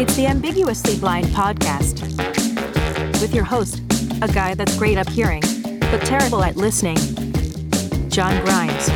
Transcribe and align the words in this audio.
It's 0.00 0.16
the 0.16 0.26
Ambiguously 0.28 0.98
Blind 0.98 1.26
podcast 1.26 2.00
with 3.20 3.34
your 3.34 3.44
host, 3.44 3.82
a 4.22 4.28
guy 4.32 4.54
that's 4.54 4.74
great 4.78 4.96
up 4.96 5.06
hearing, 5.10 5.42
but 5.78 6.00
terrible 6.06 6.42
at 6.42 6.56
listening, 6.56 6.96
John 8.08 8.42
Grimes. 8.42 8.88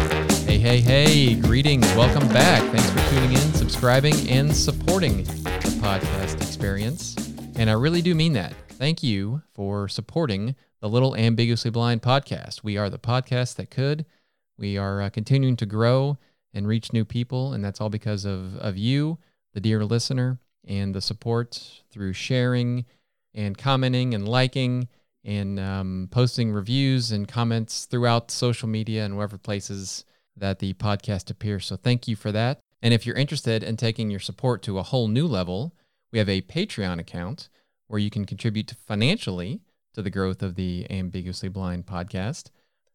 Hey, 0.46 0.56
hey, 0.56 0.80
hey, 0.80 1.34
greetings. 1.34 1.84
Welcome 1.94 2.26
back. 2.28 2.62
Thanks 2.72 2.88
for 2.88 3.10
tuning 3.10 3.32
in, 3.32 3.52
subscribing, 3.52 4.14
and 4.30 4.56
supporting 4.56 5.24
the 5.24 5.78
podcast 5.82 6.36
experience. 6.36 7.14
And 7.56 7.68
I 7.68 7.74
really 7.74 8.00
do 8.00 8.14
mean 8.14 8.32
that. 8.32 8.54
Thank 8.70 9.02
you 9.02 9.42
for 9.52 9.88
supporting 9.88 10.56
the 10.80 10.88
Little 10.88 11.14
Ambiguously 11.14 11.70
Blind 11.70 12.00
podcast. 12.00 12.64
We 12.64 12.78
are 12.78 12.88
the 12.88 12.98
podcast 12.98 13.56
that 13.56 13.70
could. 13.70 14.06
We 14.56 14.78
are 14.78 15.02
uh, 15.02 15.10
continuing 15.10 15.56
to 15.56 15.66
grow 15.66 16.16
and 16.54 16.66
reach 16.66 16.94
new 16.94 17.04
people, 17.04 17.52
and 17.52 17.62
that's 17.62 17.78
all 17.78 17.90
because 17.90 18.24
of, 18.24 18.56
of 18.56 18.78
you, 18.78 19.18
the 19.52 19.60
dear 19.60 19.84
listener, 19.84 20.38
and 20.66 20.94
the 20.94 21.00
support 21.00 21.82
through 21.90 22.12
sharing 22.12 22.84
and 23.34 23.58
commenting 23.58 24.14
and 24.14 24.28
liking 24.28 24.88
and 25.24 25.58
um, 25.58 26.08
posting 26.10 26.52
reviews 26.52 27.10
and 27.10 27.26
comments 27.26 27.86
throughout 27.86 28.30
social 28.30 28.68
media 28.68 29.04
and 29.04 29.16
wherever 29.16 29.38
places 29.38 30.04
that 30.36 30.58
the 30.58 30.74
podcast 30.74 31.30
appears. 31.30 31.66
So 31.66 31.76
thank 31.76 32.06
you 32.06 32.16
for 32.16 32.32
that. 32.32 32.60
And 32.82 32.92
if 32.92 33.06
you're 33.06 33.16
interested 33.16 33.62
in 33.62 33.76
taking 33.76 34.10
your 34.10 34.20
support 34.20 34.62
to 34.62 34.78
a 34.78 34.82
whole 34.82 35.08
new 35.08 35.26
level, 35.26 35.74
we 36.12 36.18
have 36.18 36.28
a 36.28 36.42
Patreon 36.42 37.00
account 37.00 37.48
where 37.86 38.00
you 38.00 38.10
can 38.10 38.24
contribute 38.24 38.74
financially 38.86 39.62
to 39.94 40.02
the 40.02 40.10
growth 40.10 40.42
of 40.42 40.54
the 40.54 40.86
Ambiguously 40.90 41.48
Blind 41.48 41.86
podcast. 41.86 42.50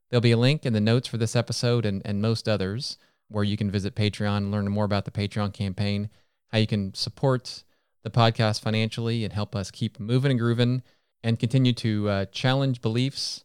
There'll 0.09 0.21
be 0.21 0.31
a 0.31 0.37
link 0.37 0.65
in 0.65 0.73
the 0.73 0.79
notes 0.79 1.07
for 1.07 1.17
this 1.17 1.35
episode 1.35 1.85
and, 1.85 2.01
and 2.05 2.21
most 2.21 2.47
others 2.47 2.97
where 3.29 3.43
you 3.43 3.57
can 3.57 3.71
visit 3.71 3.95
Patreon 3.95 4.37
and 4.37 4.51
learn 4.51 4.69
more 4.69 4.85
about 4.85 5.05
the 5.05 5.11
Patreon 5.11 5.53
campaign 5.53 6.09
how 6.49 6.57
you 6.57 6.67
can 6.67 6.93
support 6.93 7.63
the 8.03 8.09
podcast 8.09 8.61
financially 8.61 9.23
and 9.23 9.33
help 9.33 9.55
us 9.55 9.71
keep 9.71 9.99
moving 9.99 10.31
and 10.31 10.39
grooving 10.39 10.83
and 11.23 11.39
continue 11.39 11.73
to 11.73 12.09
uh, 12.09 12.25
challenge 12.25 12.81
beliefs 12.81 13.43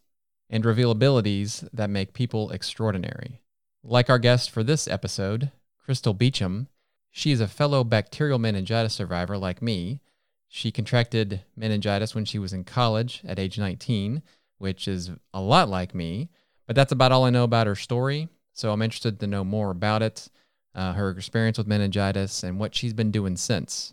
and 0.51 0.65
reveal 0.65 0.91
abilities 0.91 1.65
that 1.73 1.91
make 1.91 2.13
people 2.13 2.51
extraordinary. 2.51 3.41
Like 3.83 4.09
our 4.09 4.19
guest 4.19 4.51
for 4.51 4.63
this 4.63 4.87
episode, 4.87 5.51
Crystal 5.79 6.15
Beecham, 6.15 6.69
she 7.11 7.33
is 7.33 7.41
a 7.41 7.49
fellow 7.49 7.85
bacterial 7.85 8.39
meningitis 8.39 8.95
survivor 8.95 9.37
like 9.37 9.61
me. 9.61 10.01
She 10.49 10.71
contracted 10.71 11.43
meningitis 11.57 12.15
when 12.15 12.25
she 12.25 12.39
was 12.39 12.53
in 12.53 12.65
college 12.65 13.23
at 13.27 13.39
age 13.39 13.59
19, 13.59 14.23
which 14.59 14.89
is 14.89 15.11
a 15.33 15.41
lot 15.41 15.69
like 15.69 15.95
me, 15.95 16.31
but 16.67 16.77
that's 16.77 16.93
about 16.93 17.13
all 17.13 17.25
I 17.25 17.31
know 17.31 17.45
about 17.45 17.67
her 17.67 17.75
story. 17.75 18.29
So 18.53 18.73
I'm 18.73 18.83
interested 18.83 19.19
to 19.21 19.27
know 19.27 19.45
more 19.45 19.71
about 19.71 20.03
it 20.03 20.29
uh, 20.75 20.93
her 20.95 21.11
experience 21.11 21.59
with 21.59 21.67
meningitis, 21.67 22.43
and 22.43 22.59
what 22.59 22.75
she's 22.75 22.93
been 22.93 23.11
doing 23.11 23.37
since. 23.37 23.93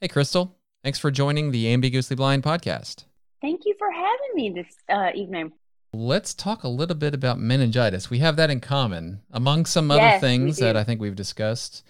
Hey, 0.00 0.08
Crystal. 0.08 0.56
Thanks 0.82 0.98
for 0.98 1.10
joining 1.10 1.50
the 1.50 1.72
Ambiguously 1.72 2.14
Blind 2.14 2.42
podcast. 2.42 3.04
Thank 3.40 3.62
you 3.64 3.74
for 3.78 3.90
having 3.90 4.34
me 4.34 4.50
this 4.50 4.76
uh, 4.88 5.10
evening. 5.14 5.52
Let's 5.92 6.34
talk 6.34 6.64
a 6.64 6.68
little 6.68 6.96
bit 6.96 7.14
about 7.14 7.38
meningitis. 7.38 8.10
We 8.10 8.18
have 8.18 8.36
that 8.36 8.50
in 8.50 8.60
common, 8.60 9.20
among 9.30 9.66
some 9.66 9.90
other 9.90 10.00
yes, 10.00 10.20
things 10.20 10.58
that 10.58 10.76
I 10.76 10.84
think 10.84 11.00
we've 11.00 11.14
discussed. 11.14 11.84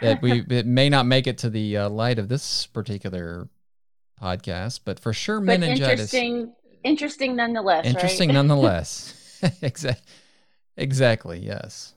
That 0.00 0.20
we 0.20 0.44
it 0.50 0.66
may 0.66 0.88
not 0.88 1.06
make 1.06 1.26
it 1.26 1.38
to 1.38 1.50
the 1.50 1.76
uh, 1.76 1.88
light 1.88 2.18
of 2.18 2.28
this 2.28 2.66
particular 2.66 3.48
podcast, 4.20 4.80
but 4.84 4.98
for 4.98 5.12
sure, 5.12 5.38
but 5.38 5.60
meningitis. 5.60 6.12
Interesting, 6.12 6.52
interesting 6.82 7.36
nonetheless. 7.36 7.86
Interesting 7.86 8.30
right? 8.30 8.34
nonetheless. 8.34 9.40
exactly. 9.62 10.02
Exactly. 10.76 11.38
Yes. 11.38 11.94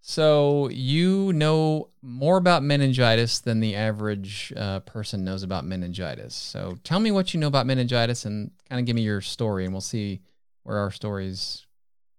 So 0.00 0.68
you 0.70 1.32
know 1.34 1.88
more 2.02 2.38
about 2.38 2.62
meningitis 2.62 3.40
than 3.40 3.60
the 3.60 3.76
average 3.76 4.52
uh, 4.56 4.80
person 4.80 5.24
knows 5.24 5.42
about 5.42 5.66
meningitis. 5.66 6.34
So 6.34 6.78
tell 6.84 7.00
me 7.00 7.10
what 7.10 7.34
you 7.34 7.40
know 7.40 7.48
about 7.48 7.66
meningitis 7.66 8.24
and 8.24 8.50
kind 8.68 8.80
of 8.80 8.86
give 8.86 8.96
me 8.96 9.02
your 9.02 9.20
story, 9.20 9.64
and 9.64 9.74
we'll 9.74 9.82
see 9.82 10.22
where 10.62 10.78
our 10.78 10.90
stories 10.90 11.66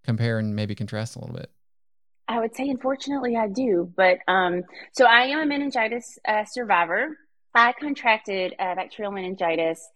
compare 0.03 0.37
and 0.37 0.55
maybe 0.55 0.75
contrast 0.75 1.15
a 1.15 1.19
little 1.19 1.35
bit. 1.35 1.49
I 2.27 2.39
would 2.39 2.55
say, 2.55 2.69
unfortunately, 2.69 3.35
I 3.35 3.47
do. 3.47 3.91
But 3.97 4.19
um, 4.27 4.63
so 4.93 5.05
I 5.05 5.23
am 5.23 5.39
a 5.39 5.45
meningitis 5.45 6.19
uh, 6.27 6.45
survivor. 6.45 7.17
I 7.53 7.73
contracted 7.73 8.53
uh, 8.59 8.75
bacterial 8.75 9.11
meningitis 9.11 9.89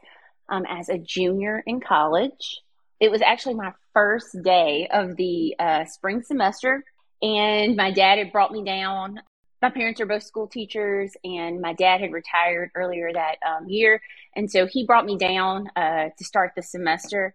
um, 0.49 0.65
as 0.67 0.89
a 0.89 0.97
junior 0.97 1.63
in 1.65 1.79
college. 1.79 2.61
It 2.99 3.11
was 3.11 3.21
actually 3.21 3.55
my 3.55 3.73
first 3.93 4.35
day 4.43 4.87
of 4.91 5.15
the 5.15 5.55
uh, 5.59 5.85
spring 5.85 6.21
semester 6.23 6.83
and 7.21 7.75
my 7.75 7.91
dad 7.91 8.17
had 8.17 8.31
brought 8.31 8.51
me 8.51 8.63
down. 8.63 9.21
My 9.61 9.69
parents 9.69 9.99
are 10.01 10.05
both 10.05 10.23
school 10.23 10.47
teachers, 10.47 11.13
and 11.23 11.61
my 11.61 11.73
dad 11.73 12.01
had 12.01 12.11
retired 12.11 12.71
earlier 12.75 13.11
that 13.11 13.37
um, 13.47 13.67
year. 13.67 14.01
And 14.35 14.51
so 14.51 14.67
he 14.67 14.85
brought 14.85 15.05
me 15.05 15.17
down 15.17 15.69
uh, 15.75 16.09
to 16.17 16.23
start 16.23 16.51
the 16.55 16.61
semester. 16.61 17.33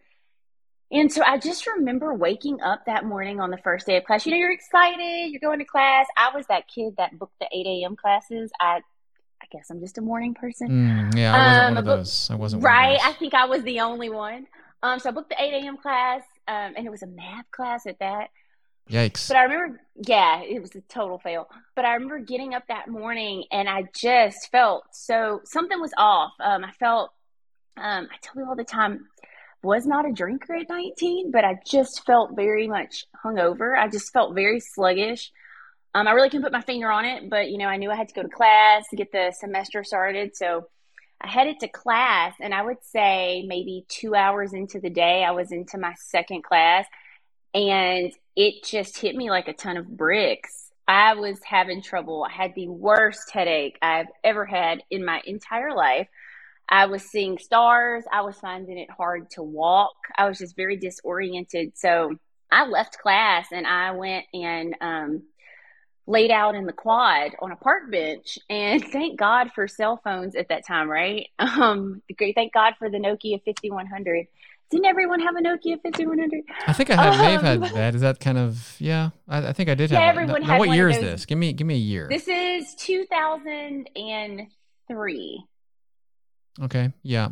And 0.92 1.12
so 1.12 1.22
I 1.24 1.38
just 1.38 1.66
remember 1.66 2.12
waking 2.14 2.60
up 2.62 2.86
that 2.86 3.04
morning 3.04 3.40
on 3.40 3.50
the 3.50 3.58
first 3.58 3.86
day 3.86 3.96
of 3.96 4.04
class. 4.04 4.26
You 4.26 4.32
know, 4.32 4.38
you're 4.38 4.52
excited, 4.52 5.30
you're 5.30 5.40
going 5.40 5.60
to 5.60 5.64
class. 5.64 6.06
I 6.16 6.30
was 6.34 6.46
that 6.48 6.66
kid 6.68 6.94
that 6.98 7.16
booked 7.18 7.38
the 7.40 7.46
8 7.52 7.66
a.m. 7.66 7.96
classes. 7.96 8.50
I 8.60 8.80
I 9.42 9.46
guess 9.50 9.70
I'm 9.70 9.80
just 9.80 9.98
a 9.98 10.02
morning 10.02 10.34
person. 10.34 10.68
Mm, 10.68 11.16
yeah, 11.16 11.34
I 11.34 11.38
wasn't 11.38 11.64
um, 11.64 11.74
one 11.74 11.78
of 11.78 11.84
those. 11.86 12.30
I 12.30 12.34
wasn't 12.34 12.62
right. 12.62 12.98
I 13.02 13.12
think 13.14 13.34
I 13.34 13.46
was 13.46 13.62
the 13.62 13.80
only 13.80 14.10
one. 14.10 14.46
Um, 14.82 14.98
so 14.98 15.08
I 15.08 15.12
booked 15.12 15.30
the 15.30 15.42
8 15.42 15.64
a.m. 15.64 15.76
class, 15.76 16.22
um, 16.48 16.74
and 16.76 16.86
it 16.86 16.90
was 16.90 17.02
a 17.02 17.06
math 17.06 17.50
class 17.50 17.86
at 17.86 17.98
that. 18.00 18.30
Yikes. 18.90 19.28
But 19.28 19.36
I 19.36 19.42
remember, 19.44 19.80
yeah, 20.06 20.42
it 20.42 20.60
was 20.60 20.74
a 20.74 20.80
total 20.82 21.18
fail. 21.18 21.48
But 21.76 21.84
I 21.84 21.94
remember 21.94 22.18
getting 22.18 22.54
up 22.54 22.64
that 22.68 22.88
morning 22.88 23.44
and 23.52 23.68
I 23.68 23.84
just 23.94 24.50
felt 24.50 24.84
so 24.92 25.40
something 25.44 25.80
was 25.80 25.92
off. 25.96 26.32
Um, 26.40 26.64
I 26.64 26.72
felt, 26.72 27.12
um, 27.76 28.08
I 28.10 28.16
tell 28.20 28.42
you 28.42 28.48
all 28.48 28.56
the 28.56 28.64
time, 28.64 29.06
was 29.62 29.86
not 29.86 30.08
a 30.08 30.12
drinker 30.12 30.54
at 30.54 30.68
19, 30.68 31.30
but 31.30 31.44
I 31.44 31.58
just 31.66 32.04
felt 32.06 32.34
very 32.34 32.66
much 32.66 33.04
hungover. 33.24 33.78
I 33.78 33.88
just 33.88 34.12
felt 34.12 34.34
very 34.34 34.58
sluggish. 34.58 35.30
Um, 35.94 36.08
I 36.08 36.12
really 36.12 36.30
couldn't 36.30 36.44
put 36.44 36.52
my 36.52 36.62
finger 36.62 36.90
on 36.90 37.04
it, 37.04 37.28
but 37.28 37.50
you 37.50 37.58
know, 37.58 37.66
I 37.66 37.76
knew 37.76 37.90
I 37.90 37.96
had 37.96 38.08
to 38.08 38.14
go 38.14 38.22
to 38.22 38.28
class 38.28 38.84
to 38.90 38.96
get 38.96 39.12
the 39.12 39.32
semester 39.38 39.84
started. 39.84 40.34
So 40.34 40.68
I 41.20 41.28
headed 41.28 41.60
to 41.60 41.68
class, 41.68 42.34
and 42.40 42.54
I 42.54 42.62
would 42.62 42.82
say 42.82 43.44
maybe 43.46 43.84
two 43.88 44.14
hours 44.14 44.54
into 44.54 44.80
the 44.80 44.88
day, 44.88 45.24
I 45.24 45.32
was 45.32 45.52
into 45.52 45.76
my 45.76 45.94
second 46.08 46.42
class 46.42 46.86
and 47.54 48.12
it 48.36 48.64
just 48.64 48.98
hit 48.98 49.16
me 49.16 49.30
like 49.30 49.48
a 49.48 49.52
ton 49.52 49.76
of 49.76 49.96
bricks. 49.96 50.70
I 50.86 51.14
was 51.14 51.38
having 51.44 51.82
trouble. 51.82 52.26
I 52.28 52.32
had 52.32 52.54
the 52.54 52.68
worst 52.68 53.30
headache 53.30 53.78
I've 53.80 54.08
ever 54.24 54.44
had 54.44 54.82
in 54.90 55.04
my 55.04 55.22
entire 55.24 55.74
life. 55.74 56.08
I 56.68 56.86
was 56.86 57.02
seeing 57.02 57.38
stars. 57.38 58.04
I 58.12 58.22
was 58.22 58.36
finding 58.36 58.78
it 58.78 58.90
hard 58.90 59.30
to 59.30 59.42
walk. 59.42 59.96
I 60.16 60.28
was 60.28 60.38
just 60.38 60.56
very 60.56 60.76
disoriented. 60.76 61.76
So 61.76 62.16
I 62.50 62.66
left 62.66 62.98
class 62.98 63.48
and 63.52 63.66
I 63.66 63.92
went 63.92 64.26
and 64.32 64.76
um, 64.80 65.22
laid 66.06 66.30
out 66.30 66.54
in 66.54 66.66
the 66.66 66.72
quad 66.72 67.32
on 67.40 67.52
a 67.52 67.56
park 67.56 67.90
bench. 67.90 68.38
And 68.48 68.84
thank 68.92 69.18
God 69.18 69.50
for 69.54 69.66
cell 69.68 70.00
phones 70.02 70.36
at 70.36 70.48
that 70.48 70.66
time, 70.66 70.88
right? 70.88 71.28
Um, 71.38 72.02
thank 72.18 72.52
God 72.52 72.74
for 72.78 72.88
the 72.88 72.98
Nokia 72.98 73.42
5100 73.44 74.26
didn't 74.70 74.86
everyone 74.86 75.20
have 75.20 75.36
a 75.36 75.40
Nokia 75.40 75.80
5100? 75.82 76.44
I 76.66 76.72
think 76.72 76.88
I 76.90 76.96
have, 76.96 77.12
um, 77.14 77.20
may 77.20 77.32
have 77.32 77.42
had 77.42 77.62
um, 77.62 77.68
that. 77.74 77.96
Is 77.96 78.00
that 78.02 78.20
kind 78.20 78.38
of 78.38 78.76
yeah? 78.78 79.10
I, 79.28 79.48
I 79.48 79.52
think 79.52 79.68
I 79.68 79.74
did 79.74 79.90
yeah, 79.90 79.98
have. 80.00 80.16
everyone 80.16 80.42
now, 80.42 80.48
had. 80.48 80.60
What 80.60 80.70
year 80.70 80.88
is 80.88 80.98
this? 80.98 81.26
Give 81.26 81.38
me 81.38 81.52
give 81.52 81.66
me 81.66 81.74
a 81.74 81.78
year. 81.78 82.06
This 82.08 82.28
is 82.28 82.74
2003. 82.76 85.44
Okay, 86.62 86.92
yeah, 87.02 87.28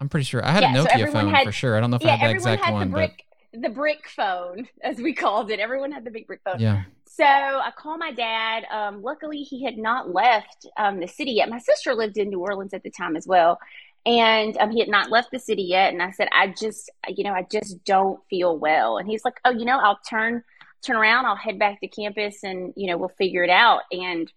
I'm 0.00 0.08
pretty 0.08 0.24
sure 0.24 0.42
I 0.44 0.50
had 0.50 0.62
yeah, 0.62 0.74
a 0.74 0.78
Nokia 0.84 1.06
so 1.06 1.12
phone 1.12 1.32
had, 1.32 1.44
for 1.44 1.52
sure. 1.52 1.76
I 1.76 1.80
don't 1.80 1.90
know 1.90 1.96
if 1.96 2.02
yeah, 2.02 2.14
I 2.14 2.16
had 2.16 2.30
the 2.30 2.34
exact 2.34 2.64
had 2.64 2.72
one, 2.72 2.88
the 2.88 2.94
brick, 2.94 3.22
but 3.52 3.62
the 3.62 3.68
brick 3.68 4.08
phone, 4.08 4.66
as 4.82 4.96
we 4.98 5.12
called 5.12 5.50
it. 5.50 5.60
Everyone 5.60 5.92
had 5.92 6.04
the 6.04 6.10
big 6.10 6.26
brick 6.26 6.40
phone. 6.44 6.58
Yeah. 6.58 6.84
So 7.06 7.24
I 7.24 7.70
called 7.76 7.98
my 7.98 8.12
dad. 8.12 8.64
Um, 8.70 9.02
luckily, 9.02 9.42
he 9.42 9.64
had 9.64 9.76
not 9.76 10.14
left 10.14 10.66
um, 10.78 11.00
the 11.00 11.08
city 11.08 11.32
yet. 11.32 11.50
My 11.50 11.58
sister 11.58 11.94
lived 11.94 12.16
in 12.16 12.28
New 12.28 12.40
Orleans 12.40 12.72
at 12.72 12.82
the 12.82 12.90
time 12.90 13.16
as 13.16 13.26
well 13.26 13.58
and 14.06 14.56
um, 14.58 14.70
he 14.70 14.80
had 14.80 14.88
not 14.88 15.10
left 15.10 15.30
the 15.30 15.38
city 15.38 15.62
yet. 15.62 15.92
And 15.92 16.02
i 16.02 16.10
said 16.10 16.28
i 16.32 16.48
just 16.48 16.90
you 17.08 17.24
know 17.24 17.32
i 17.32 17.46
just 17.50 17.84
don't 17.84 18.20
feel 18.28 18.56
well. 18.58 18.98
And 18.98 19.08
he's 19.08 19.24
like 19.24 19.40
oh 19.44 19.50
you 19.50 19.64
know 19.64 19.78
i'll 19.78 20.00
turn 20.08 20.42
turn 20.86 20.96
around. 20.96 21.26
I'll 21.26 21.34
head 21.36 21.58
back 21.58 21.80
to 21.80 21.88
campus 21.88 22.44
and 22.44 22.72
you 22.76 22.86
know 22.86 22.96
we'll 22.96 23.08
figure 23.10 23.42
it 23.42 23.50
out. 23.50 23.82
And 23.92 24.30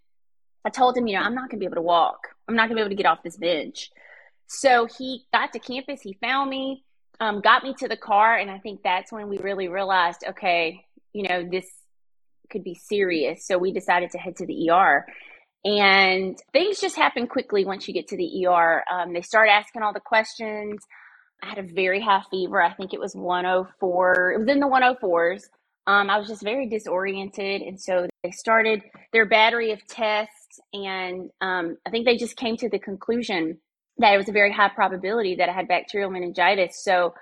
i 0.66 0.70
told 0.70 0.98
him 0.98 1.08
you 1.08 1.18
know 1.18 1.24
i'm 1.24 1.36
not 1.36 1.50
going 1.50 1.60
to 1.60 1.64
be 1.64 1.66
able 1.66 1.76
to 1.76 1.82
walk. 1.82 2.28
I'm 2.48 2.56
not 2.56 2.68
going 2.68 2.76
to 2.76 2.76
be 2.76 2.82
able 2.82 2.90
to 2.90 2.96
get 2.96 3.10
off 3.10 3.24
this 3.24 3.38
bench. 3.38 3.92
So 4.48 4.86
he 4.98 5.24
got 5.32 5.54
to 5.54 5.60
campus. 5.60 6.02
He 6.02 6.18
found 6.22 6.50
me 6.50 6.84
um, 7.20 7.40
got 7.40 7.64
me 7.64 7.74
to 7.80 7.88
the 7.88 7.98
car. 7.98 8.38
And 8.38 8.50
i 8.52 8.58
think 8.58 8.82
that's 8.84 9.12
when 9.12 9.30
we 9.30 9.38
really 9.38 9.68
realized 9.68 10.24
okay 10.28 10.86
you 11.14 11.28
know 11.28 11.48
this 11.50 11.68
could 12.52 12.64
be 12.64 12.76
serious. 12.76 13.46
So 13.46 13.58
we 13.58 13.72
decided 13.72 14.12
to 14.12 14.18
head 14.18 14.36
to 14.38 14.46
the 14.46 14.70
er 14.70 15.08
and 15.64 16.38
things 16.54 16.80
just 16.80 16.96
happen 16.96 17.28
quickly 17.28 17.66
once 17.66 17.88
you 17.88 17.94
get 17.94 18.08
to 18.10 18.18
the 18.18 18.48
ER. 18.48 18.84
Um, 18.92 19.14
they 19.14 19.22
start 19.22 19.50
asking 19.50 19.84
all 19.84 19.94
the 19.94 20.00
questions. 20.00 20.82
I 21.44 21.48
had 21.50 21.58
a 21.58 21.74
very 21.74 22.02
high 22.02 22.24
fever. 22.30 22.62
I 22.62 22.74
think 22.74 22.94
it 22.94 23.00
was 23.00 23.16
104. 23.16 24.32
It 24.34 24.40
was 24.40 24.48
in 24.48 24.60
the 24.60 24.68
104s. 24.68 25.44
Um, 25.88 26.10
I 26.10 26.18
was 26.18 26.28
just 26.28 26.44
very 26.44 26.68
disoriented. 26.68 27.62
And 27.62 27.80
so 27.80 28.08
they 28.24 28.32
started 28.32 28.84
their 29.14 29.26
battery 29.26 29.72
of 29.72 29.86
tests. 29.88 30.60
and 30.74 31.30
um, 31.42 31.78
I 31.86 31.90
think 31.90 32.06
they 32.06 32.18
just 32.18 32.38
came 32.38 32.58
to 32.58 32.70
the 32.70 32.80
conclusion 32.80 33.60
that 33.98 34.14
it 34.14 34.18
was 34.18 34.30
a 34.30 34.34
very 34.34 34.52
high 34.52 34.70
probability 34.70 35.36
that 35.36 35.50
I 35.50 35.54
had 35.54 35.68
bacterial 35.68 36.10
meningitis. 36.10 36.84
So 36.84 37.14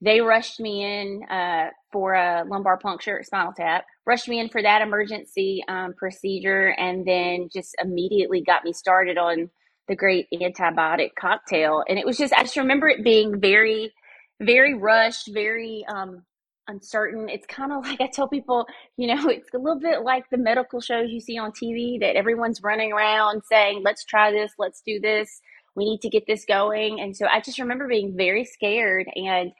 they 0.00 0.20
rushed 0.20 0.60
me 0.60 0.84
in 0.84 1.22
uh, 1.30 1.68
for 1.96 2.12
a 2.12 2.44
lumbar 2.46 2.76
puncture 2.76 3.22
spinal 3.24 3.54
tap, 3.56 3.86
rushed 4.04 4.28
me 4.28 4.38
in 4.38 4.50
for 4.50 4.60
that 4.60 4.82
emergency 4.82 5.64
um, 5.66 5.94
procedure, 5.94 6.74
and 6.76 7.06
then 7.06 7.48
just 7.50 7.74
immediately 7.82 8.42
got 8.42 8.64
me 8.64 8.74
started 8.74 9.16
on 9.16 9.48
the 9.88 9.96
great 9.96 10.26
antibiotic 10.30 11.12
cocktail. 11.18 11.82
And 11.88 11.98
it 11.98 12.04
was 12.04 12.18
just, 12.18 12.34
I 12.34 12.42
just 12.42 12.58
remember 12.58 12.86
it 12.86 13.02
being 13.02 13.40
very, 13.40 13.94
very 14.42 14.74
rushed, 14.74 15.30
very 15.32 15.86
um, 15.88 16.22
uncertain. 16.68 17.30
It's 17.30 17.46
kind 17.46 17.72
of 17.72 17.82
like 17.86 18.02
I 18.02 18.08
tell 18.08 18.28
people, 18.28 18.66
you 18.98 19.06
know, 19.06 19.30
it's 19.30 19.54
a 19.54 19.58
little 19.58 19.80
bit 19.80 20.02
like 20.02 20.28
the 20.28 20.36
medical 20.36 20.82
shows 20.82 21.08
you 21.08 21.20
see 21.20 21.38
on 21.38 21.50
TV 21.52 21.98
that 22.00 22.14
everyone's 22.14 22.62
running 22.62 22.92
around 22.92 23.40
saying, 23.48 23.80
let's 23.82 24.04
try 24.04 24.30
this, 24.30 24.52
let's 24.58 24.82
do 24.86 25.00
this, 25.00 25.40
we 25.74 25.86
need 25.86 26.02
to 26.02 26.10
get 26.10 26.26
this 26.26 26.44
going. 26.44 27.00
And 27.00 27.16
so 27.16 27.24
I 27.26 27.40
just 27.40 27.58
remember 27.58 27.88
being 27.88 28.14
very 28.14 28.44
scared. 28.44 29.06
And 29.14 29.52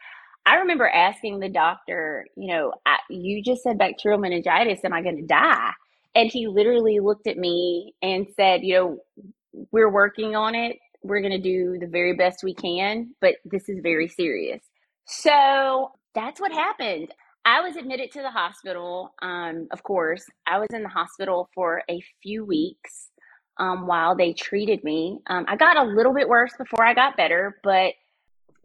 I 0.47 0.57
remember 0.57 0.89
asking 0.89 1.41
the 1.41 1.49
doctor, 1.49 2.25
you 2.37 2.47
know, 2.47 2.73
I, 2.87 2.99
you 3.11 3.43
just 3.43 3.65
said 3.65 3.79
bacterial 3.79 4.21
meningitis. 4.21 4.85
Am 4.85 4.93
I 4.93 5.03
going 5.03 5.17
to 5.17 5.27
die? 5.27 5.73
And 6.15 6.31
he 6.31 6.47
literally 6.47 7.01
looked 7.01 7.27
at 7.27 7.37
me 7.37 7.95
and 8.01 8.29
said, 8.37 8.63
you 8.63 8.75
know, 8.75 8.99
we're 9.73 9.91
working 9.91 10.37
on 10.37 10.55
it. 10.55 10.79
We're 11.03 11.21
going 11.21 11.33
to 11.33 11.39
do 11.39 11.79
the 11.81 11.89
very 11.89 12.15
best 12.15 12.45
we 12.45 12.55
can, 12.55 13.11
but 13.21 13.35
this 13.45 13.69
is 13.69 13.81
very 13.83 14.09
serious. 14.09 14.63
So 15.05 15.93
that's 16.15 16.41
what 16.41 16.53
happened. 16.53 17.13
I 17.45 17.61
was 17.61 17.77
admitted 17.77 18.13
to 18.13 18.23
the 18.23 18.31
hospital. 18.31 19.15
Um, 19.23 19.69
of 19.73 19.83
course, 19.83 20.25
I 20.47 20.59
was 20.59 20.69
in 20.73 20.83
the 20.83 20.89
hospital 20.89 21.49
for 21.55 21.83
a 21.91 22.03
few 22.23 22.45
weeks 22.45 23.09
um, 23.59 23.87
while 23.87 24.17
they 24.17 24.33
treated 24.33 24.83
me. 24.85 25.19
Um, 25.29 25.45
I 25.49 25.57
got 25.57 25.77
a 25.77 25.85
little 25.85 26.15
bit 26.15 26.29
worse 26.29 26.53
before 26.57 26.85
I 26.85 26.95
got 26.95 27.17
better, 27.17 27.59
but 27.63 27.95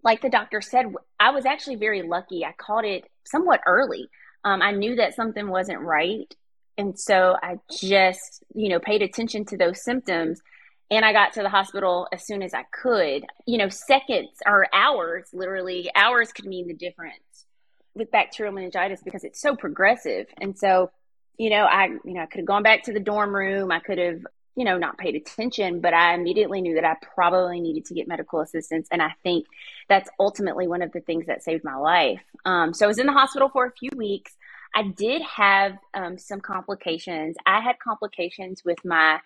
like 0.03 0.21
the 0.21 0.29
doctor 0.29 0.61
said, 0.61 0.87
I 1.19 1.31
was 1.31 1.45
actually 1.45 1.75
very 1.75 2.01
lucky. 2.01 2.45
I 2.45 2.53
caught 2.53 2.85
it 2.85 3.05
somewhat 3.25 3.61
early. 3.65 4.09
Um, 4.43 4.61
I 4.61 4.71
knew 4.71 4.95
that 4.95 5.15
something 5.15 5.47
wasn't 5.49 5.81
right. 5.81 6.33
And 6.77 6.99
so 6.99 7.35
I 7.41 7.59
just, 7.71 8.43
you 8.55 8.69
know, 8.69 8.79
paid 8.79 9.01
attention 9.01 9.45
to 9.45 9.57
those 9.57 9.83
symptoms 9.83 10.41
and 10.89 11.05
I 11.05 11.13
got 11.13 11.33
to 11.33 11.41
the 11.41 11.49
hospital 11.49 12.07
as 12.11 12.25
soon 12.25 12.43
as 12.43 12.53
I 12.53 12.63
could. 12.63 13.25
You 13.45 13.57
know, 13.57 13.69
seconds 13.69 14.37
or 14.45 14.67
hours, 14.73 15.29
literally, 15.31 15.89
hours 15.95 16.33
could 16.33 16.45
mean 16.45 16.67
the 16.67 16.73
difference 16.73 17.45
with 17.95 18.11
bacterial 18.11 18.53
meningitis 18.53 19.01
because 19.03 19.23
it's 19.23 19.41
so 19.41 19.55
progressive. 19.55 20.27
And 20.39 20.57
so, 20.57 20.91
you 21.37 21.49
know, 21.49 21.63
I, 21.63 21.85
you 21.85 22.13
know, 22.13 22.21
I 22.21 22.25
could 22.25 22.39
have 22.39 22.45
gone 22.45 22.63
back 22.63 22.83
to 22.83 22.93
the 22.93 22.99
dorm 22.99 23.33
room. 23.33 23.71
I 23.71 23.79
could 23.79 23.97
have 23.97 24.19
you 24.55 24.65
know, 24.65 24.77
not 24.77 24.97
paid 24.97 25.15
attention, 25.15 25.79
but 25.79 25.93
I 25.93 26.13
immediately 26.13 26.61
knew 26.61 26.75
that 26.75 26.83
I 26.83 26.95
probably 27.15 27.61
needed 27.61 27.85
to 27.85 27.93
get 27.93 28.07
medical 28.07 28.41
assistance. 28.41 28.87
And 28.91 29.01
I 29.01 29.13
think 29.23 29.45
that's 29.87 30.09
ultimately 30.19 30.67
one 30.67 30.81
of 30.81 30.91
the 30.91 30.99
things 30.99 31.27
that 31.27 31.43
saved 31.43 31.63
my 31.63 31.75
life. 31.75 32.21
Um, 32.45 32.73
so 32.73 32.85
I 32.85 32.87
was 32.87 32.99
in 32.99 33.05
the 33.05 33.13
hospital 33.13 33.49
for 33.49 33.65
a 33.65 33.71
few 33.71 33.89
weeks. 33.95 34.35
I 34.75 34.83
did 34.83 35.21
have 35.21 35.77
um, 35.93 36.17
some 36.17 36.41
complications. 36.41 37.35
I 37.45 37.61
had 37.61 37.79
complications 37.79 38.63
with 38.63 38.83
my 38.85 39.19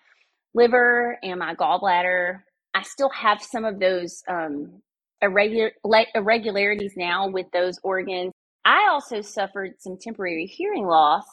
liver 0.53 1.17
and 1.21 1.39
my 1.39 1.55
gallbladder. 1.55 2.41
I 2.73 2.83
still 2.83 3.09
have 3.09 3.41
some 3.41 3.65
of 3.65 3.79
those 3.79 4.23
um, 4.27 4.81
irregular, 5.21 5.71
irregularities 6.13 6.93
now 6.95 7.27
with 7.27 7.47
those 7.51 7.79
organs. 7.83 8.31
I 8.63 8.89
also 8.91 9.21
suffered 9.21 9.75
some 9.79 9.97
temporary 9.97 10.47
hearing 10.47 10.87
loss, 10.87 11.25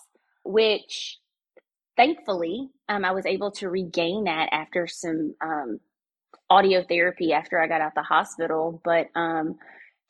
which 0.45 1.19
thankfully, 1.97 2.71
um, 2.89 3.05
I 3.05 3.13
was 3.13 3.27
able 3.27 3.51
to 3.53 3.69
regain 3.69 4.25
that 4.25 4.49
after 4.53 4.87
some 4.87 5.35
um, 5.41 5.81
audio 6.51 6.85
therapy 6.89 7.33
after 7.33 7.61
I 7.61 7.67
got 7.67 7.81
out 7.81 7.95
the 7.95 8.03
hospital. 8.03 8.81
But 8.85 9.09
um, 9.15 9.57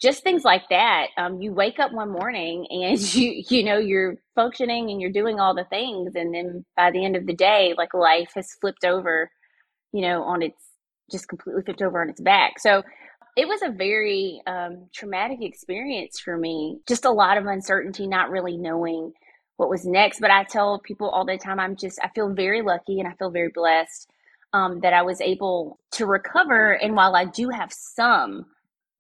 just 0.01 0.25
things 0.25 0.45
like 0.45 0.69
that. 0.71 1.09
Um, 1.17 1.41
you 1.41 1.53
wake 1.53 1.79
up 1.79 1.93
one 1.93 2.11
morning 2.11 2.67
and 2.71 3.15
you 3.15 3.43
you 3.49 3.65
know 3.65 3.79
you're 3.79 4.17
functioning 4.35 4.91
and 4.91 5.01
you're 5.01 5.13
doing 5.13 5.41
all 5.41 5.55
the 5.55 5.65
things, 5.65 6.15
and 6.15 6.35
then 6.35 6.65
by 6.77 6.91
the 6.91 7.05
end 7.05 7.17
of 7.17 7.27
the 7.27 7.35
day, 7.35 7.75
like 7.79 7.95
life 7.95 8.33
has 8.35 8.53
flipped 8.61 8.85
over, 8.85 9.31
you 9.93 10.03
know, 10.03 10.23
on 10.25 10.43
its 10.43 10.61
just 11.11 11.29
completely 11.29 11.63
flipped 11.63 11.83
over 11.83 12.01
on 12.01 12.11
its 12.11 12.21
back. 12.21 12.59
So 12.59 12.83
it 13.37 13.49
was 13.49 13.63
a 13.63 13.71
very 13.71 14.43
um, 14.47 14.89
traumatic 14.95 15.39
experience 15.41 16.21
for 16.21 16.37
me. 16.37 16.81
Just 16.87 17.05
a 17.05 17.11
lot 17.11 17.39
of 17.39 17.47
uncertainty, 17.47 18.07
not 18.07 18.31
really 18.31 18.57
knowing 18.57 19.13
what 19.57 19.71
was 19.71 19.85
next. 19.85 20.21
But 20.21 20.31
I 20.31 20.45
tell 20.45 20.81
people 20.81 21.09
all 21.09 21.25
the 21.25 21.39
time, 21.39 21.61
I'm 21.61 21.77
just, 21.77 21.99
I 22.03 22.09
feel 22.09 22.33
very 22.33 22.63
lucky 22.63 22.99
and 23.01 23.09
I 23.09 23.13
feel 23.15 23.31
very 23.31 23.51
blessed 23.55 24.11
um, 24.53 24.81
that 24.81 24.93
I 24.93 25.03
was 25.03 25.21
able 25.21 25.79
to 25.93 26.07
recover. 26.07 26.73
And 26.73 26.95
while 26.95 27.17
I 27.17 27.25
do 27.25 27.49
have 27.49 27.73
some 27.73 28.47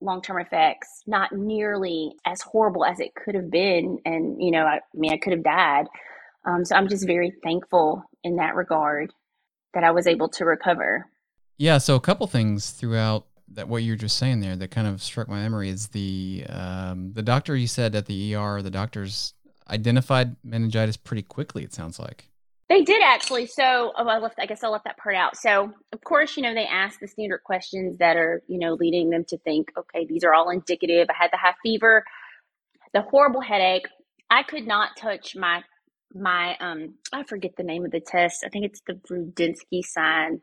long 0.00 0.22
term 0.22 0.40
effects, 0.40 1.02
not 1.06 1.32
nearly 1.32 2.12
as 2.26 2.42
horrible 2.42 2.84
as 2.84 3.00
it 3.00 3.14
could 3.14 3.34
have 3.34 3.50
been. 3.50 3.98
And, 4.04 4.42
you 4.42 4.50
know, 4.50 4.64
I, 4.64 4.76
I 4.76 4.80
mean, 4.94 5.12
I 5.12 5.16
could 5.16 5.32
have 5.32 5.44
died. 5.44 5.86
Um, 6.44 6.64
so 6.64 6.74
I'm 6.74 6.88
just 6.88 7.06
very 7.06 7.32
thankful 7.42 8.02
in 8.24 8.36
that 8.36 8.54
regard 8.54 9.12
that 9.74 9.84
I 9.84 9.92
was 9.92 10.06
able 10.06 10.28
to 10.30 10.44
recover. 10.44 11.06
Yeah. 11.56 11.78
So 11.78 11.94
a 11.94 12.00
couple 12.00 12.26
things 12.26 12.70
throughout 12.70 13.26
that 13.54 13.68
what 13.68 13.82
you're 13.82 13.96
just 13.96 14.16
saying 14.16 14.40
there 14.40 14.56
that 14.56 14.70
kind 14.70 14.86
of 14.86 15.02
struck 15.02 15.28
my 15.28 15.42
memory 15.42 15.68
is 15.68 15.88
the 15.88 16.44
um, 16.48 17.12
the 17.12 17.22
doctor 17.22 17.54
you 17.54 17.66
said 17.66 17.94
at 17.94 18.06
the 18.06 18.34
ER, 18.34 18.62
the 18.62 18.70
doctors 18.70 19.34
identified 19.72 20.36
meningitis 20.44 20.96
pretty 20.96 21.22
quickly. 21.22 21.64
It 21.64 21.72
sounds 21.72 21.98
like 21.98 22.28
they 22.68 22.82
did 22.82 23.02
actually. 23.02 23.46
So 23.46 23.92
oh, 23.96 24.06
I 24.06 24.18
left. 24.18 24.38
I 24.38 24.46
guess 24.46 24.62
I 24.62 24.68
left 24.68 24.84
that 24.84 24.96
part 24.96 25.14
out. 25.16 25.36
So 25.36 25.72
of 25.92 26.04
course, 26.04 26.36
you 26.36 26.42
know, 26.42 26.54
they 26.54 26.66
ask 26.66 27.00
the 27.00 27.08
standard 27.08 27.42
questions 27.44 27.98
that 27.98 28.16
are 28.16 28.42
you 28.46 28.58
know 28.58 28.74
leading 28.74 29.10
them 29.10 29.24
to 29.28 29.38
think, 29.38 29.72
okay, 29.76 30.06
these 30.06 30.24
are 30.24 30.34
all 30.34 30.50
indicative. 30.50 31.08
I 31.10 31.14
had 31.14 31.30
the 31.32 31.38
high 31.38 31.54
fever, 31.62 32.04
the 32.94 33.02
horrible 33.02 33.40
headache. 33.40 33.86
I 34.30 34.42
could 34.42 34.66
not 34.66 34.96
touch 34.96 35.34
my 35.36 35.62
my 36.14 36.56
um 36.60 36.94
I 37.12 37.24
forget 37.24 37.56
the 37.56 37.62
name 37.62 37.84
of 37.84 37.90
the 37.90 38.00
test. 38.00 38.44
I 38.44 38.48
think 38.48 38.66
it's 38.66 38.82
the 38.86 38.94
Brudzinski 38.94 39.82
sign, 39.84 40.40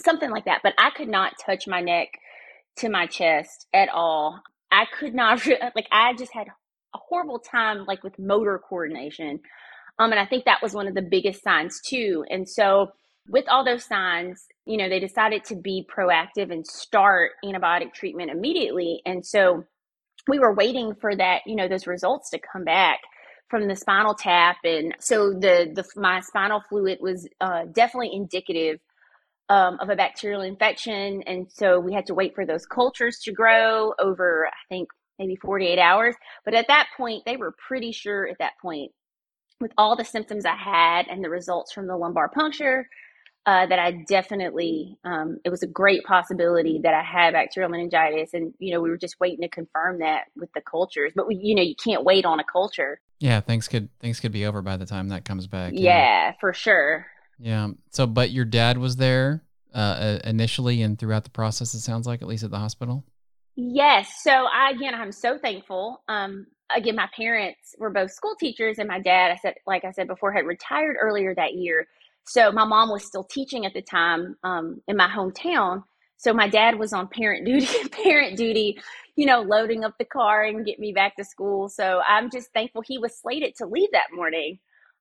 something 0.00 0.30
like 0.30 0.46
that. 0.46 0.60
But 0.62 0.74
I 0.78 0.90
could 0.90 1.08
not 1.08 1.34
touch 1.44 1.66
my 1.66 1.80
neck 1.80 2.08
to 2.78 2.88
my 2.88 3.06
chest 3.06 3.66
at 3.72 3.88
all. 3.88 4.40
I 4.70 4.86
could 4.98 5.14
not 5.14 5.46
like 5.74 5.88
I 5.90 6.14
just 6.14 6.32
had 6.32 6.48
a 6.96 7.00
horrible 7.08 7.38
time 7.38 7.84
like 7.86 8.02
with 8.02 8.18
motor 8.18 8.60
coordination. 8.68 9.40
Um, 9.98 10.10
and 10.12 10.20
I 10.20 10.26
think 10.26 10.44
that 10.44 10.62
was 10.62 10.74
one 10.74 10.88
of 10.88 10.94
the 10.94 11.02
biggest 11.02 11.42
signs 11.42 11.80
too. 11.80 12.24
And 12.28 12.48
so 12.48 12.88
with 13.28 13.44
all 13.48 13.64
those 13.64 13.84
signs, 13.84 14.44
you 14.66 14.76
know, 14.76 14.88
they 14.88 15.00
decided 15.00 15.44
to 15.44 15.56
be 15.56 15.86
proactive 15.94 16.52
and 16.52 16.66
start 16.66 17.32
antibiotic 17.44 17.92
treatment 17.92 18.30
immediately. 18.30 19.00
And 19.04 19.24
so 19.24 19.64
we 20.28 20.38
were 20.38 20.54
waiting 20.54 20.94
for 21.00 21.14
that, 21.14 21.40
you 21.46 21.56
know, 21.56 21.68
those 21.68 21.86
results 21.86 22.30
to 22.30 22.38
come 22.38 22.64
back 22.64 23.00
from 23.48 23.68
the 23.68 23.76
spinal 23.76 24.14
tap. 24.14 24.56
And 24.64 24.94
so 25.00 25.30
the, 25.32 25.70
the 25.74 25.84
my 25.96 26.20
spinal 26.20 26.62
fluid 26.68 26.98
was 27.00 27.28
uh, 27.40 27.64
definitely 27.72 28.10
indicative 28.12 28.78
um, 29.48 29.78
of 29.80 29.88
a 29.88 29.96
bacterial 29.96 30.42
infection. 30.42 31.22
And 31.26 31.46
so 31.50 31.78
we 31.78 31.92
had 31.92 32.06
to 32.06 32.14
wait 32.14 32.34
for 32.34 32.44
those 32.44 32.66
cultures 32.66 33.18
to 33.24 33.32
grow 33.32 33.92
over, 34.00 34.48
I 34.48 34.62
think, 34.68 34.88
maybe 35.18 35.36
48 35.36 35.78
hours. 35.78 36.14
But 36.44 36.54
at 36.54 36.68
that 36.68 36.88
point, 36.96 37.24
they 37.24 37.36
were 37.36 37.54
pretty 37.66 37.92
sure 37.92 38.28
at 38.28 38.38
that 38.38 38.52
point, 38.60 38.92
with 39.60 39.72
all 39.78 39.96
the 39.96 40.04
symptoms 40.04 40.44
I 40.44 40.54
had 40.54 41.08
and 41.08 41.24
the 41.24 41.30
results 41.30 41.72
from 41.72 41.86
the 41.86 41.96
lumbar 41.96 42.28
puncture, 42.28 42.88
uh, 43.46 43.64
that 43.64 43.78
I 43.78 43.92
definitely, 44.08 44.98
um, 45.04 45.38
it 45.44 45.50
was 45.50 45.62
a 45.62 45.68
great 45.68 46.02
possibility 46.04 46.80
that 46.82 46.92
I 46.92 47.02
had 47.02 47.32
bacterial 47.32 47.70
meningitis. 47.70 48.34
And, 48.34 48.52
you 48.58 48.74
know, 48.74 48.80
we 48.80 48.90
were 48.90 48.98
just 48.98 49.20
waiting 49.20 49.42
to 49.42 49.48
confirm 49.48 50.00
that 50.00 50.24
with 50.36 50.52
the 50.52 50.60
cultures. 50.60 51.12
But, 51.14 51.28
we, 51.28 51.36
you 51.36 51.54
know, 51.54 51.62
you 51.62 51.76
can't 51.76 52.04
wait 52.04 52.24
on 52.24 52.40
a 52.40 52.44
culture. 52.44 53.00
Yeah, 53.20 53.40
things 53.40 53.68
could 53.68 53.88
things 54.00 54.20
could 54.20 54.32
be 54.32 54.44
over 54.44 54.62
by 54.62 54.76
the 54.76 54.84
time 54.84 55.08
that 55.08 55.24
comes 55.24 55.46
back. 55.46 55.72
Yeah, 55.74 55.80
yeah 55.80 56.32
for 56.40 56.52
sure. 56.52 57.06
Yeah. 57.38 57.68
So, 57.90 58.06
but 58.06 58.30
your 58.30 58.44
dad 58.44 58.78
was 58.78 58.96
there 58.96 59.42
uh, 59.72 60.18
initially 60.24 60.82
and 60.82 60.98
throughout 60.98 61.24
the 61.24 61.30
process. 61.30 61.72
It 61.72 61.80
sounds 61.80 62.06
like, 62.06 62.22
at 62.22 62.28
least 62.28 62.44
at 62.44 62.50
the 62.50 62.58
hospital. 62.58 63.04
Yes. 63.56 64.22
So 64.22 64.30
I 64.30 64.70
again 64.70 64.94
I'm 64.94 65.12
so 65.12 65.38
thankful. 65.38 66.02
Um 66.08 66.46
again 66.74 66.96
my 66.96 67.08
parents 67.16 67.74
were 67.78 67.90
both 67.90 68.10
school 68.12 68.34
teachers 68.38 68.78
and 68.78 68.88
my 68.88 69.00
dad 69.00 69.30
I 69.32 69.36
said 69.36 69.54
like 69.66 69.84
I 69.84 69.92
said 69.92 70.08
before 70.08 70.32
had 70.32 70.46
retired 70.46 70.96
earlier 71.00 71.34
that 71.34 71.54
year. 71.54 71.86
So 72.24 72.52
my 72.52 72.64
mom 72.64 72.90
was 72.90 73.06
still 73.06 73.24
teaching 73.24 73.64
at 73.64 73.72
the 73.72 73.82
time 73.82 74.36
um 74.44 74.82
in 74.88 74.96
my 74.96 75.08
hometown. 75.08 75.84
So 76.18 76.32
my 76.34 76.48
dad 76.48 76.78
was 76.78 76.92
on 76.92 77.08
parent 77.08 77.46
duty 77.46 77.88
parent 77.90 78.36
duty, 78.36 78.78
you 79.16 79.26
know, 79.26 79.40
loading 79.40 79.84
up 79.84 79.94
the 79.98 80.04
car 80.04 80.44
and 80.44 80.66
get 80.66 80.78
me 80.78 80.92
back 80.92 81.16
to 81.16 81.24
school. 81.24 81.68
So 81.70 82.02
I'm 82.06 82.30
just 82.30 82.52
thankful 82.52 82.82
he 82.86 82.98
was 82.98 83.18
slated 83.18 83.54
to 83.56 83.66
leave 83.66 83.90
that 83.92 84.08
morning. 84.14 84.58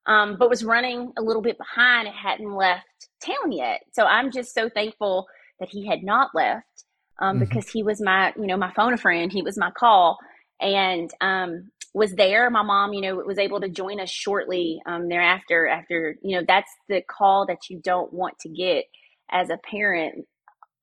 Um, 0.08 0.38
but 0.38 0.50
was 0.52 0.64
running 0.64 1.12
a 1.18 1.22
little 1.22 1.42
bit 1.42 1.58
behind 1.58 2.08
and 2.08 2.16
hadn't 2.16 2.54
left 2.56 2.86
town 3.26 3.52
yet. 3.52 3.82
So 3.92 4.06
I'm 4.06 4.32
just 4.32 4.54
so 4.54 4.70
thankful 4.70 5.26
that 5.60 5.70
he 5.70 5.88
had 5.88 6.04
not 6.04 6.30
left 6.36 6.85
um, 7.20 7.36
mm-hmm. 7.36 7.46
because 7.46 7.70
he 7.70 7.84
was 7.84 8.02
my, 8.02 8.34
you 8.38 8.48
know, 8.48 8.58
my 8.58 8.72
phone 8.74 8.94
a 8.94 8.98
friend. 8.98 9.32
He 9.32 9.42
was 9.42 9.58
my 9.58 9.72
call. 9.72 10.18
and 10.60 11.10
um, 11.22 11.72
was 11.96 12.14
there. 12.14 12.50
My 12.50 12.62
mom, 12.62 12.94
you 12.94 13.02
know, 13.02 13.16
was 13.16 13.40
able 13.40 13.62
to 13.62 13.70
join 13.70 14.02
us 14.02 14.10
shortly 14.10 14.82
um, 14.86 15.08
thereafter. 15.08 15.66
After 15.66 16.18
you 16.22 16.38
know, 16.38 16.46
that's 16.46 16.70
the 16.90 17.02
call 17.02 17.46
that 17.48 17.70
you 17.70 17.80
don't 17.82 18.12
want 18.14 18.38
to 18.40 18.50
get 18.50 18.84
as 19.32 19.50
a 19.50 19.58
parent, 19.70 20.26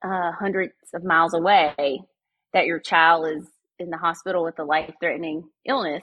uh, 0.02 0.32
hundreds 0.32 0.72
of 0.94 1.04
miles 1.04 1.34
away, 1.34 2.00
that 2.54 2.66
your 2.66 2.80
child 2.80 3.26
is 3.28 3.46
in 3.78 3.90
the 3.90 3.98
hospital 3.98 4.42
with 4.42 4.58
a 4.58 4.64
life 4.64 4.92
threatening 5.00 5.44
illness. 5.68 6.02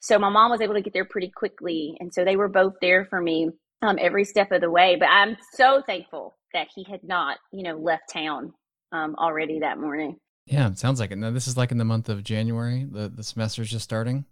So 0.00 0.18
my 0.18 0.28
mom 0.28 0.50
was 0.50 0.60
able 0.60 0.74
to 0.74 0.82
get 0.82 0.92
there 0.92 1.04
pretty 1.04 1.30
quickly, 1.30 1.96
and 2.00 2.12
so 2.12 2.24
they 2.24 2.36
were 2.36 2.48
both 2.48 2.74
there 2.80 3.04
for 3.04 3.20
me 3.20 3.50
um, 3.82 3.96
every 4.00 4.24
step 4.24 4.50
of 4.50 4.60
the 4.60 4.70
way. 4.70 4.96
But 4.98 5.08
I'm 5.08 5.36
so 5.54 5.82
thankful 5.86 6.36
that 6.52 6.66
he 6.74 6.84
had 6.90 7.04
not, 7.04 7.38
you 7.52 7.62
know, 7.62 7.76
left 7.76 8.12
town 8.12 8.52
um, 8.92 9.14
already 9.16 9.60
that 9.60 9.78
morning. 9.78 10.18
Yeah, 10.46 10.68
it 10.68 10.78
sounds 10.78 10.98
like 10.98 11.10
it. 11.10 11.16
Now 11.16 11.30
this 11.30 11.46
is 11.46 11.56
like 11.56 11.72
in 11.72 11.78
the 11.78 11.84
month 11.84 12.08
of 12.08 12.24
January. 12.24 12.86
The 12.90 13.08
the 13.08 13.22
semester's 13.22 13.70
just 13.70 13.84
starting. 13.84 14.24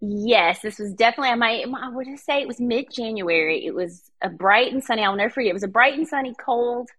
Yes, 0.00 0.60
this 0.60 0.78
was 0.78 0.92
definitely. 0.92 1.30
I 1.30 1.34
might. 1.36 1.64
I 1.80 1.88
would 1.88 2.06
just 2.06 2.26
say 2.26 2.42
it 2.42 2.48
was 2.48 2.60
mid 2.60 2.86
January. 2.92 3.64
It 3.64 3.74
was 3.74 4.10
a 4.20 4.28
bright 4.28 4.72
and 4.72 4.82
sunny. 4.82 5.04
I'll 5.04 5.16
never 5.16 5.30
forget. 5.30 5.50
It 5.50 5.54
was 5.54 5.62
a 5.62 5.68
bright 5.68 5.94
and 5.94 6.06
sunny, 6.06 6.34
cold 6.44 6.90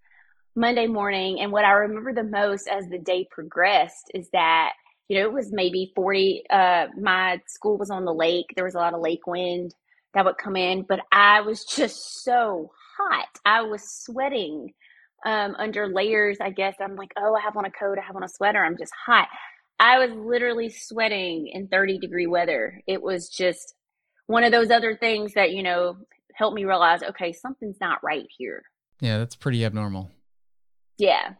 Monday 0.55 0.87
morning. 0.87 1.39
And 1.41 1.51
what 1.51 1.65
I 1.65 1.71
remember 1.71 2.13
the 2.13 2.23
most 2.23 2.67
as 2.67 2.87
the 2.87 2.97
day 2.97 3.27
progressed 3.29 4.09
is 4.13 4.29
that 4.31 4.71
you 5.09 5.19
know 5.19 5.25
it 5.25 5.33
was 5.33 5.51
maybe 5.51 5.91
forty. 5.95 6.43
Uh, 6.49 6.87
my 6.99 7.41
school 7.45 7.77
was 7.77 7.91
on 7.91 8.05
the 8.05 8.13
lake. 8.13 8.53
There 8.55 8.65
was 8.65 8.75
a 8.75 8.79
lot 8.79 8.93
of 8.93 9.01
lake 9.01 9.27
wind 9.27 9.75
that 10.13 10.25
would 10.25 10.37
come 10.37 10.55
in, 10.55 10.83
but 10.83 11.01
I 11.11 11.41
was 11.41 11.65
just 11.65 12.23
so 12.23 12.71
hot. 12.97 13.27
I 13.45 13.63
was 13.63 13.83
sweating 13.83 14.73
um, 15.25 15.55
under 15.57 15.87
layers. 15.87 16.37
I 16.41 16.49
guess 16.49 16.75
I'm 16.81 16.95
like, 16.95 17.11
oh, 17.17 17.35
I 17.35 17.41
have 17.41 17.57
on 17.57 17.65
a 17.65 17.71
coat, 17.71 17.97
I 17.97 18.05
have 18.05 18.15
on 18.15 18.23
a 18.23 18.29
sweater. 18.29 18.63
I'm 18.63 18.77
just 18.77 18.93
hot. 19.05 19.27
I 19.79 19.99
was 19.99 20.11
literally 20.11 20.69
sweating 20.69 21.49
in 21.51 21.67
30 21.67 21.99
degree 21.99 22.27
weather. 22.27 22.81
It 22.87 23.01
was 23.01 23.29
just 23.29 23.73
one 24.27 24.43
of 24.43 24.51
those 24.51 24.71
other 24.71 24.95
things 24.95 25.33
that, 25.33 25.51
you 25.51 25.63
know, 25.63 25.97
helped 26.35 26.55
me 26.55 26.65
realize, 26.65 27.03
okay, 27.03 27.33
something's 27.33 27.77
not 27.81 28.03
right 28.03 28.25
here. 28.37 28.63
Yeah, 29.01 29.17
that's 29.17 29.35
pretty 29.35 29.65
abnormal. 29.65 30.11
Yeah. 30.97 31.33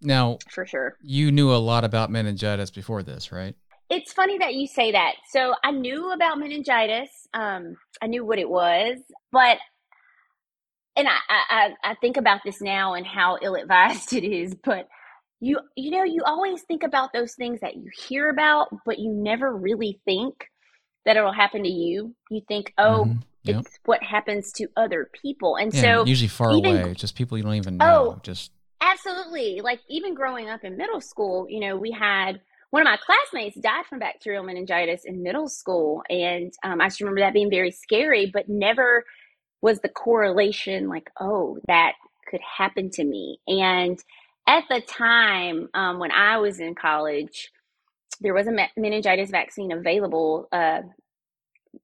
Now, 0.00 0.38
for 0.50 0.66
sure. 0.66 0.96
You 1.02 1.30
knew 1.30 1.52
a 1.52 1.56
lot 1.56 1.84
about 1.84 2.10
meningitis 2.10 2.70
before 2.70 3.02
this, 3.02 3.32
right? 3.32 3.54
It's 3.88 4.12
funny 4.12 4.38
that 4.38 4.54
you 4.54 4.66
say 4.66 4.92
that. 4.92 5.12
So 5.30 5.54
I 5.62 5.70
knew 5.70 6.12
about 6.12 6.38
meningitis. 6.38 7.08
Um, 7.32 7.76
I 8.02 8.08
knew 8.08 8.24
what 8.24 8.38
it 8.38 8.48
was, 8.48 8.98
but 9.30 9.58
and 10.96 11.06
I, 11.08 11.18
I 11.28 11.68
I 11.84 11.94
think 12.00 12.16
about 12.16 12.40
this 12.44 12.60
now 12.60 12.94
and 12.94 13.06
how 13.06 13.38
ill 13.42 13.54
advised 13.54 14.12
it 14.12 14.24
is, 14.24 14.54
but 14.64 14.88
you 15.40 15.58
you 15.76 15.90
know 15.90 16.04
you 16.04 16.22
always 16.24 16.62
think 16.62 16.82
about 16.82 17.12
those 17.12 17.34
things 17.34 17.60
that 17.60 17.76
you 17.76 17.88
hear 18.08 18.28
about, 18.30 18.68
but 18.84 18.98
you 18.98 19.12
never 19.12 19.54
really 19.54 20.00
think 20.04 20.48
that 21.04 21.16
it'll 21.16 21.32
happen 21.32 21.62
to 21.62 21.68
you. 21.68 22.14
You 22.30 22.42
think, 22.48 22.72
oh, 22.78 23.04
mm-hmm. 23.06 23.18
yep. 23.44 23.60
it's 23.60 23.78
what 23.84 24.02
happens 24.02 24.52
to 24.52 24.68
other 24.76 25.10
people, 25.22 25.56
and 25.56 25.72
yeah, 25.72 25.80
so 25.80 26.04
usually 26.06 26.28
far 26.28 26.56
even, 26.56 26.80
away, 26.80 26.94
just 26.94 27.14
people 27.14 27.36
you 27.36 27.44
don't 27.44 27.54
even 27.54 27.76
know. 27.76 28.16
Oh, 28.16 28.20
just 28.22 28.50
absolutely. 28.80 29.60
Like 29.62 29.80
even 29.88 30.14
growing 30.14 30.48
up 30.48 30.64
in 30.64 30.76
middle 30.76 31.00
school, 31.00 31.46
you 31.48 31.60
know, 31.60 31.76
we 31.76 31.90
had 31.90 32.40
one 32.70 32.82
of 32.82 32.86
my 32.86 32.96
classmates 32.96 33.58
died 33.60 33.86
from 33.86 34.00
bacterial 34.00 34.42
meningitis 34.42 35.02
in 35.04 35.22
middle 35.22 35.48
school, 35.48 36.02
and 36.08 36.52
um, 36.64 36.80
I 36.80 36.86
just 36.86 37.00
remember 37.00 37.20
that 37.20 37.34
being 37.34 37.50
very 37.50 37.70
scary, 37.70 38.30
but 38.32 38.48
never 38.48 39.04
was 39.66 39.80
the 39.80 39.88
correlation 39.88 40.88
like, 40.88 41.10
oh, 41.20 41.58
that 41.66 41.94
could 42.30 42.40
happen 42.40 42.88
to 42.88 43.02
me. 43.02 43.40
And 43.48 43.98
at 44.46 44.62
the 44.70 44.80
time 44.80 45.68
um, 45.74 45.98
when 45.98 46.12
I 46.12 46.38
was 46.38 46.60
in 46.60 46.76
college, 46.76 47.50
there 48.20 48.32
was 48.32 48.46
a 48.46 48.56
meningitis 48.76 49.30
vaccine 49.30 49.72
available. 49.72 50.46
Uh, 50.52 50.82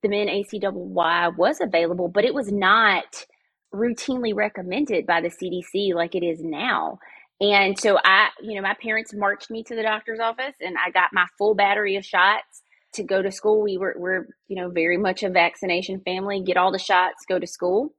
the 0.01 0.09
MenACWY 0.09 1.37
was 1.37 1.61
available, 1.61 2.07
but 2.07 2.25
it 2.25 2.33
was 2.33 2.53
not 2.53 3.27
routinely 3.75 4.33
recommended 4.33 5.05
by 5.05 5.21
the 5.21 5.29
CDC 5.29 5.93
like 5.93 6.15
it 6.15 6.23
is 6.23 6.41
now. 6.41 7.01
And 7.41 7.77
so 7.77 7.99
I, 8.05 8.29
you 8.41 8.55
know, 8.55 8.63
my 8.63 8.77
parents 8.81 9.13
marched 9.13 9.51
me 9.51 9.65
to 9.65 9.75
the 9.75 9.83
doctor's 9.83 10.21
office 10.21 10.55
and 10.61 10.77
I 10.79 10.93
got 10.93 11.11
my 11.13 11.27
full 11.37 11.57
battery 11.57 11.97
of 11.97 12.05
shots 12.05 12.62
to 12.95 13.03
go 13.03 13.23
to 13.23 13.31
school. 13.31 13.63
We 13.63 13.79
were, 13.79 13.95
we're, 13.97 14.27
you 14.49 14.57
know, 14.57 14.71
very 14.71 14.99
much 14.99 15.23
a 15.23 15.31
vaccination 15.31 16.01
family, 16.01 16.43
get 16.43 16.57
all 16.57 16.73
the 16.73 16.79
shots, 16.79 17.25
go 17.29 17.39
to 17.39 17.47
school. 17.47 17.95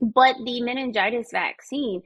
But 0.00 0.36
the 0.44 0.60
meningitis 0.62 1.28
vaccine 1.32 2.02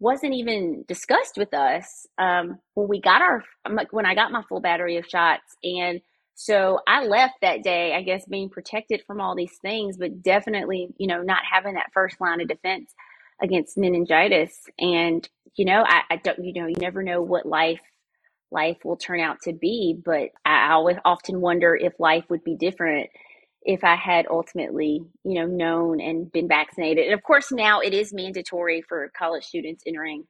wasn't 0.00 0.34
even 0.34 0.84
discussed 0.86 1.36
with 1.36 1.52
us 1.52 2.06
um, 2.18 2.58
when 2.74 2.88
we 2.88 3.00
got 3.00 3.22
our 3.22 3.44
when 3.90 4.06
I 4.06 4.14
got 4.14 4.32
my 4.32 4.42
full 4.48 4.60
battery 4.60 4.96
of 4.96 5.06
shots, 5.06 5.56
and 5.62 6.00
so 6.34 6.78
I 6.86 7.04
left 7.04 7.34
that 7.42 7.62
day. 7.62 7.94
I 7.94 8.02
guess 8.02 8.24
being 8.26 8.48
protected 8.48 9.02
from 9.06 9.20
all 9.20 9.34
these 9.34 9.56
things, 9.60 9.96
but 9.96 10.22
definitely 10.22 10.88
you 10.98 11.08
know 11.08 11.22
not 11.22 11.42
having 11.50 11.74
that 11.74 11.92
first 11.92 12.20
line 12.20 12.40
of 12.40 12.48
defense 12.48 12.94
against 13.42 13.76
meningitis. 13.78 14.56
And 14.78 15.28
you 15.56 15.64
know 15.64 15.84
I, 15.86 16.02
I 16.10 16.16
don't 16.16 16.44
you 16.44 16.60
know 16.60 16.68
you 16.68 16.76
never 16.78 17.02
know 17.02 17.20
what 17.20 17.46
life 17.46 17.80
life 18.50 18.78
will 18.84 18.96
turn 18.96 19.20
out 19.20 19.38
to 19.42 19.52
be, 19.52 19.96
but 20.04 20.30
I 20.44 20.72
always 20.72 20.96
often 21.04 21.40
wonder 21.40 21.74
if 21.74 21.92
life 21.98 22.24
would 22.28 22.44
be 22.44 22.56
different 22.56 23.10
if 23.62 23.84
I 23.84 23.96
had 23.96 24.26
ultimately, 24.30 25.02
you 25.24 25.34
know, 25.34 25.46
known 25.46 26.00
and 26.00 26.30
been 26.32 26.48
vaccinated. 26.48 27.04
And 27.04 27.14
of 27.14 27.22
course, 27.22 27.52
now 27.52 27.80
it 27.80 27.92
is 27.92 28.12
mandatory 28.12 28.82
for 28.82 29.10
college 29.16 29.44
students 29.44 29.82
entering 29.86 30.24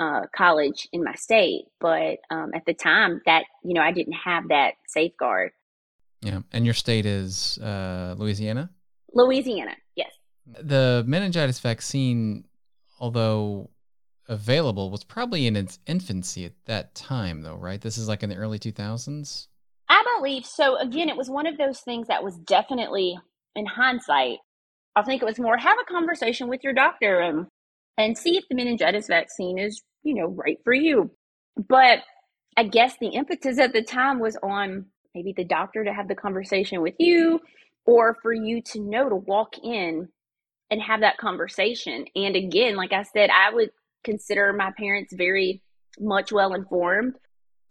uh, 0.00 0.22
college 0.34 0.88
in 0.92 1.04
my 1.04 1.14
state. 1.14 1.66
But 1.78 2.18
um, 2.30 2.50
at 2.54 2.64
the 2.66 2.74
time, 2.74 3.20
that 3.26 3.44
you 3.62 3.74
know, 3.74 3.82
I 3.82 3.92
didn't 3.92 4.14
have 4.24 4.48
that 4.48 4.74
safeguard. 4.88 5.52
Yeah, 6.22 6.40
and 6.52 6.64
your 6.64 6.74
state 6.74 7.06
is 7.06 7.58
uh, 7.58 8.14
Louisiana. 8.18 8.70
Louisiana, 9.14 9.76
yes. 9.94 10.10
The 10.46 11.04
meningitis 11.06 11.60
vaccine, 11.60 12.44
although 12.98 13.70
available, 14.30 14.90
was 14.90 15.04
probably 15.04 15.46
in 15.46 15.56
its 15.56 15.78
infancy 15.86 16.46
at 16.46 16.52
that 16.64 16.94
time, 16.94 17.42
though, 17.42 17.56
right? 17.56 17.80
This 17.80 17.98
is 17.98 18.08
like 18.08 18.22
in 18.22 18.30
the 18.30 18.36
early 18.36 18.58
two 18.58 18.72
thousands. 18.72 19.48
I 19.88 20.02
believe 20.16 20.46
so. 20.46 20.76
Again, 20.76 21.08
it 21.08 21.16
was 21.16 21.28
one 21.28 21.46
of 21.46 21.58
those 21.58 21.80
things 21.80 22.06
that 22.06 22.22
was 22.22 22.36
definitely 22.38 23.18
in 23.56 23.66
hindsight. 23.66 24.38
I 24.94 25.02
think 25.02 25.20
it 25.20 25.24
was 25.26 25.38
more 25.38 25.58
have 25.58 25.78
a 25.78 25.92
conversation 25.92 26.48
with 26.48 26.62
your 26.62 26.72
doctor 26.72 27.20
and 27.20 27.46
and 27.98 28.16
see 28.16 28.36
if 28.36 28.44
the 28.48 28.54
meningitis 28.54 29.08
vaccine 29.08 29.58
is, 29.58 29.82
you 30.04 30.14
know, 30.14 30.28
right 30.28 30.58
for 30.64 30.72
you. 30.72 31.10
But 31.56 31.98
I 32.56 32.64
guess 32.64 32.96
the 33.00 33.08
impetus 33.08 33.58
at 33.58 33.72
the 33.72 33.82
time 33.82 34.20
was 34.20 34.38
on 34.42 34.86
maybe 35.14 35.34
the 35.36 35.44
doctor 35.44 35.84
to 35.84 35.92
have 35.92 36.08
the 36.08 36.14
conversation 36.14 36.82
with 36.82 36.94
you 36.98 37.40
or 37.84 38.16
for 38.22 38.32
you 38.32 38.62
to 38.62 38.80
know 38.80 39.08
to 39.08 39.16
walk 39.16 39.56
in 39.62 40.08
and 40.70 40.80
have 40.80 41.00
that 41.00 41.18
conversation. 41.18 42.04
And 42.14 42.36
again, 42.36 42.76
like 42.76 42.92
I 42.92 43.02
said, 43.02 43.28
I 43.30 43.52
would 43.52 43.70
consider 44.04 44.52
my 44.52 44.72
parents 44.76 45.12
very 45.12 45.62
much 45.98 46.32
well 46.32 46.54
informed 46.54 47.14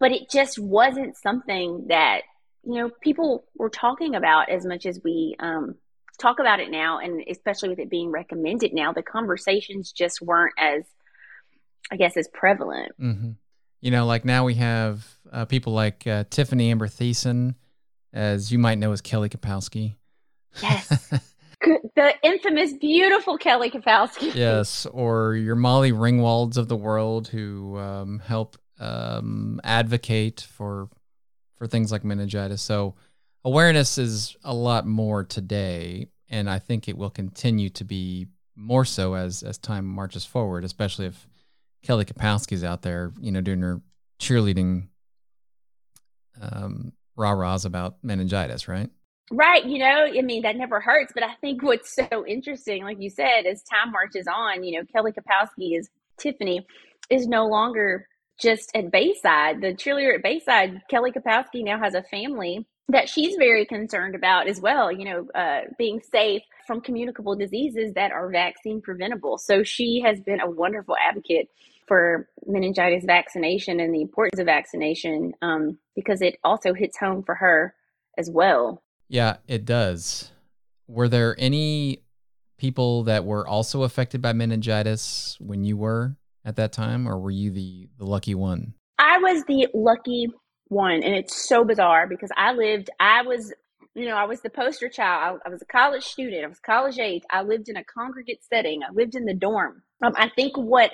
but 0.00 0.12
it 0.12 0.30
just 0.30 0.58
wasn't 0.58 1.16
something 1.16 1.86
that 1.88 2.22
you 2.64 2.74
know 2.74 2.90
people 3.02 3.44
were 3.56 3.70
talking 3.70 4.16
about 4.16 4.48
as 4.48 4.64
much 4.64 4.86
as 4.86 5.00
we 5.04 5.36
um, 5.38 5.76
talk 6.18 6.40
about 6.40 6.58
it 6.58 6.70
now 6.70 6.98
and 6.98 7.22
especially 7.28 7.68
with 7.68 7.78
it 7.78 7.90
being 7.90 8.10
recommended 8.10 8.72
now 8.72 8.92
the 8.92 9.02
conversations 9.02 9.92
just 9.92 10.20
weren't 10.20 10.54
as 10.58 10.84
i 11.90 11.96
guess 11.96 12.16
as 12.16 12.28
prevalent. 12.28 12.92
Mm-hmm. 13.00 13.30
you 13.80 13.90
know 13.90 14.06
like 14.06 14.24
now 14.24 14.44
we 14.44 14.54
have 14.54 15.06
uh, 15.32 15.44
people 15.44 15.72
like 15.72 16.06
uh, 16.06 16.24
tiffani 16.24 16.70
amber 16.70 16.88
thiessen 16.88 17.54
as 18.12 18.50
you 18.50 18.58
might 18.58 18.78
know 18.78 18.92
as 18.92 19.00
kelly 19.00 19.28
kapowski. 19.28 19.94
Yes 20.62 21.12
the 21.96 22.14
infamous 22.22 22.72
beautiful 22.74 23.36
kelly 23.36 23.70
kapowski 23.70 24.34
yes 24.34 24.86
or 24.86 25.34
your 25.34 25.56
molly 25.56 25.92
ringwalds 25.92 26.56
of 26.56 26.68
the 26.68 26.76
world 26.76 27.28
who 27.28 27.76
um, 27.78 28.18
help 28.18 28.56
um, 28.80 29.60
advocate 29.62 30.40
for 30.40 30.88
for 31.56 31.66
things 31.66 31.92
like 31.92 32.02
meningitis. 32.02 32.62
So 32.62 32.96
awareness 33.44 33.98
is 33.98 34.36
a 34.42 34.54
lot 34.54 34.86
more 34.86 35.22
today, 35.22 36.08
and 36.28 36.48
I 36.48 36.58
think 36.58 36.88
it 36.88 36.96
will 36.96 37.10
continue 37.10 37.68
to 37.70 37.84
be 37.84 38.26
more 38.56 38.84
so 38.84 39.14
as 39.14 39.42
as 39.42 39.58
time 39.58 39.86
marches 39.86 40.24
forward, 40.24 40.64
especially 40.64 41.06
if 41.06 41.28
Kelly 41.82 42.04
Kapowski's 42.04 42.64
out 42.64 42.82
there, 42.82 43.12
you 43.20 43.30
know, 43.30 43.40
doing 43.40 43.60
her 43.60 43.82
cheerleading 44.18 44.88
um, 46.40 46.92
rah 47.16 47.32
rahs 47.32 47.64
about 47.64 47.96
meningitis, 48.02 48.66
right? 48.66 48.90
Right. 49.30 49.64
You 49.64 49.78
know, 49.78 50.06
I 50.16 50.22
mean, 50.22 50.42
that 50.42 50.56
never 50.56 50.80
hurts. 50.80 51.12
But 51.14 51.22
I 51.22 51.34
think 51.40 51.62
what's 51.62 51.94
so 51.94 52.26
interesting, 52.26 52.82
like 52.82 53.00
you 53.00 53.10
said, 53.10 53.46
as 53.46 53.62
time 53.62 53.92
marches 53.92 54.26
on, 54.26 54.64
you 54.64 54.78
know, 54.78 54.86
Kelly 54.92 55.12
Kapowski 55.12 55.78
is 55.78 55.88
Tiffani 56.18 56.64
is 57.08 57.26
no 57.26 57.46
longer 57.46 58.06
just 58.40 58.70
at 58.74 58.90
Bayside, 58.90 59.60
the 59.60 59.74
cheerleader 59.74 60.14
at 60.14 60.22
Bayside, 60.22 60.80
Kelly 60.88 61.12
Kapowski 61.12 61.62
now 61.62 61.78
has 61.78 61.94
a 61.94 62.02
family 62.02 62.66
that 62.88 63.08
she's 63.08 63.36
very 63.36 63.66
concerned 63.66 64.14
about 64.14 64.48
as 64.48 64.60
well, 64.60 64.90
you 64.90 65.04
know, 65.04 65.28
uh, 65.34 65.60
being 65.78 66.00
safe 66.00 66.42
from 66.66 66.80
communicable 66.80 67.36
diseases 67.36 67.92
that 67.94 68.10
are 68.10 68.30
vaccine 68.30 68.80
preventable. 68.80 69.38
So 69.38 69.62
she 69.62 70.02
has 70.04 70.20
been 70.20 70.40
a 70.40 70.50
wonderful 70.50 70.96
advocate 70.96 71.48
for 71.86 72.28
meningitis 72.46 73.04
vaccination 73.04 73.78
and 73.78 73.94
the 73.94 74.02
importance 74.02 74.40
of 74.40 74.46
vaccination 74.46 75.34
um, 75.42 75.78
because 75.94 76.22
it 76.22 76.38
also 76.42 76.72
hits 76.72 76.98
home 76.98 77.22
for 77.22 77.34
her 77.34 77.74
as 78.16 78.30
well. 78.30 78.82
Yeah, 79.10 79.38
it 79.48 79.64
does. 79.64 80.30
Were 80.86 81.08
there 81.08 81.34
any 81.36 82.04
people 82.58 83.02
that 83.04 83.24
were 83.24 83.46
also 83.46 83.82
affected 83.82 84.22
by 84.22 84.32
meningitis 84.32 85.36
when 85.40 85.64
you 85.64 85.76
were 85.76 86.16
at 86.44 86.54
that 86.56 86.72
time, 86.72 87.08
or 87.08 87.18
were 87.18 87.32
you 87.32 87.50
the, 87.50 87.88
the 87.98 88.04
lucky 88.04 88.36
one? 88.36 88.74
I 88.98 89.18
was 89.18 89.42
the 89.44 89.66
lucky 89.74 90.28
one, 90.68 91.02
and 91.02 91.16
it's 91.16 91.48
so 91.48 91.64
bizarre 91.64 92.06
because 92.06 92.30
I 92.36 92.52
lived, 92.52 92.88
I 93.00 93.22
was, 93.22 93.52
you 93.96 94.06
know, 94.06 94.14
I 94.14 94.26
was 94.26 94.42
the 94.42 94.50
poster 94.50 94.88
child. 94.88 95.40
I, 95.44 95.48
I 95.48 95.50
was 95.50 95.60
a 95.60 95.66
college 95.66 96.04
student, 96.04 96.44
I 96.44 96.46
was 96.46 96.60
college 96.60 97.00
age. 97.00 97.24
I 97.30 97.42
lived 97.42 97.68
in 97.68 97.76
a 97.76 97.84
congregate 97.84 98.44
setting, 98.44 98.82
I 98.88 98.92
lived 98.92 99.16
in 99.16 99.24
the 99.24 99.34
dorm. 99.34 99.82
Um, 100.04 100.12
I 100.16 100.28
think 100.28 100.56
what 100.56 100.92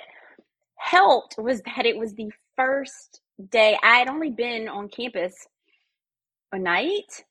helped 0.77 1.35
was 1.37 1.61
that 1.61 1.85
it 1.85 1.97
was 1.97 2.15
the 2.15 2.31
first 2.55 3.21
day 3.51 3.77
I 3.83 3.97
had 3.97 4.09
only 4.09 4.31
been 4.31 4.67
on 4.67 4.89
campus 4.89 5.35
a 6.51 6.57
night, 6.57 7.25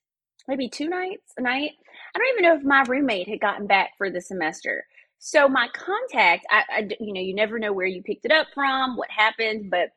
maybe 0.49 0.69
two 0.69 0.89
nights, 0.89 1.33
a 1.37 1.43
night. 1.43 1.73
I 2.15 2.19
don't 2.19 2.29
even 2.33 2.43
know 2.43 2.57
if 2.57 2.65
my 2.65 2.85
roommate 2.87 3.29
had 3.29 3.41
gotten 3.41 3.67
back 3.67 3.91
for 3.99 4.11
the 4.11 4.21
semester. 4.21 4.87
So 5.19 5.49
my 5.49 5.69
contact, 5.73 6.47
I, 6.51 6.63
I, 6.69 6.89
you 7.01 7.13
know, 7.13 7.21
you 7.21 7.35
never 7.35 7.59
know 7.59 7.73
where 7.73 7.87
you 7.87 8.03
picked 8.03 8.25
it 8.25 8.33
up 8.33 8.49
from, 8.55 8.97
what 8.97 9.11
happened, 9.11 9.71
but 9.71 9.91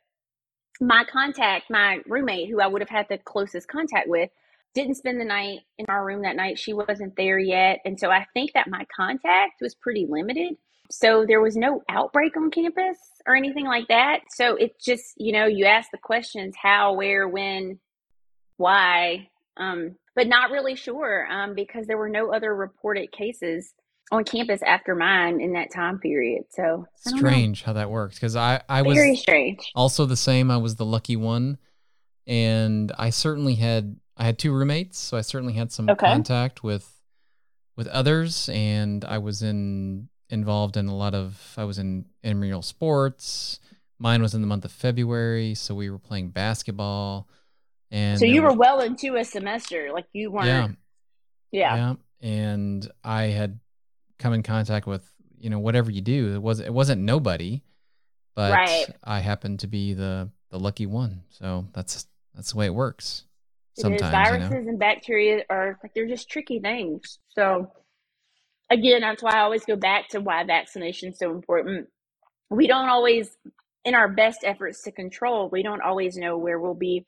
my 0.81 1.03
contact, 1.03 1.69
my 1.69 1.99
roommate, 2.07 2.49
who 2.49 2.61
I 2.61 2.67
would 2.67 2.81
have 2.81 2.89
had 2.89 3.07
the 3.09 3.17
closest 3.17 3.67
contact 3.67 4.07
with, 4.07 4.29
didn't 4.73 4.95
spend 4.95 5.19
the 5.19 5.25
night 5.25 5.59
in 5.77 5.85
our 5.89 6.05
room 6.05 6.21
that 6.21 6.35
night. 6.35 6.57
She 6.57 6.73
wasn't 6.73 7.15
there 7.17 7.39
yet, 7.39 7.79
and 7.85 7.99
so 7.99 8.09
I 8.09 8.25
think 8.33 8.53
that 8.53 8.69
my 8.69 8.85
contact 8.95 9.61
was 9.61 9.75
pretty 9.75 10.05
limited. 10.07 10.55
So 10.91 11.25
there 11.27 11.41
was 11.41 11.55
no 11.55 11.83
outbreak 11.89 12.37
on 12.37 12.49
campus 12.49 12.97
or 13.27 13.35
anything 13.35 13.65
like 13.65 13.87
that. 13.89 14.21
So 14.31 14.55
it 14.55 14.79
just, 14.79 15.13
you 15.17 15.31
know, 15.31 15.45
you 15.45 15.65
ask 15.65 15.91
the 15.91 15.97
questions 15.99 16.55
how, 16.59 16.93
where, 16.93 17.27
when, 17.27 17.79
why, 18.57 19.29
um, 19.57 19.95
but 20.19 20.27
not 20.27 20.51
really 20.51 20.75
sure 20.75 21.25
um, 21.31 21.55
because 21.55 21.87
there 21.87 21.97
were 21.97 22.09
no 22.09 22.33
other 22.33 22.53
reported 22.53 23.09
cases 23.09 23.73
on 24.11 24.25
campus 24.25 24.61
after 24.63 24.93
mine 24.93 25.39
in 25.39 25.53
that 25.53 25.71
time 25.73 25.97
period. 25.97 26.43
So 26.49 26.85
strange 26.97 27.63
how 27.63 27.71
that 27.71 27.89
works 27.89 28.15
because 28.15 28.35
I 28.35 28.61
I 28.67 28.81
was 28.81 28.97
very 28.97 29.15
strange. 29.15 29.71
Also 29.75 30.05
the 30.05 30.17
same. 30.17 30.51
I 30.51 30.57
was 30.57 30.75
the 30.75 30.83
lucky 30.83 31.15
one, 31.15 31.57
and 32.27 32.91
I 32.99 33.11
certainly 33.11 33.55
had 33.55 33.95
I 34.17 34.25
had 34.25 34.37
two 34.37 34.51
roommates, 34.51 34.99
so 34.99 35.15
I 35.15 35.21
certainly 35.21 35.53
had 35.53 35.71
some 35.71 35.89
okay. 35.89 36.07
contact 36.07 36.65
with 36.65 37.01
with 37.77 37.87
others, 37.87 38.49
and 38.49 39.05
I 39.05 39.19
was 39.19 39.41
in 39.41 40.09
involved 40.29 40.75
in 40.75 40.89
a 40.89 40.95
lot 40.95 41.15
of 41.15 41.53
I 41.55 41.63
was 41.63 41.79
in 41.79 42.03
intramural 42.25 42.61
sports. 42.61 43.61
Mine 43.99 44.21
was 44.21 44.33
in 44.33 44.41
the 44.41 44.47
month 44.47 44.65
of 44.65 44.73
February, 44.73 45.55
so 45.55 45.73
we 45.73 45.89
were 45.89 45.97
playing 45.97 46.31
basketball. 46.31 47.29
And 47.91 48.19
so 48.19 48.25
you 48.25 48.41
were 48.41 48.53
well 48.53 48.81
into 48.81 49.15
a 49.15 49.23
semester, 49.23 49.89
like 49.93 50.05
you 50.13 50.31
weren't. 50.31 50.47
Yeah. 50.47 50.67
Yeah. 51.51 51.75
yeah. 51.75 51.93
And 52.21 52.91
I 53.03 53.23
had 53.23 53.59
come 54.17 54.33
in 54.33 54.43
contact 54.43 54.85
with 54.85 55.09
you 55.37 55.49
know 55.49 55.59
whatever 55.59 55.89
you 55.89 56.01
do. 56.01 56.35
It 56.35 56.41
was 56.41 56.59
it 56.59 56.73
wasn't 56.73 57.01
nobody, 57.01 57.63
but 58.35 58.51
right. 58.51 58.85
I 59.03 59.19
happened 59.19 59.61
to 59.61 59.67
be 59.67 59.93
the 59.93 60.29
the 60.49 60.59
lucky 60.59 60.85
one. 60.85 61.23
So 61.29 61.65
that's 61.73 62.05
that's 62.35 62.51
the 62.51 62.57
way 62.57 62.65
it 62.67 62.75
works. 62.75 63.25
Sometimes 63.77 64.11
viruses 64.11 64.49
you 64.51 64.61
know? 64.61 64.69
and 64.69 64.79
bacteria 64.79 65.43
are 65.49 65.79
like 65.81 65.93
they're 65.93 66.07
just 66.07 66.29
tricky 66.29 66.59
things. 66.59 67.19
So 67.29 67.71
again, 68.69 69.01
that's 69.01 69.23
why 69.23 69.31
I 69.31 69.39
always 69.41 69.65
go 69.65 69.75
back 69.75 70.09
to 70.09 70.19
why 70.19 70.43
vaccination 70.43 71.11
is 71.11 71.19
so 71.19 71.31
important. 71.31 71.87
We 72.49 72.67
don't 72.67 72.89
always, 72.89 73.37
in 73.85 73.95
our 73.95 74.07
best 74.07 74.39
efforts 74.43 74.83
to 74.83 74.91
control, 74.91 75.49
we 75.49 75.63
don't 75.63 75.81
always 75.81 76.17
know 76.17 76.37
where 76.37 76.59
we'll 76.59 76.73
be 76.73 77.05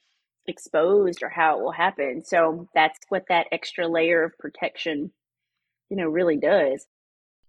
exposed 0.48 1.24
or 1.24 1.30
how 1.30 1.58
it 1.58 1.64
will 1.64 1.72
happen. 1.72 2.24
So 2.24 2.68
that's 2.74 3.00
what 3.10 3.26
that 3.30 3.48
extra 3.52 3.88
layer 3.88 4.24
of 4.24 4.38
protection, 4.38 5.12
you 5.90 5.98
know, 5.98 6.08
really 6.08 6.38
does. 6.38 6.86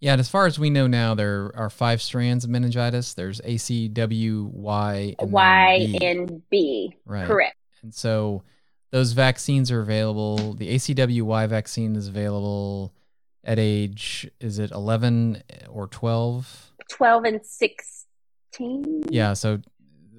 Yeah, 0.01 0.13
and 0.13 0.21
as 0.21 0.29
far 0.29 0.47
as 0.47 0.59
we 0.59 0.69
know 0.69 0.89
now, 0.89 1.15
there 1.15 1.53
are 1.55 1.71
five 1.71 2.03
strands 2.03 2.45
of 2.45 2.51
meningitis. 2.51 3.15
There's 3.15 3.41
A, 3.45 3.57
C, 3.57 3.87
W, 3.89 4.51
Y, 4.53 5.15
and 5.19 5.31
Y 5.31 5.87
B. 5.93 6.07
and 6.07 6.43
B. 6.51 6.97
Right. 7.05 7.27
Correct. 7.27 7.57
And 7.85 7.95
so 7.95 8.43
those 8.91 9.13
vaccines 9.13 9.71
are 9.71 9.81
available. 9.81 10.55
The 10.55 10.75
ACWY 10.75 11.49
vaccine 11.49 11.95
is 11.95 12.09
available 12.09 12.93
at 13.45 13.59
age 13.59 14.31
is 14.41 14.59
it 14.59 14.71
11 14.71 15.43
or 15.69 15.89
12 15.89 16.73
12 16.89 17.25
and 17.25 17.45
16 17.45 19.05
yeah 19.09 19.33
so 19.33 19.61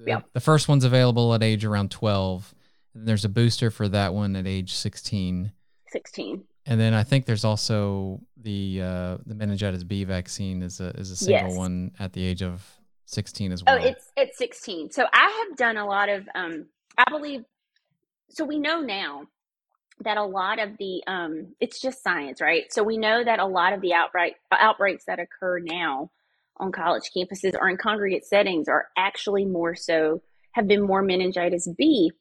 yeah. 0.06 0.20
the 0.34 0.40
first 0.40 0.68
one's 0.68 0.84
available 0.84 1.34
at 1.34 1.42
age 1.42 1.64
around 1.64 1.90
12 1.90 2.54
and 2.94 3.06
there's 3.06 3.24
a 3.24 3.28
booster 3.28 3.70
for 3.70 3.88
that 3.88 4.14
one 4.14 4.36
at 4.36 4.46
age 4.46 4.72
16 4.74 5.52
16 5.88 6.44
and 6.66 6.80
then 6.80 6.94
i 6.94 7.02
think 7.02 7.26
there's 7.26 7.44
also 7.44 8.20
the 8.36 8.80
uh, 8.82 9.16
the 9.26 9.34
meningitis 9.34 9.84
b 9.84 10.04
vaccine 10.04 10.62
is 10.62 10.80
a 10.80 10.88
is 10.98 11.10
a 11.10 11.16
single 11.16 11.48
yes. 11.48 11.56
one 11.56 11.92
at 11.98 12.12
the 12.12 12.24
age 12.24 12.42
of 12.42 12.66
16 13.06 13.52
as 13.52 13.62
well. 13.64 13.78
oh 13.78 13.84
it's 13.84 14.10
it's 14.16 14.38
16 14.38 14.90
so 14.90 15.04
i 15.12 15.44
have 15.46 15.56
done 15.56 15.76
a 15.76 15.86
lot 15.86 16.08
of 16.08 16.28
um 16.34 16.66
i 16.96 17.04
believe 17.10 17.44
so 18.30 18.44
we 18.44 18.58
know 18.58 18.80
now 18.80 19.28
that 20.00 20.16
a 20.16 20.24
lot 20.24 20.58
of 20.58 20.76
the 20.78 21.02
um, 21.06 21.54
it's 21.60 21.80
just 21.80 22.02
science, 22.02 22.40
right? 22.40 22.64
So 22.70 22.82
we 22.82 22.96
know 22.96 23.22
that 23.22 23.38
a 23.38 23.46
lot 23.46 23.72
of 23.72 23.80
the 23.80 23.94
outbreak 23.94 24.34
outbreaks 24.52 25.04
that 25.06 25.20
occur 25.20 25.60
now 25.60 26.10
on 26.56 26.72
college 26.72 27.10
campuses 27.16 27.54
or 27.60 27.68
in 27.68 27.76
congregate 27.76 28.24
settings 28.24 28.68
are 28.68 28.88
actually 28.96 29.44
more 29.44 29.74
so 29.74 30.22
have 30.52 30.68
been 30.68 30.82
more 30.82 31.02
meningitis 31.02 31.68
B 31.76 32.12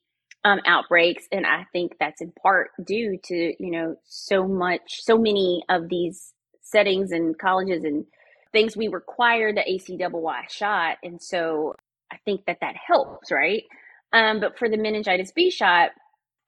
um, 0.45 0.59
outbreaks, 0.65 1.25
and 1.31 1.45
I 1.45 1.65
think 1.71 1.93
that's 1.99 2.21
in 2.21 2.31
part 2.31 2.71
due 2.83 3.17
to 3.25 3.35
you 3.35 3.71
know 3.71 3.95
so 4.05 4.47
much, 4.47 5.01
so 5.03 5.17
many 5.17 5.63
of 5.69 5.89
these 5.89 6.33
settings 6.61 7.11
and 7.11 7.37
colleges 7.37 7.83
and 7.83 8.05
things 8.51 8.77
we 8.77 8.87
require 8.87 9.53
the 9.53 9.61
ACWY 9.61 10.49
shot, 10.49 10.97
and 11.03 11.21
so 11.21 11.75
I 12.11 12.17
think 12.25 12.45
that 12.45 12.59
that 12.61 12.75
helps, 12.75 13.31
right? 13.31 13.63
Um, 14.11 14.39
but 14.39 14.59
for 14.59 14.69
the 14.69 14.77
meningitis 14.77 15.31
B 15.31 15.49
shot, 15.49 15.91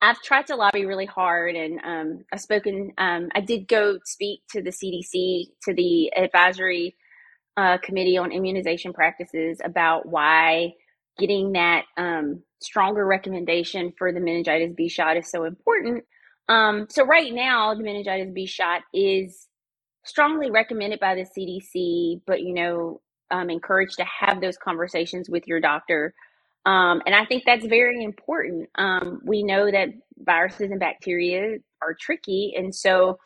I've 0.02 0.22
tried 0.22 0.48
to 0.48 0.56
lobby 0.56 0.86
really 0.86 1.06
hard, 1.08 1.56
and 1.56 1.80
um, 1.84 2.26
I've 2.32 2.42
spoken. 2.42 2.92
Um, 2.98 3.30
I 3.34 3.42
did 3.42 3.68
go 3.68 3.98
speak 4.04 4.42
to 4.52 4.62
the 4.62 4.72
CDC, 4.72 5.48
to 5.64 5.74
the 5.74 6.12
advisory 6.16 6.96
uh, 7.58 7.78
committee 7.78 8.18
on 8.18 8.32
immunization 8.32 8.94
practices 8.94 9.62
about 9.64 10.06
why 10.06 10.74
getting 11.18 11.54
that 11.54 11.86
um, 11.98 12.42
stronger 12.62 13.06
recommendation 13.06 13.94
for 13.98 14.12
the 14.12 14.20
meningitis 14.20 14.74
B 14.76 14.90
shot 14.90 15.18
is 15.18 15.30
so 15.30 15.46
important. 15.46 16.04
Um, 16.48 16.88
so 16.90 17.06
right 17.06 17.34
now, 17.34 17.74
the 17.74 17.84
meningitis 17.84 18.32
B 18.34 18.46
shot 18.46 18.82
is 18.94 19.48
strongly 20.04 20.52
recommended 20.52 21.00
by 21.00 21.16
the 21.16 21.26
CDC, 21.26 22.22
but 22.28 22.42
you 22.42 22.54
know, 22.54 23.02
um, 23.32 23.50
encouraged 23.50 23.98
to 23.98 24.06
have 24.06 24.40
those 24.40 24.58
conversations 24.58 25.30
with 25.30 25.48
your 25.48 25.60
doctor 25.60 26.14
um, 26.66 27.02
and 27.06 27.14
I 27.14 27.26
think 27.26 27.44
that's 27.46 27.66
very 27.66 28.04
important. 28.04 28.70
Um, 28.76 29.22
we 29.24 29.44
know 29.44 29.70
that 29.70 29.90
viruses 30.18 30.72
and 30.72 30.80
bacteria 30.80 31.58
are 31.82 31.94
tricky. 31.94 32.56
And 32.58 32.74
so 32.74 33.20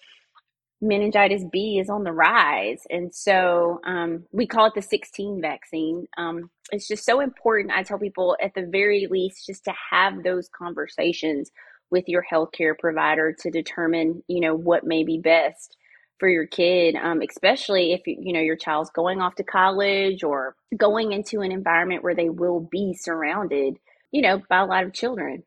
meningitis 0.81 1.43
B 1.51 1.79
is 1.79 1.89
on 1.89 2.03
the 2.03 2.11
rise. 2.11 2.81
And 2.89 3.13
so 3.13 3.81
um, 3.85 4.25
we 4.31 4.47
call 4.47 4.67
it 4.67 4.73
the 4.75 4.81
16 4.81 5.41
vaccine. 5.41 6.07
Um, 6.17 6.49
it's 6.71 6.87
just 6.87 7.05
so 7.05 7.19
important. 7.19 7.73
I 7.73 7.83
tell 7.83 7.99
people 7.99 8.37
at 8.41 8.53
the 8.53 8.65
very 8.65 9.07
least 9.09 9.45
just 9.45 9.65
to 9.65 9.73
have 9.91 10.23
those 10.23 10.49
conversations 10.49 11.51
with 11.91 12.07
your 12.07 12.23
healthcare 12.31 12.77
provider 12.77 13.33
to 13.39 13.49
determine, 13.49 14.23
you 14.27 14.39
know, 14.39 14.55
what 14.55 14.85
may 14.85 15.03
be 15.03 15.17
best 15.17 15.75
for 16.19 16.29
your 16.29 16.45
kid, 16.45 16.95
um, 16.95 17.21
especially 17.21 17.93
if 17.93 18.01
you 18.05 18.33
know 18.33 18.41
your 18.41 18.57
child's 18.57 18.91
going 18.91 19.21
off 19.21 19.35
to 19.35 19.43
college 19.43 20.23
or 20.23 20.55
going 20.75 21.13
into 21.13 21.41
an 21.41 21.51
environment 21.51 22.03
where 22.03 22.15
they 22.15 22.29
will 22.29 22.59
be 22.59 22.93
surrounded, 22.93 23.77
you 24.11 24.21
know, 24.21 24.41
by 24.49 24.59
a 24.59 24.65
lot 24.65 24.83
of 24.83 24.93
children 24.93 25.43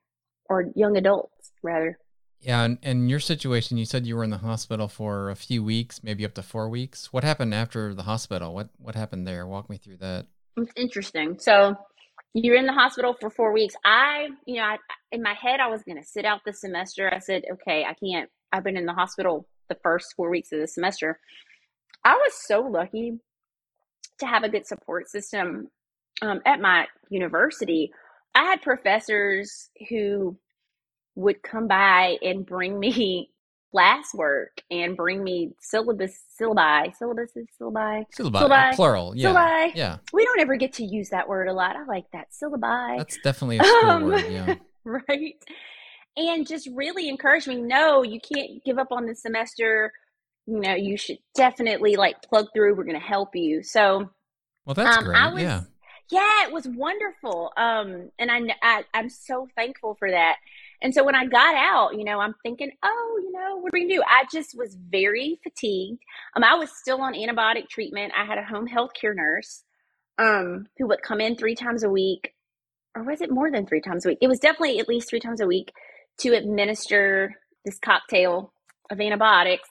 or 0.48 0.70
young 0.74 0.96
adults, 0.96 1.52
rather. 1.62 1.98
Yeah, 2.42 2.64
and, 2.64 2.78
and 2.82 3.08
your 3.08 3.20
situation, 3.20 3.78
you 3.78 3.84
said 3.84 4.04
you 4.04 4.16
were 4.16 4.24
in 4.24 4.30
the 4.30 4.38
hospital 4.38 4.88
for 4.88 5.30
a 5.30 5.36
few 5.36 5.62
weeks, 5.62 6.02
maybe 6.02 6.24
up 6.24 6.34
to 6.34 6.42
four 6.42 6.68
weeks. 6.68 7.12
What 7.12 7.22
happened 7.22 7.54
after 7.54 7.94
the 7.94 8.02
hospital? 8.02 8.52
What 8.52 8.70
what 8.78 8.96
happened 8.96 9.28
there? 9.28 9.46
Walk 9.46 9.70
me 9.70 9.76
through 9.76 9.98
that. 9.98 10.26
It's 10.56 10.72
interesting. 10.76 11.38
So 11.38 11.76
you're 12.34 12.56
in 12.56 12.66
the 12.66 12.72
hospital 12.72 13.14
for 13.20 13.30
four 13.30 13.52
weeks. 13.52 13.74
I, 13.84 14.28
you 14.44 14.56
know, 14.56 14.62
I, 14.62 14.78
in 15.12 15.22
my 15.22 15.34
head, 15.34 15.60
I 15.60 15.68
was 15.68 15.82
going 15.84 15.98
to 15.98 16.06
sit 16.06 16.24
out 16.24 16.40
the 16.44 16.52
semester. 16.52 17.12
I 17.12 17.18
said, 17.20 17.42
okay, 17.52 17.84
I 17.84 17.94
can't. 17.94 18.28
I've 18.52 18.64
been 18.64 18.76
in 18.76 18.86
the 18.86 18.92
hospital 18.92 19.46
the 19.68 19.76
first 19.82 20.14
four 20.16 20.28
weeks 20.28 20.50
of 20.50 20.58
the 20.58 20.66
semester. 20.66 21.20
I 22.04 22.14
was 22.14 22.32
so 22.34 22.60
lucky 22.60 23.18
to 24.18 24.26
have 24.26 24.42
a 24.42 24.48
good 24.48 24.66
support 24.66 25.08
system 25.08 25.68
um, 26.22 26.40
at 26.44 26.60
my 26.60 26.86
university. 27.08 27.92
I 28.34 28.44
had 28.44 28.62
professors 28.62 29.70
who 29.88 30.36
would 31.14 31.42
come 31.42 31.68
by 31.68 32.16
and 32.22 32.46
bring 32.46 32.78
me 32.78 33.30
classwork 33.74 34.58
and 34.70 34.96
bring 34.96 35.24
me 35.24 35.50
syllabus 35.60 36.24
syllabi 36.38 36.92
syllabuses 37.00 37.46
syllabi 37.60 38.04
syllabi, 38.14 38.32
syllabi 38.32 38.74
plural 38.74 39.16
yeah 39.16 39.30
syllabi. 39.30 39.72
yeah. 39.74 39.96
We 40.12 40.24
don't 40.24 40.40
ever 40.40 40.56
get 40.56 40.74
to 40.74 40.84
use 40.84 41.10
that 41.10 41.28
word 41.28 41.48
a 41.48 41.52
lot. 41.52 41.76
I 41.76 41.84
like 41.84 42.04
that 42.12 42.28
syllabi. 42.32 42.98
That's 42.98 43.18
definitely 43.22 43.58
a 43.58 43.64
school 43.64 43.90
um, 43.90 44.02
word 44.04 44.24
yeah. 44.30 44.54
right? 44.84 45.34
And 46.16 46.46
just 46.46 46.68
really 46.74 47.08
encourage 47.08 47.46
me 47.46 47.56
no 47.56 48.02
you 48.02 48.20
can't 48.20 48.62
give 48.64 48.78
up 48.78 48.88
on 48.92 49.06
this 49.06 49.22
semester. 49.22 49.92
You 50.46 50.60
know 50.60 50.74
you 50.74 50.96
should 50.96 51.18
definitely 51.34 51.96
like 51.96 52.20
plug 52.22 52.48
through 52.54 52.74
we're 52.74 52.84
going 52.84 53.00
to 53.00 53.06
help 53.06 53.34
you. 53.34 53.62
So 53.62 54.10
well 54.66 54.74
that's 54.74 54.98
um, 54.98 55.04
great 55.04 55.16
I 55.16 55.32
was, 55.32 55.42
yeah. 55.42 55.62
yeah 56.10 56.46
it 56.46 56.52
was 56.52 56.68
wonderful. 56.68 57.52
Um 57.56 58.10
and 58.18 58.30
I, 58.30 58.54
I 58.62 58.84
i'm 58.92 59.08
so 59.08 59.48
thankful 59.56 59.94
for 59.94 60.10
that 60.10 60.36
and 60.82 60.94
so 60.94 61.04
when 61.04 61.14
i 61.14 61.24
got 61.24 61.54
out 61.54 61.96
you 61.96 62.04
know 62.04 62.20
i'm 62.20 62.34
thinking 62.42 62.70
oh 62.82 63.20
you 63.22 63.32
know 63.32 63.56
what 63.56 63.68
are 63.68 63.70
we 63.72 63.82
gonna 63.82 63.94
do 63.94 64.02
i 64.06 64.24
just 64.32 64.56
was 64.56 64.76
very 64.90 65.40
fatigued 65.42 66.02
um 66.36 66.44
i 66.44 66.54
was 66.54 66.70
still 66.70 67.00
on 67.00 67.14
antibiotic 67.14 67.68
treatment 67.68 68.12
i 68.16 68.24
had 68.24 68.38
a 68.38 68.44
home 68.44 68.66
health 68.66 68.90
care 68.98 69.14
nurse 69.14 69.64
um 70.18 70.66
who 70.78 70.86
would 70.86 71.02
come 71.02 71.20
in 71.20 71.36
three 71.36 71.54
times 71.54 71.82
a 71.82 71.90
week 71.90 72.32
or 72.94 73.02
was 73.02 73.20
it 73.20 73.30
more 73.30 73.50
than 73.50 73.66
three 73.66 73.80
times 73.80 74.04
a 74.04 74.08
week 74.08 74.18
it 74.20 74.28
was 74.28 74.38
definitely 74.38 74.78
at 74.78 74.88
least 74.88 75.08
three 75.08 75.20
times 75.20 75.40
a 75.40 75.46
week 75.46 75.72
to 76.18 76.34
administer 76.34 77.34
this 77.64 77.78
cocktail 77.78 78.52
of 78.90 79.00
antibiotics 79.00 79.68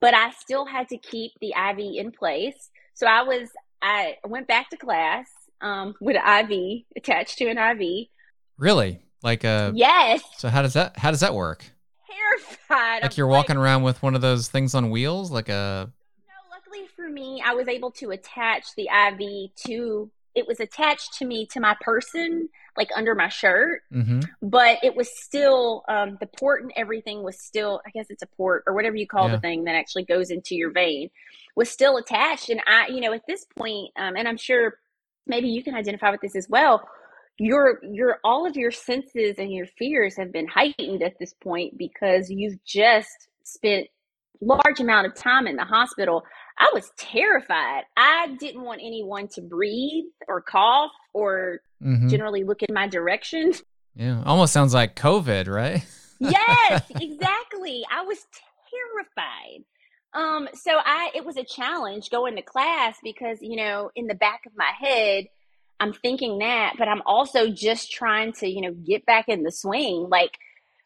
but 0.00 0.14
I 0.14 0.30
still 0.30 0.64
had 0.64 0.88
to 0.88 0.98
keep 0.98 1.32
the 1.40 1.52
IV 1.70 1.78
in 1.78 2.10
place. 2.10 2.70
So 2.94 3.06
I 3.06 3.22
was, 3.22 3.50
I 3.82 4.16
went 4.26 4.48
back 4.48 4.70
to 4.70 4.76
class 4.76 5.28
um, 5.60 5.94
with 6.00 6.16
an 6.16 6.50
IV 6.50 6.84
attached 6.96 7.38
to 7.38 7.48
an 7.48 7.58
IV. 7.58 8.08
Really? 8.56 9.00
Like 9.22 9.44
a 9.44 9.72
yes. 9.74 10.22
So 10.38 10.48
how 10.48 10.62
does 10.62 10.74
that 10.74 10.96
how 10.98 11.10
does 11.10 11.20
that 11.20 11.34
work? 11.34 11.64
Terrified. 12.08 13.02
Like 13.02 13.16
you're 13.16 13.26
walking 13.26 13.56
around 13.56 13.82
with 13.82 14.02
one 14.02 14.14
of 14.14 14.20
those 14.20 14.48
things 14.48 14.74
on 14.74 14.90
wheels, 14.90 15.30
like 15.30 15.48
a. 15.48 15.90
No, 16.26 16.56
luckily 16.56 16.86
for 16.96 17.08
me, 17.08 17.42
I 17.44 17.54
was 17.54 17.68
able 17.68 17.90
to 17.92 18.10
attach 18.10 18.74
the 18.76 18.88
IV 18.88 19.54
to. 19.66 20.10
It 20.34 20.46
was 20.46 20.60
attached 20.60 21.14
to 21.18 21.24
me 21.24 21.46
to 21.46 21.60
my 21.60 21.76
person, 21.80 22.48
like 22.76 22.88
under 22.96 23.16
my 23.16 23.28
shirt, 23.28 23.82
mm-hmm. 23.92 24.20
but 24.40 24.78
it 24.84 24.94
was 24.94 25.10
still 25.12 25.82
um, 25.88 26.18
the 26.20 26.26
port 26.26 26.62
and 26.62 26.72
everything 26.76 27.22
was 27.22 27.38
still. 27.38 27.80
I 27.84 27.90
guess 27.90 28.06
it's 28.10 28.22
a 28.22 28.26
port 28.26 28.62
or 28.66 28.74
whatever 28.74 28.96
you 28.96 29.08
call 29.08 29.26
Yeah. 29.28 29.36
the 29.36 29.40
thing 29.40 29.64
that 29.64 29.74
actually 29.74 30.04
goes 30.04 30.30
into 30.30 30.54
your 30.54 30.70
vein 30.70 31.10
was 31.56 31.68
still 31.68 31.96
attached. 31.96 32.48
And 32.48 32.60
I, 32.66 32.86
you 32.86 33.00
know, 33.00 33.12
at 33.12 33.26
this 33.26 33.44
point, 33.56 33.90
um, 33.96 34.16
and 34.16 34.28
I'm 34.28 34.36
sure 34.36 34.78
maybe 35.26 35.48
you 35.48 35.62
can 35.64 35.74
identify 35.74 36.10
with 36.10 36.20
this 36.20 36.36
as 36.36 36.48
well. 36.48 36.88
Your 37.40 37.80
your 37.82 38.18
all 38.22 38.46
of 38.46 38.54
your 38.54 38.70
senses 38.70 39.36
and 39.38 39.50
your 39.50 39.64
fears 39.78 40.14
have 40.18 40.30
been 40.30 40.46
heightened 40.46 41.02
at 41.02 41.18
this 41.18 41.32
point 41.32 41.78
because 41.78 42.28
you've 42.28 42.62
just 42.66 43.28
spent 43.44 43.86
large 44.42 44.78
amount 44.78 45.06
of 45.06 45.14
time 45.14 45.46
in 45.46 45.56
the 45.56 45.64
hospital. 45.64 46.22
I 46.58 46.70
was 46.74 46.92
terrified. 46.98 47.84
I 47.96 48.36
didn't 48.38 48.60
want 48.60 48.82
anyone 48.84 49.26
to 49.28 49.40
breathe 49.40 50.04
or 50.28 50.42
cough 50.42 50.92
or 51.14 51.60
hmm 51.80 52.08
generally 52.08 52.44
look 52.44 52.62
in 52.62 52.74
my 52.74 52.86
direction. 52.88 53.54
Yeah, 53.96 54.22
almost 54.24 54.52
sounds 54.52 54.74
like 54.74 54.94
COVID, 54.94 55.48
right? 55.48 55.82
yes, 56.20 56.82
exactly. 56.90 57.84
I 57.90 58.02
was 58.02 58.18
terrified. 58.70 59.64
Um, 60.12 60.48
so 60.52 60.72
I 60.84 61.10
it 61.14 61.24
was 61.24 61.38
a 61.38 61.44
challenge 61.44 62.10
going 62.10 62.36
to 62.36 62.42
class 62.42 62.98
because, 63.02 63.38
you 63.40 63.56
know, 63.56 63.90
in 63.96 64.08
the 64.08 64.14
back 64.14 64.42
of 64.46 64.52
my 64.56 64.70
head, 64.78 65.24
I'm 65.80 65.92
thinking 65.94 66.38
that, 66.38 66.74
but 66.78 66.86
I'm 66.88 67.02
also 67.06 67.48
just 67.50 67.90
trying 67.90 68.32
to, 68.34 68.46
you 68.48 68.60
know, 68.60 68.72
get 68.72 69.04
back 69.06 69.28
in 69.28 69.42
the 69.42 69.50
swing. 69.52 70.08
Like 70.10 70.36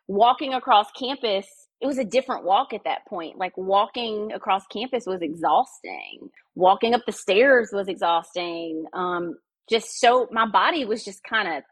walking 0.08 0.54
across 0.54 0.86
campus, 0.92 1.46
it 1.80 1.86
was 1.86 1.98
a 1.98 2.04
different 2.04 2.44
walk 2.44 2.72
at 2.72 2.84
that 2.84 3.04
point. 3.06 3.36
Like 3.36 3.56
walking 3.56 4.32
across 4.32 4.66
campus 4.68 5.04
was 5.06 5.20
exhausting. 5.20 6.30
Walking 6.54 6.94
up 6.94 7.02
the 7.06 7.12
stairs 7.12 7.70
was 7.72 7.88
exhausting. 7.88 8.84
Um, 8.92 9.36
just 9.68 9.98
so 10.00 10.28
my 10.30 10.46
body 10.46 10.84
was 10.84 11.04
just 11.04 11.24
kind 11.24 11.48
of 11.48 11.62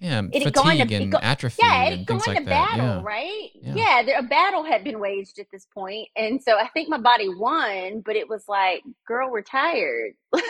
Yeah, 0.00 0.22
It 0.32 0.42
had 0.44 0.52
gone 0.52 0.64
to- 0.76 0.82
fatigue 0.82 0.92
and 0.92 1.12
go- 1.12 1.18
atrophy 1.22 1.60
yeah, 1.62 1.84
it 1.84 1.90
had 1.98 2.06
gone 2.06 2.20
things 2.20 2.38
to 2.38 2.44
that. 2.44 2.48
battle, 2.48 2.86
Yeah. 2.86 3.00
right? 3.02 3.48
Yeah. 3.54 3.74
Yeah, 3.74 4.02
there, 4.04 4.18
a 4.18 4.22
battle 4.22 4.64
had 4.64 4.82
been 4.84 4.98
waged 4.98 5.38
at 5.38 5.46
this 5.52 5.66
point, 5.74 6.08
and 6.16 6.42
so 6.42 6.56
I 6.58 6.68
think 6.68 6.88
my 6.88 6.98
body 6.98 7.28
won, 7.28 8.02
but 8.04 8.16
it 8.16 8.28
was 8.28 8.44
like, 8.48 8.82
girl, 9.06 9.30
we're 9.30 9.42
tired. 9.42 10.12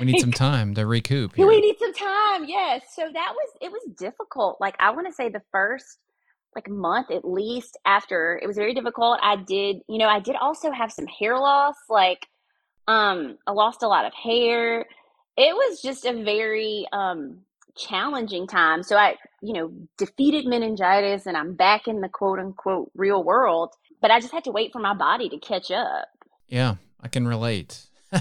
We 0.00 0.06
need 0.06 0.20
some 0.20 0.32
time 0.48 0.74
to 0.74 0.86
recoup. 0.86 1.36
we 1.36 1.60
need 1.60 1.76
some 1.78 1.92
time. 1.92 2.44
Yes, 2.46 2.82
so 2.94 3.02
that 3.12 3.32
was 3.34 3.48
it 3.60 3.70
was 3.70 3.82
difficult. 3.96 4.58
Like 4.60 4.76
I 4.78 4.90
want 4.90 5.06
to 5.06 5.12
say 5.12 5.28
the 5.28 5.42
first 5.52 5.98
like 6.54 6.68
month 6.68 7.10
at 7.10 7.24
least 7.24 7.78
after 7.86 8.38
it 8.42 8.46
was 8.46 8.56
very 8.56 8.74
difficult. 8.74 9.18
I 9.22 9.36
did, 9.36 9.78
you 9.88 9.98
know, 9.98 10.08
I 10.08 10.20
did 10.20 10.36
also 10.36 10.70
have 10.70 10.92
some 10.92 11.06
hair 11.06 11.38
loss. 11.38 11.76
Like, 11.88 12.26
um, 12.88 13.38
I 13.46 13.52
lost 13.52 13.82
a 13.82 13.88
lot 13.88 14.04
of 14.04 14.12
hair. 14.12 14.86
It 15.36 15.54
was 15.54 15.80
just 15.80 16.04
a 16.04 16.22
very 16.22 16.86
um 16.92 17.38
challenging 17.76 18.46
time. 18.46 18.82
So 18.82 18.96
I, 18.96 19.16
you 19.40 19.54
know, 19.54 19.72
defeated 19.96 20.46
meningitis 20.46 21.26
and 21.26 21.36
I'm 21.36 21.54
back 21.54 21.88
in 21.88 22.00
the 22.00 22.08
quote 22.08 22.38
unquote 22.38 22.90
real 22.94 23.24
world. 23.24 23.74
But 24.00 24.10
I 24.10 24.20
just 24.20 24.32
had 24.32 24.44
to 24.44 24.50
wait 24.50 24.72
for 24.72 24.80
my 24.80 24.94
body 24.94 25.28
to 25.28 25.38
catch 25.38 25.70
up. 25.70 26.08
Yeah, 26.48 26.74
I 27.00 27.08
can 27.08 27.26
relate. 27.26 27.86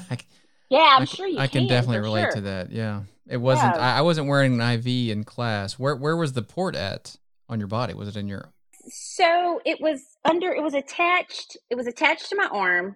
Yeah, 0.71 0.93
I'm 0.95 1.01
I, 1.01 1.05
sure 1.05 1.27
you 1.27 1.37
I 1.37 1.47
can 1.47 1.61
can. 1.63 1.67
definitely 1.67 1.99
relate 1.99 2.21
sure. 2.23 2.31
to 2.35 2.41
that. 2.41 2.71
Yeah, 2.71 3.01
it 3.27 3.37
wasn't. 3.37 3.75
Yeah. 3.75 3.81
I, 3.95 3.97
I 3.99 4.01
wasn't 4.01 4.27
wearing 4.27 4.59
an 4.59 4.71
IV 4.79 4.87
in 5.11 5.23
class. 5.25 5.77
Where 5.77 5.95
where 5.95 6.15
was 6.15 6.33
the 6.33 6.41
port 6.41 6.75
at 6.75 7.17
on 7.49 7.59
your 7.59 7.67
body? 7.67 7.93
Was 7.93 8.07
it 8.07 8.15
in 8.15 8.27
your? 8.27 8.53
So 8.87 9.61
it 9.65 9.79
was 9.79 10.01
under, 10.25 10.51
it 10.51 10.63
was 10.63 10.73
attached, 10.73 11.55
it 11.69 11.75
was 11.75 11.85
attached 11.85 12.29
to 12.29 12.35
my 12.35 12.47
arm. 12.51 12.95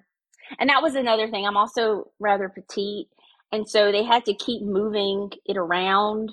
And 0.58 0.70
that 0.70 0.82
was 0.82 0.96
another 0.96 1.30
thing. 1.30 1.46
I'm 1.46 1.58
also 1.58 2.10
rather 2.20 2.50
petite. 2.50 3.08
And 3.52 3.70
so 3.70 3.92
they 3.92 4.04
had 4.04 4.26
to 4.26 4.34
keep 4.34 4.64
moving 4.64 5.30
it 5.46 5.58
around 5.58 6.32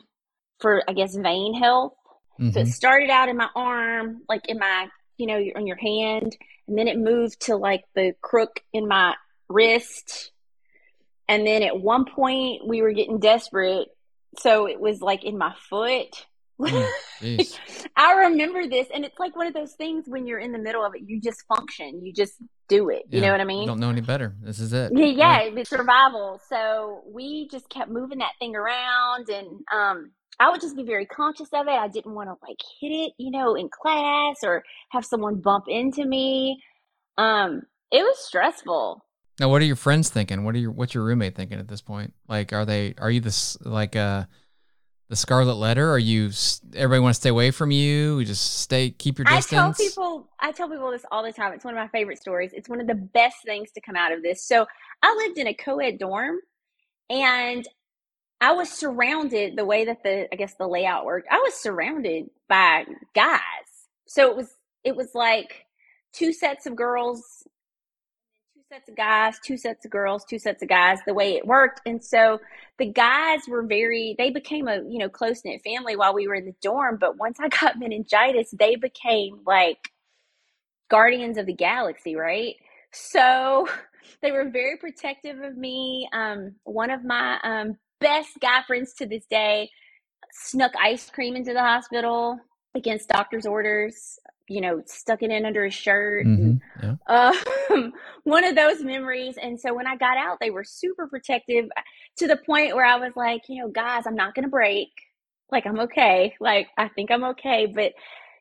for, 0.60 0.82
I 0.88 0.94
guess, 0.94 1.14
vein 1.16 1.52
health. 1.54 1.92
So 2.38 2.44
Mhm. 2.44 2.56
it 2.56 2.68
started 2.68 3.10
out 3.10 3.28
in 3.28 3.36
my 3.36 3.48
arm, 3.54 4.22
like 4.28 4.48
in 4.48 4.58
my, 4.58 4.88
you 5.18 5.26
know, 5.26 5.38
on 5.54 5.66
your 5.66 5.76
hand. 5.76 6.34
And 6.66 6.78
then 6.78 6.88
it 6.88 6.98
moved 6.98 7.40
to 7.42 7.56
like 7.56 7.84
the 7.94 8.14
crook 8.22 8.60
in 8.72 8.88
my 8.88 9.14
wrist. 9.50 10.31
And 11.28 11.46
then 11.46 11.62
at 11.62 11.80
one 11.80 12.04
point 12.04 12.66
we 12.66 12.82
were 12.82 12.92
getting 12.92 13.18
desperate. 13.18 13.88
So 14.38 14.66
it 14.66 14.80
was 14.80 15.00
like 15.00 15.24
in 15.24 15.38
my 15.38 15.54
foot. 15.68 16.26
Mm, 16.60 16.88
I 17.96 18.12
remember 18.28 18.68
this, 18.68 18.86
and 18.94 19.04
it's 19.04 19.18
like 19.18 19.34
one 19.34 19.46
of 19.46 19.54
those 19.54 19.72
things 19.72 20.04
when 20.06 20.26
you're 20.26 20.38
in 20.38 20.52
the 20.52 20.58
middle 20.58 20.84
of 20.84 20.94
it, 20.94 21.02
you 21.04 21.20
just 21.20 21.42
function, 21.48 22.04
you 22.04 22.12
just 22.12 22.34
do 22.68 22.88
it. 22.88 23.02
You 23.10 23.20
know 23.20 23.32
what 23.32 23.40
I 23.40 23.44
You 23.44 23.48
mean? 23.48 23.66
don't 23.66 23.80
know 23.80 23.90
any 23.90 24.00
better. 24.00 24.34
This 24.40 24.60
is 24.60 24.72
it. 24.72 24.92
Yeah, 24.94 25.06
yeah, 25.06 25.40
it's 25.42 25.70
survival. 25.70 26.40
So 26.48 27.02
we 27.12 27.48
just 27.48 27.68
kept 27.68 27.90
moving 27.90 28.18
that 28.18 28.32
thing 28.38 28.54
around, 28.54 29.28
and 29.28 29.48
um, 29.72 30.12
I 30.38 30.50
would 30.50 30.60
just 30.60 30.76
be 30.76 30.84
very 30.84 31.06
conscious 31.06 31.48
of 31.52 31.66
it. 31.66 31.72
I 31.72 31.88
didn't 31.88 32.14
want 32.14 32.28
to 32.28 32.36
like 32.46 32.58
hit 32.80 32.88
it, 32.88 33.12
you 33.18 33.30
know, 33.30 33.54
in 33.54 33.68
class 33.68 34.36
or 34.42 34.62
have 34.90 35.04
someone 35.04 35.40
bump 35.40 35.64
into 35.68 36.04
me. 36.04 36.62
Um, 37.18 37.62
it 37.90 38.02
was 38.02 38.24
stressful. 38.24 39.04
Now, 39.42 39.48
what 39.48 39.60
are 39.60 39.64
your 39.64 39.74
friends 39.74 40.08
thinking? 40.08 40.44
What 40.44 40.54
are 40.54 40.58
your 40.58 40.70
what's 40.70 40.94
your 40.94 41.02
roommate 41.02 41.34
thinking 41.34 41.58
at 41.58 41.66
this 41.66 41.80
point? 41.80 42.14
Like, 42.28 42.52
are 42.52 42.64
they 42.64 42.94
are 42.98 43.10
you 43.10 43.20
this 43.20 43.60
like 43.62 43.96
uh 43.96 44.26
the 45.08 45.16
Scarlet 45.16 45.56
Letter? 45.56 45.90
Are 45.90 45.98
you 45.98 46.30
everybody 46.76 47.00
want 47.00 47.16
to 47.16 47.20
stay 47.20 47.30
away 47.30 47.50
from 47.50 47.72
you? 47.72 48.18
We 48.18 48.24
just 48.24 48.60
stay 48.60 48.90
keep 48.90 49.18
your 49.18 49.24
distance. 49.24 49.52
I 49.52 49.56
tell 49.56 49.74
people, 49.74 50.28
I 50.38 50.52
tell 50.52 50.68
people 50.68 50.92
this 50.92 51.04
all 51.10 51.24
the 51.24 51.32
time. 51.32 51.54
It's 51.54 51.64
one 51.64 51.74
of 51.74 51.78
my 51.78 51.88
favorite 51.88 52.20
stories. 52.20 52.52
It's 52.54 52.68
one 52.68 52.80
of 52.80 52.86
the 52.86 52.94
best 52.94 53.38
things 53.44 53.72
to 53.72 53.80
come 53.80 53.96
out 53.96 54.12
of 54.12 54.22
this. 54.22 54.46
So 54.46 54.64
I 55.02 55.12
lived 55.26 55.38
in 55.38 55.48
a 55.48 55.54
co-ed 55.54 55.98
dorm, 55.98 56.36
and 57.10 57.66
I 58.40 58.52
was 58.52 58.70
surrounded 58.70 59.56
the 59.56 59.64
way 59.64 59.86
that 59.86 60.04
the 60.04 60.32
I 60.32 60.36
guess 60.36 60.54
the 60.54 60.68
layout 60.68 61.04
worked. 61.04 61.26
I 61.32 61.38
was 61.38 61.54
surrounded 61.54 62.30
by 62.48 62.84
guys. 63.12 63.40
So 64.06 64.30
it 64.30 64.36
was 64.36 64.54
it 64.84 64.94
was 64.94 65.16
like 65.16 65.66
two 66.12 66.32
sets 66.32 66.66
of 66.66 66.76
girls, 66.76 67.42
sets 68.72 68.88
of 68.88 68.96
guys, 68.96 69.38
two 69.44 69.58
sets 69.58 69.84
of 69.84 69.90
girls, 69.90 70.24
two 70.24 70.38
sets 70.38 70.62
of 70.62 70.68
guys. 70.68 70.98
The 71.06 71.12
way 71.12 71.34
it 71.34 71.46
worked, 71.46 71.82
and 71.84 72.02
so 72.02 72.40
the 72.78 72.86
guys 72.86 73.40
were 73.46 73.62
very. 73.62 74.14
They 74.16 74.30
became 74.30 74.66
a 74.66 74.76
you 74.76 74.98
know 74.98 75.10
close 75.10 75.44
knit 75.44 75.60
family 75.62 75.94
while 75.94 76.14
we 76.14 76.26
were 76.26 76.36
in 76.36 76.46
the 76.46 76.54
dorm. 76.62 76.96
But 76.98 77.18
once 77.18 77.38
I 77.38 77.48
got 77.48 77.78
meningitis, 77.78 78.50
they 78.50 78.76
became 78.76 79.40
like 79.46 79.90
guardians 80.90 81.36
of 81.36 81.44
the 81.44 81.52
galaxy, 81.52 82.16
right? 82.16 82.54
So 82.92 83.68
they 84.22 84.32
were 84.32 84.48
very 84.48 84.78
protective 84.78 85.40
of 85.40 85.54
me. 85.54 86.08
Um, 86.14 86.54
one 86.64 86.90
of 86.90 87.04
my 87.04 87.38
um, 87.42 87.76
best 88.00 88.30
guy 88.40 88.62
friends 88.66 88.94
to 88.94 89.06
this 89.06 89.26
day 89.26 89.68
snuck 90.32 90.72
ice 90.80 91.10
cream 91.10 91.36
into 91.36 91.52
the 91.52 91.60
hospital 91.60 92.40
against 92.74 93.10
doctor's 93.10 93.44
orders. 93.44 94.18
You 94.48 94.60
know, 94.60 94.82
stuck 94.86 95.22
it 95.22 95.30
in 95.30 95.44
under 95.44 95.64
his 95.64 95.74
shirt. 95.74 96.26
and 96.26 96.60
Mhm, 96.60 96.96
Yeah. 97.08 97.34
um, 97.70 97.92
one 98.24 98.44
of 98.44 98.54
those 98.54 98.82
memories. 98.82 99.36
And 99.40 99.60
so 99.60 99.74
when 99.74 99.86
I 99.86 99.96
got 99.96 100.16
out, 100.16 100.38
they 100.40 100.50
were 100.50 100.64
super 100.64 101.06
protective 101.08 101.68
to 102.18 102.26
the 102.26 102.36
point 102.36 102.74
where 102.74 102.84
I 102.84 102.96
was 102.96 103.12
like, 103.16 103.42
you 103.48 103.62
know, 103.62 103.68
guys, 103.70 104.06
I'm 104.06 104.16
not 104.16 104.34
going 104.34 104.44
to 104.44 104.50
break. 104.50 104.90
Like, 105.50 105.66
I'm 105.66 105.80
okay. 105.80 106.34
Like, 106.40 106.68
I 106.78 106.88
think 106.88 107.10
I'm 107.10 107.24
okay. 107.24 107.66
But, 107.66 107.92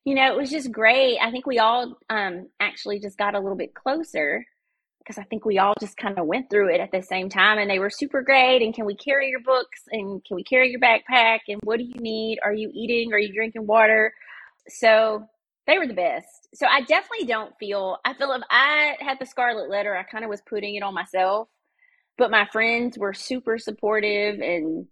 you 0.06 0.16
know, 0.16 0.32
it 0.32 0.38
was 0.38 0.50
just 0.50 0.72
great. 0.72 1.18
I 1.20 1.32
think 1.32 1.46
we 1.46 1.60
all 1.60 1.98
um, 2.10 2.48
actually 2.60 3.00
just 3.00 3.18
got 3.18 3.36
a 3.36 3.40
little 3.40 3.58
bit 3.58 3.74
closer 3.74 4.46
because 5.00 5.18
I 5.18 5.24
think 5.24 5.46
we 5.46 5.58
all 5.58 5.74
just 5.80 5.98
kind 5.98 6.18
of 6.20 6.28
went 6.28 6.50
through 6.50 6.74
it 6.74 6.80
at 6.80 6.92
the 6.92 7.02
same 7.02 7.28
time 7.28 7.58
and 7.58 7.70
they 7.70 7.80
were 7.80 7.90
super 7.90 8.22
great. 8.22 8.62
And 8.62 8.74
can 8.74 8.86
we 8.86 8.96
carry 8.96 9.30
your 9.30 9.42
books? 9.42 9.82
And 9.92 10.24
can 10.24 10.36
we 10.36 10.44
carry 10.44 10.70
your 10.70 10.80
backpack? 10.80 11.40
And 11.48 11.60
what 11.64 11.80
do 11.80 11.84
you 11.86 11.96
need? 12.00 12.40
Are 12.44 12.54
you 12.54 12.70
eating? 12.74 13.12
Are 13.12 13.20
you 13.20 13.34
drinking 13.34 13.66
water? 13.66 14.14
So 14.70 15.28
they 15.68 15.78
were 15.78 15.88
the 15.88 15.94
best. 15.94 16.50
So 16.54 16.66
I 16.66 16.82
definitely 16.82 17.28
don't 17.28 17.54
feel. 17.60 17.98
I 18.04 18.14
feel 18.14 18.32
if 18.32 18.42
I 18.50 18.96
had 19.00 19.20
the 19.20 19.26
scarlet 19.26 19.70
letter, 19.70 19.96
I 19.96 20.04
kind 20.04 20.24
of 20.24 20.30
was 20.30 20.42
putting 20.42 20.76
it 20.76 20.84
on 20.84 20.94
myself. 20.94 21.48
But 22.18 22.32
my 22.32 22.46
friends 22.52 22.98
were 22.98 23.14
super 23.14 23.58
supportive 23.58 24.40
and 24.40 24.88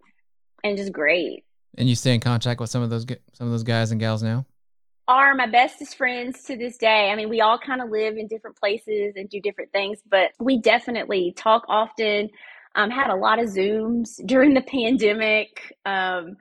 and 0.63 0.77
just 0.77 0.91
great. 0.91 1.45
And 1.77 1.87
you 1.87 1.95
stay 1.95 2.13
in 2.13 2.19
contact 2.19 2.59
with 2.59 2.69
some 2.69 2.81
of 2.81 2.89
those 2.89 3.05
some 3.33 3.47
of 3.47 3.51
those 3.51 3.63
guys 3.63 3.91
and 3.91 3.99
gals 3.99 4.23
now? 4.23 4.45
Are 5.07 5.33
my 5.33 5.47
bestest 5.47 5.97
friends 5.97 6.43
to 6.43 6.55
this 6.55 6.77
day. 6.77 7.09
I 7.09 7.15
mean, 7.15 7.29
we 7.29 7.41
all 7.41 7.57
kind 7.57 7.81
of 7.81 7.89
live 7.89 8.17
in 8.17 8.27
different 8.27 8.57
places 8.57 9.13
and 9.15 9.27
do 9.27 9.41
different 9.41 9.71
things, 9.71 9.99
but 10.07 10.31
we 10.39 10.59
definitely 10.59 11.33
talk 11.35 11.65
often. 11.67 12.29
Um, 12.75 12.91
had 12.91 13.09
a 13.09 13.15
lot 13.15 13.39
of 13.39 13.49
Zooms 13.49 14.21
during 14.25 14.53
the 14.53 14.61
pandemic. 14.61 15.75
Um, 15.85 16.37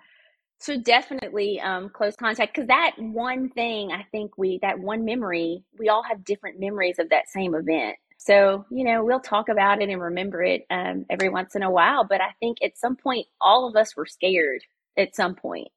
so 0.61 0.77
definitely 0.77 1.61
um, 1.61 1.89
close 1.89 2.17
contact 2.17 2.55
because 2.55 2.69
that 2.69 2.93
one 2.99 3.49
thing 3.51 3.93
I 3.93 4.05
think 4.11 4.37
we 4.37 4.59
that 4.63 4.79
one 4.79 5.05
memory 5.05 5.63
we 5.79 5.89
all 5.89 6.03
have 6.03 6.25
different 6.25 6.59
memories 6.59 6.99
of 6.99 7.11
that 7.11 7.29
same 7.29 7.55
event. 7.55 7.97
So 8.17 8.67
you 8.71 8.85
know 8.85 9.05
we'll 9.05 9.21
talk 9.21 9.49
about 9.49 9.81
it 9.81 9.89
and 9.89 10.01
remember 10.03 10.43
it 10.43 10.67
um, 10.71 11.07
every 11.09 11.29
once 11.29 11.55
in 11.55 11.63
a 11.63 11.71
while. 11.71 12.05
But 12.05 12.21
I 12.21 12.31
think 12.41 12.59
at 12.63 12.77
some 12.77 12.97
point 12.97 13.27
all 13.41 13.69
of 13.69 13.77
us 13.77 13.97
were 13.97 14.07
scared 14.07 14.63
at 14.97 15.15
some 15.15 15.37
point. 15.37 15.69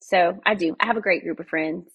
So 0.00 0.40
I 0.46 0.54
do. 0.54 0.74
I 0.80 0.86
have 0.86 0.96
a 0.96 1.02
great 1.02 1.22
group 1.22 1.38
of 1.38 1.48
friends. 1.48 1.90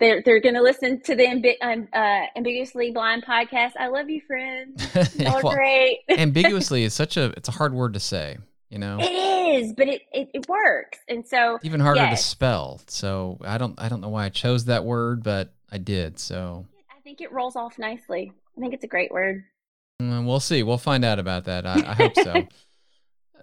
They're 0.00 0.22
they're 0.24 0.40
going 0.40 0.54
to 0.54 0.62
listen 0.62 1.02
to 1.02 1.14
the 1.14 1.26
ambi- 1.26 1.56
um, 1.60 1.88
uh, 1.92 2.26
ambiguously 2.36 2.90
blind 2.90 3.24
podcast. 3.26 3.72
I 3.78 3.88
love 3.88 4.08
you, 4.08 4.22
friends. 4.26 4.82
Y'all 5.16 5.42
well, 5.42 5.54
great. 5.54 5.98
ambiguously 6.08 6.84
is 6.84 6.94
such 6.94 7.18
a 7.18 7.34
it's 7.36 7.48
a 7.48 7.52
hard 7.52 7.74
word 7.74 7.92
to 7.94 8.00
say 8.00 8.38
you 8.70 8.78
know 8.78 8.98
it 9.00 9.04
is 9.04 9.72
but 9.72 9.88
it, 9.88 10.02
it, 10.12 10.28
it 10.34 10.48
works 10.48 10.98
and 11.08 11.26
so 11.26 11.58
even 11.62 11.80
harder 11.80 12.00
yes. 12.00 12.22
to 12.22 12.28
spell 12.28 12.80
so 12.86 13.38
i 13.42 13.56
don't 13.58 13.74
i 13.80 13.88
don't 13.88 14.00
know 14.00 14.08
why 14.08 14.24
i 14.24 14.28
chose 14.28 14.66
that 14.66 14.84
word 14.84 15.22
but 15.22 15.52
i 15.72 15.78
did 15.78 16.18
so 16.18 16.66
i 16.90 17.00
think 17.00 17.20
it 17.20 17.32
rolls 17.32 17.56
off 17.56 17.78
nicely 17.78 18.32
i 18.56 18.60
think 18.60 18.74
it's 18.74 18.84
a 18.84 18.88
great 18.88 19.10
word 19.10 19.44
mm, 20.00 20.26
we'll 20.26 20.40
see 20.40 20.62
we'll 20.62 20.78
find 20.78 21.04
out 21.04 21.18
about 21.18 21.44
that 21.44 21.66
i, 21.66 21.74
I 21.74 21.94
hope 21.94 22.14
so 22.16 22.46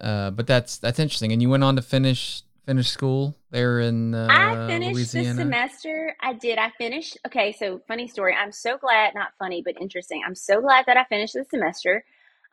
uh, 0.00 0.30
but 0.30 0.46
that's 0.46 0.78
that's 0.78 0.98
interesting 0.98 1.32
and 1.32 1.42
you 1.42 1.50
went 1.50 1.64
on 1.64 1.76
to 1.76 1.82
finish 1.82 2.42
finish 2.66 2.88
school 2.88 3.34
there 3.50 3.80
in 3.80 4.14
uh, 4.14 4.26
I 4.28 4.66
finished 4.66 4.94
Louisiana? 4.94 5.28
the 5.28 5.34
semester. 5.36 6.16
I 6.20 6.32
did. 6.32 6.58
I 6.58 6.70
finished. 6.76 7.16
Okay, 7.24 7.52
so 7.52 7.80
funny 7.86 8.08
story. 8.08 8.34
I'm 8.34 8.50
so 8.50 8.76
glad, 8.76 9.14
not 9.14 9.28
funny, 9.38 9.62
but 9.64 9.80
interesting. 9.80 10.22
I'm 10.26 10.34
so 10.34 10.60
glad 10.60 10.84
that 10.86 10.96
I 10.96 11.04
finished 11.04 11.34
the 11.34 11.44
semester. 11.48 12.04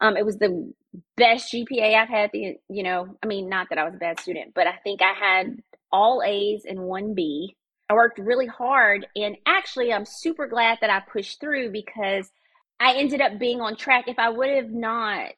Um, 0.03 0.17
it 0.17 0.25
was 0.25 0.37
the 0.37 0.73
best 1.15 1.53
GPA 1.53 1.95
I've 1.95 2.09
had. 2.09 2.29
The 2.33 2.57
you 2.69 2.83
know, 2.83 3.17
I 3.23 3.25
mean, 3.25 3.47
not 3.47 3.69
that 3.69 3.77
I 3.77 3.85
was 3.85 3.95
a 3.95 3.97
bad 3.97 4.19
student, 4.19 4.53
but 4.53 4.67
I 4.67 4.75
think 4.83 5.01
I 5.01 5.13
had 5.13 5.61
all 5.91 6.21
A's 6.23 6.65
and 6.67 6.81
one 6.81 7.13
B. 7.13 7.55
I 7.89 7.93
worked 7.93 8.19
really 8.19 8.45
hard, 8.45 9.07
and 9.15 9.37
actually, 9.45 9.93
I'm 9.93 10.05
super 10.05 10.45
glad 10.45 10.79
that 10.81 10.89
I 10.89 10.99
pushed 10.99 11.39
through 11.39 11.71
because 11.71 12.29
I 12.81 12.95
ended 12.95 13.21
up 13.21 13.39
being 13.39 13.61
on 13.61 13.77
track. 13.77 14.09
If 14.09 14.19
I 14.19 14.29
would 14.29 14.49
have 14.49 14.71
not 14.71 15.31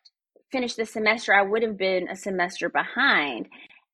finished 0.52 0.78
the 0.78 0.86
semester, 0.86 1.34
I 1.34 1.44
would 1.44 1.62
have 1.62 1.78
been 1.78 2.08
a 2.08 2.16
semester 2.16 2.68
behind. 2.68 3.48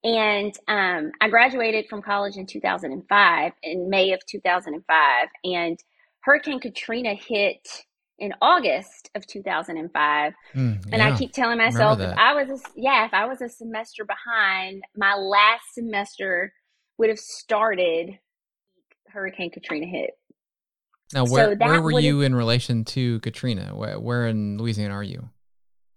And 0.05 0.53
um, 0.67 1.11
I 1.19 1.27
graduated 1.29 1.87
from 1.89 2.01
college 2.01 2.37
in 2.37 2.45
2005, 2.45 3.51
in 3.61 3.89
May 3.89 4.13
of 4.13 4.25
2005, 4.25 5.27
and 5.43 5.77
Hurricane 6.21 6.59
Katrina 6.59 7.13
hit 7.13 7.67
in 8.21 8.33
August 8.39 9.09
of 9.15 9.25
2005. 9.25 10.33
Mm, 10.55 10.85
and 10.93 11.01
I 11.01 11.17
keep 11.17 11.33
telling 11.33 11.57
myself 11.57 11.99
if 11.99 12.15
I 12.15 12.35
was, 12.35 12.49
a, 12.49 12.63
yeah, 12.75 13.05
if 13.05 13.13
I 13.13 13.25
was 13.25 13.41
a 13.41 13.49
semester 13.49 14.05
behind, 14.05 14.83
my 14.95 15.15
last 15.15 15.63
semester 15.73 16.53
would 16.99 17.09
have 17.09 17.19
started 17.19 18.19
Hurricane 19.07 19.49
Katrina 19.49 19.87
hit. 19.87 20.11
Now, 21.13 21.25
where, 21.25 21.57
so 21.59 21.65
where 21.65 21.81
were 21.81 21.99
you 21.99 22.21
in 22.21 22.35
relation 22.35 22.85
to 22.85 23.19
Katrina? 23.19 23.71
Where, 23.75 23.99
where 23.99 24.27
in 24.27 24.57
Louisiana 24.57 24.93
are 24.93 25.03
you? 25.03 25.29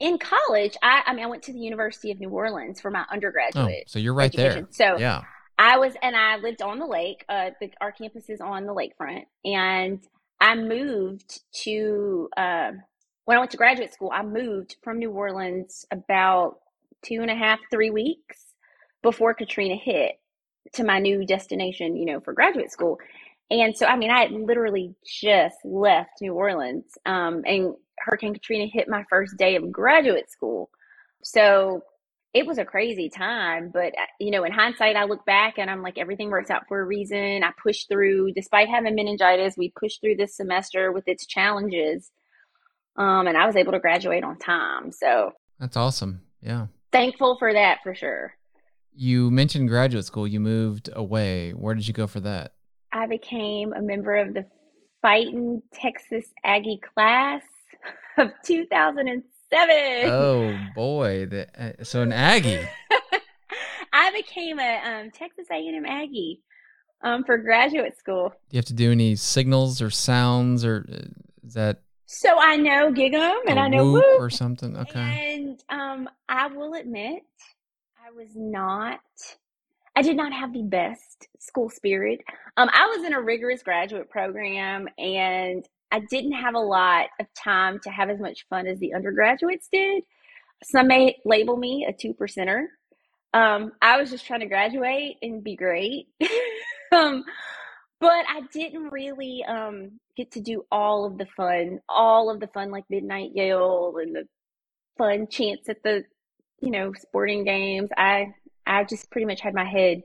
In 0.01 0.19
college, 0.19 0.77
I, 0.83 1.03
I 1.07 1.15
mean, 1.15 1.25
I 1.25 1.29
went 1.29 1.45
to 1.45 1.53
the 1.53 1.61
University 1.61 2.11
of 2.11 2.19
New 2.19 2.31
Orleans 2.31 2.81
for 2.81 2.91
my 2.91 3.05
undergraduate. 3.13 3.85
Oh, 3.87 3.87
so 3.87 3.99
you're 3.99 4.15
right 4.15 4.35
education. 4.35 4.67
there. 4.77 4.97
So 4.97 4.99
yeah. 4.99 5.23
I 5.59 5.77
was, 5.79 5.95
and 6.03 6.17
I 6.17 6.37
lived 6.39 6.63
on 6.63 6.79
the 6.79 6.87
lake. 6.87 7.25
Uh, 7.29 7.51
the, 7.61 7.71
our 7.81 7.93
campus 7.93 8.29
is 8.29 8.41
on 8.41 8.67
the 8.67 8.75
lakefront, 8.75 9.25
and 9.45 10.05
I 10.40 10.55
moved 10.55 11.40
to 11.64 12.29
uh, 12.37 12.73
when 13.25 13.37
I 13.37 13.40
went 13.40 13.51
to 13.53 13.57
graduate 13.57 13.92
school. 13.94 14.11
I 14.12 14.23
moved 14.23 14.77
from 14.83 14.99
New 14.99 15.11
Orleans 15.11 15.87
about 15.90 16.59
two 17.03 17.20
and 17.20 17.31
a 17.31 17.35
half, 17.35 17.59
three 17.70 17.90
weeks 17.90 18.55
before 19.03 19.35
Katrina 19.35 19.77
hit 19.77 20.12
to 20.75 20.85
my 20.85 20.99
new 20.99 21.25
destination. 21.27 21.97
You 21.97 22.07
know, 22.07 22.20
for 22.20 22.33
graduate 22.33 22.70
school. 22.70 22.99
And 23.51 23.77
so, 23.77 23.87
I 23.87 23.97
mean, 23.97 24.11
I 24.11 24.20
had 24.20 24.33
literally 24.33 24.94
just 25.07 25.57
left 25.64 26.23
New 26.23 26.33
Orleans, 26.33 26.97
um, 27.05 27.42
and 27.47 27.75
Hurricane 27.99 28.33
Katrina 28.33 28.66
hit 28.73 28.88
my 28.88 29.05
first 29.11 29.37
day 29.37 29.57
of 29.57 29.70
graduate 29.70 30.31
school. 30.31 30.70
So 31.23 31.83
it 32.35 32.47
was 32.47 32.59
a 32.59 32.64
crazy 32.64 33.09
time, 33.09 33.70
but 33.73 33.97
uh, 33.97 34.07
you 34.18 34.33
know, 34.33 34.42
in 34.42 34.53
hindsight, 34.53 34.97
I 34.97 35.05
look 35.05 35.25
back 35.25 35.55
and 35.57 35.70
I'm 35.70 35.83
like, 35.83 35.99
everything 35.99 36.31
works 36.31 36.51
out 36.51 36.66
for 36.66 36.81
a 36.81 36.85
reason. 36.85 37.44
I 37.44 37.53
pushed 37.62 37.88
through, 37.88 38.33
despite 38.33 38.68
having 38.68 38.97
meningitis, 38.97 39.57
we 39.57 39.73
pushed 39.79 40.01
through 40.01 40.16
this 40.16 40.37
semester 40.37 40.90
with 40.90 41.07
its 41.07 41.27
challenges, 41.27 42.11
um, 42.97 43.29
and 43.29 43.38
I 43.38 43.47
was 43.47 43.55
able 43.55 43.73
to 43.73 43.79
graduate 43.79 44.25
on 44.25 44.37
time. 44.38 44.90
So 44.90 45.33
that's 45.61 45.77
awesome. 45.77 46.23
Yeah, 46.42 46.66
thankful 46.90 47.37
for 47.38 47.53
that 47.53 47.79
for 47.85 47.94
sure. 47.94 48.35
You 48.92 49.31
mentioned 49.31 49.68
graduate 49.68 50.05
school. 50.05 50.27
You 50.27 50.40
moved 50.40 50.90
away. 50.92 51.53
Where 51.53 51.75
did 51.75 51.87
you 51.87 51.94
go 51.94 52.09
for 52.09 52.20
that? 52.20 52.55
I 52.92 53.07
became 53.07 53.73
a 53.73 53.83
member 53.83 54.16
of 54.16 54.35
the 54.35 54.47
Fighting 55.03 55.62
Texas 55.73 56.27
Aggie 56.44 56.81
class 56.94 57.42
of 58.18 58.31
2006 58.44 59.34
seven. 59.55 60.11
Oh 60.11 60.59
boy, 60.75 61.27
the, 61.27 61.49
uh, 61.59 61.85
so 61.85 62.03
an 62.03 62.12
Aggie. 62.12 62.67
I 63.93 64.11
became 64.11 64.59
a 64.59 64.81
um, 64.85 65.11
Texas 65.11 65.47
A&M 65.51 65.87
Aggie 65.87 66.40
um, 67.03 67.23
for 67.25 67.38
graduate 67.38 67.97
school. 67.97 68.31
Do 68.51 68.57
you 68.57 68.59
have 68.59 68.64
to 68.67 68.75
do 68.75 68.90
any 68.90 69.14
signals 69.14 69.81
or 69.81 69.90
sounds, 69.90 70.64
or 70.64 70.87
uh, 70.90 71.47
is 71.47 71.55
that? 71.55 71.83
So 72.07 72.37
I 72.38 72.57
know 72.57 72.93
Gig'em 72.93 73.40
and 73.47 73.59
I 73.59 73.69
know 73.69 73.93
whoop, 73.93 74.21
or 74.21 74.31
something. 74.31 74.77
Okay. 74.77 75.35
And 75.35 75.62
um, 75.69 76.09
I 76.29 76.49
will 76.49 76.75
admit, 76.75 77.23
I 78.05 78.11
was 78.11 78.31
not. 78.35 79.01
I 79.97 80.03
did 80.03 80.17
not 80.17 80.33
have 80.33 80.53
the 80.53 80.62
best 80.62 81.29
school 81.38 81.71
spirit. 81.71 82.21
Um, 82.57 82.69
I 82.73 82.87
was 82.97 83.07
in 83.07 83.14
a 83.14 83.21
rigorous 83.21 83.62
graduate 83.62 84.11
program, 84.11 84.88
and 84.99 85.64
I 85.95 86.01
didn't 86.11 86.33
have 86.33 86.57
a 86.57 86.59
lot 86.59 87.07
of 87.21 87.27
time 87.35 87.79
to 87.85 87.91
have 87.91 88.11
as 88.11 88.19
much 88.19 88.47
fun 88.51 88.67
as 88.67 88.81
the 88.81 88.95
undergraduates 88.95 89.69
did. 89.73 90.03
Some 90.65 90.89
may 90.89 91.19
label 91.25 91.57
me 91.57 91.87
a 91.89 91.93
two 91.93 92.15
percenter. 92.15 92.65
Um, 93.33 93.71
I 93.81 94.01
was 94.01 94.11
just 94.11 94.27
trying 94.27 94.41
to 94.41 94.47
graduate 94.47 95.19
and 95.23 95.45
be 95.45 95.55
great. 95.55 96.09
um, 96.93 97.23
but 98.01 98.25
I 98.29 98.41
didn't 98.53 98.91
really 98.91 99.45
um, 99.45 100.01
get 100.17 100.33
to 100.33 100.41
do 100.41 100.65
all 100.73 101.05
of 101.05 101.17
the 101.17 101.27
fun, 101.37 101.79
all 101.89 102.29
of 102.29 102.41
the 102.41 102.49
fun 102.49 102.73
like 102.73 102.85
Midnight 102.91 103.31
Yell 103.33 103.95
and 104.03 104.17
the 104.17 104.25
fun 104.99 105.29
chants 105.31 105.69
at 105.69 105.81
the, 105.85 106.03
you 106.61 106.73
know, 106.73 106.93
sporting 106.99 107.45
games. 107.45 107.91
I 107.97 108.35
I 108.67 108.83
just 108.83 109.13
pretty 109.13 109.27
much 109.27 109.41
had 109.41 109.55
my 109.55 109.65
head 109.65 110.03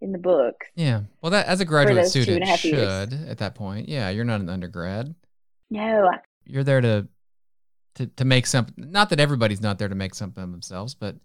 in 0.00 0.12
the 0.12 0.18
book. 0.18 0.64
Yeah. 0.74 1.02
Well, 1.20 1.30
that 1.30 1.46
as 1.46 1.60
a 1.60 1.64
graduate 1.64 2.06
student 2.08 2.46
should 2.58 2.72
years. 2.72 3.12
at 3.28 3.38
that 3.38 3.54
point. 3.54 3.88
Yeah, 3.88 4.10
you're 4.10 4.24
not 4.24 4.40
an 4.40 4.48
undergrad. 4.48 5.14
No. 5.70 6.10
You're 6.44 6.64
there 6.64 6.80
to 6.80 7.08
to 7.96 8.06
to 8.06 8.24
make 8.24 8.46
something. 8.46 8.74
Not 8.90 9.10
that 9.10 9.20
everybody's 9.20 9.60
not 9.60 9.78
there 9.78 9.88
to 9.88 9.94
make 9.94 10.14
something 10.14 10.42
of 10.42 10.50
themselves, 10.50 10.94
but 10.94 11.16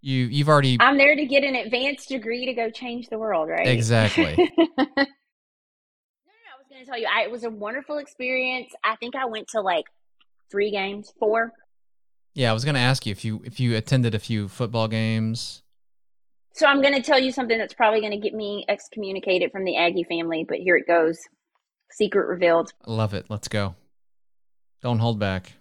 you 0.00 0.24
you've 0.26 0.48
already. 0.48 0.76
I'm 0.80 0.98
there 0.98 1.16
to 1.16 1.24
get 1.24 1.44
an 1.44 1.54
advanced 1.54 2.08
degree 2.08 2.46
to 2.46 2.54
go 2.54 2.70
change 2.70 3.08
the 3.08 3.18
world, 3.18 3.48
right? 3.48 3.66
Exactly. 3.66 4.34
no, 4.58 4.76
no, 4.76 4.76
I 4.78 5.06
was 6.58 6.66
going 6.68 6.84
to 6.84 6.86
tell 6.86 6.98
you, 6.98 7.08
I, 7.10 7.22
it 7.22 7.30
was 7.30 7.44
a 7.44 7.50
wonderful 7.50 7.98
experience. 7.98 8.72
I 8.84 8.96
think 8.96 9.16
I 9.16 9.26
went 9.26 9.48
to 9.48 9.60
like 9.60 9.86
three 10.50 10.70
games, 10.70 11.12
four. 11.18 11.52
Yeah, 12.34 12.50
I 12.50 12.52
was 12.52 12.64
going 12.64 12.74
to 12.74 12.80
ask 12.80 13.06
you 13.06 13.12
if 13.12 13.24
you 13.24 13.42
if 13.44 13.60
you 13.60 13.76
attended 13.76 14.14
a 14.14 14.18
few 14.18 14.48
football 14.48 14.88
games. 14.88 15.62
So 16.54 16.66
I'm 16.66 16.80
going 16.80 16.94
to 16.94 17.02
tell 17.02 17.18
you 17.18 17.32
something 17.32 17.58
that's 17.58 17.74
probably 17.74 18.00
going 18.00 18.12
to 18.12 18.18
get 18.18 18.32
me 18.32 18.64
excommunicated 18.68 19.50
from 19.50 19.64
the 19.64 19.76
Aggie 19.76 20.04
family, 20.04 20.44
but 20.48 20.58
here 20.58 20.76
it 20.76 20.86
goes. 20.86 21.18
Secret 21.90 22.28
revealed. 22.28 22.72
I 22.86 22.92
love 22.92 23.12
it. 23.12 23.26
Let's 23.28 23.48
go. 23.48 23.74
Don't 24.80 25.00
hold 25.00 25.18
back. 25.18 25.52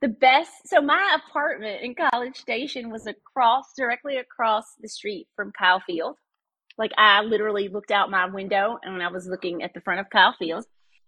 The 0.00 0.08
best. 0.08 0.50
So 0.66 0.80
my 0.80 1.18
apartment 1.24 1.82
in 1.82 1.94
College 1.94 2.36
Station 2.36 2.90
was 2.90 3.06
across, 3.06 3.72
directly 3.76 4.16
across 4.16 4.64
the 4.80 4.88
street 4.88 5.28
from 5.36 5.52
Kyle 5.56 5.80
Field. 5.86 6.16
Like 6.76 6.90
I 6.98 7.22
literally 7.22 7.68
looked 7.68 7.92
out 7.92 8.10
my 8.10 8.26
window 8.26 8.78
and 8.82 9.00
I 9.00 9.08
was 9.08 9.28
looking 9.28 9.62
at 9.62 9.72
the 9.72 9.80
front 9.80 10.00
of 10.00 10.10
Kyle 10.10 10.34
Field. 10.36 10.64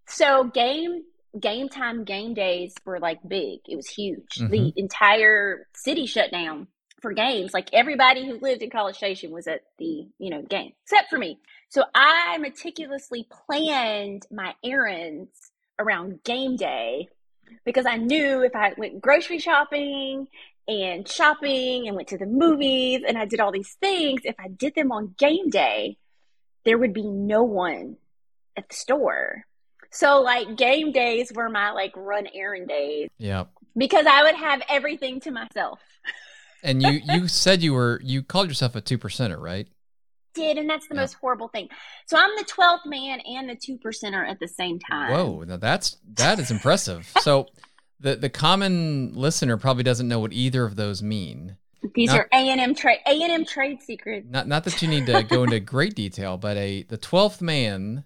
So 0.07 0.45
game 0.45 1.03
game 1.39 1.69
time 1.69 2.05
game 2.05 2.33
days 2.33 2.75
were 2.85 3.01
like 3.01 3.19
big. 3.27 3.59
It 3.67 3.75
was 3.75 3.89
huge. 3.89 4.37
Mm-hmm. 4.39 4.51
The 4.51 4.73
entire 4.77 5.67
city 5.75 6.07
shut 6.07 6.31
down 6.31 6.69
for 7.07 7.13
games. 7.13 7.55
Like 7.55 7.69
everybody 7.73 8.27
who 8.27 8.41
lived 8.41 8.63
in 8.63 8.71
College 8.71 8.97
Station 8.97 9.31
was 9.31 9.47
at 9.47 9.61
the, 9.79 10.09
you 10.19 10.29
know, 10.29 10.43
game, 10.43 10.73
except 10.83 11.09
for 11.09 11.17
me. 11.17 11.39
So 11.69 11.85
I 11.95 12.37
meticulously 12.39 13.29
planned 13.47 14.27
my 14.29 14.55
errands 14.65 15.53
around 15.79 16.25
game 16.25 16.57
day 16.57 17.09
because 17.65 17.87
I 17.87 17.97
knew 17.97 18.43
if 18.43 18.57
I 18.57 18.73
went 18.77 19.01
grocery 19.01 19.39
shopping 19.39 20.27
and 20.67 21.09
shopping 21.09 21.87
and 21.87 21.95
went 21.95 22.09
to 22.09 22.19
the 22.19 22.27
movies 22.27 23.03
and 23.07 23.17
I 23.17 23.25
did 23.25 23.39
all 23.39 23.53
these 23.53 23.77
things, 23.81 24.23
if 24.25 24.35
I 24.41 24.49
did 24.49 24.75
them 24.75 24.91
on 24.91 25.15
game 25.17 25.49
day, 25.49 25.99
there 26.65 26.77
would 26.77 26.93
be 26.93 27.07
no 27.07 27.45
one 27.45 27.99
at 28.57 28.69
the 28.69 28.75
store. 28.75 29.45
So 29.93 30.23
like 30.23 30.57
game 30.57 30.91
days 30.91 31.31
were 31.33 31.49
my 31.49 31.71
like 31.71 31.93
run 31.95 32.27
errand 32.35 32.67
days. 32.67 33.11
Yeah. 33.17 33.45
Because 33.77 34.07
I 34.07 34.25
would 34.25 34.35
have 34.35 34.63
everything 34.69 35.21
to 35.21 35.31
myself. 35.31 35.79
And 36.67 36.83
you 36.83 37.01
you 37.05 37.29
said 37.29 37.63
you 37.63 37.73
were 37.73 38.01
you 38.03 38.23
called 38.23 38.49
yourself 38.49 38.77
a 38.77 38.81
two 38.81 38.99
percenter, 38.99 39.41
right? 39.41 39.69
Did 40.35 40.59
and 40.59 40.69
that's 40.69 40.87
the 40.89 40.95
yeah. 40.95 41.03
most 41.03 41.15
horrible 41.15 41.49
thing. 41.49 41.69
So 42.07 42.19
I'm 42.19 42.31
the 42.37 42.45
twelfth 42.45 42.85
man 42.85 43.21
and 43.21 43.49
the 43.49 43.57
two 43.57 43.79
percenter 43.79 44.29
at 44.29 44.39
the 44.39 44.49
same 44.49 44.79
time. 44.79 45.13
Whoa, 45.13 45.45
now 45.45 45.57
that's 45.57 45.97
that 46.15 46.39
is 46.39 46.51
impressive. 46.51 47.11
so 47.21 47.47
the 48.01 48.17
the 48.17 48.29
common 48.29 49.15
listener 49.15 49.57
probably 49.57 49.85
doesn't 49.85 50.09
know 50.09 50.19
what 50.19 50.33
either 50.33 50.65
of 50.65 50.77
those 50.77 51.03
mean. 51.03 51.57
These 51.95 52.11
not, 52.11 52.21
are 52.21 52.29
A 52.33 52.51
and 52.51 52.61
M 52.61 52.75
trade 52.75 52.99
A 53.07 53.23
and 53.23 53.33
M 53.33 53.45
trade 53.45 53.81
secrets. 53.81 54.27
Not 54.29 54.49
not 54.49 54.65
that 54.65 54.83
you 54.83 54.89
need 54.89 55.07
to 55.07 55.23
go 55.23 55.45
into 55.45 55.61
great 55.61 55.95
detail, 55.95 56.37
but 56.37 56.57
a 56.57 56.83
the 56.83 56.99
twelfth 56.99 57.41
man. 57.41 58.05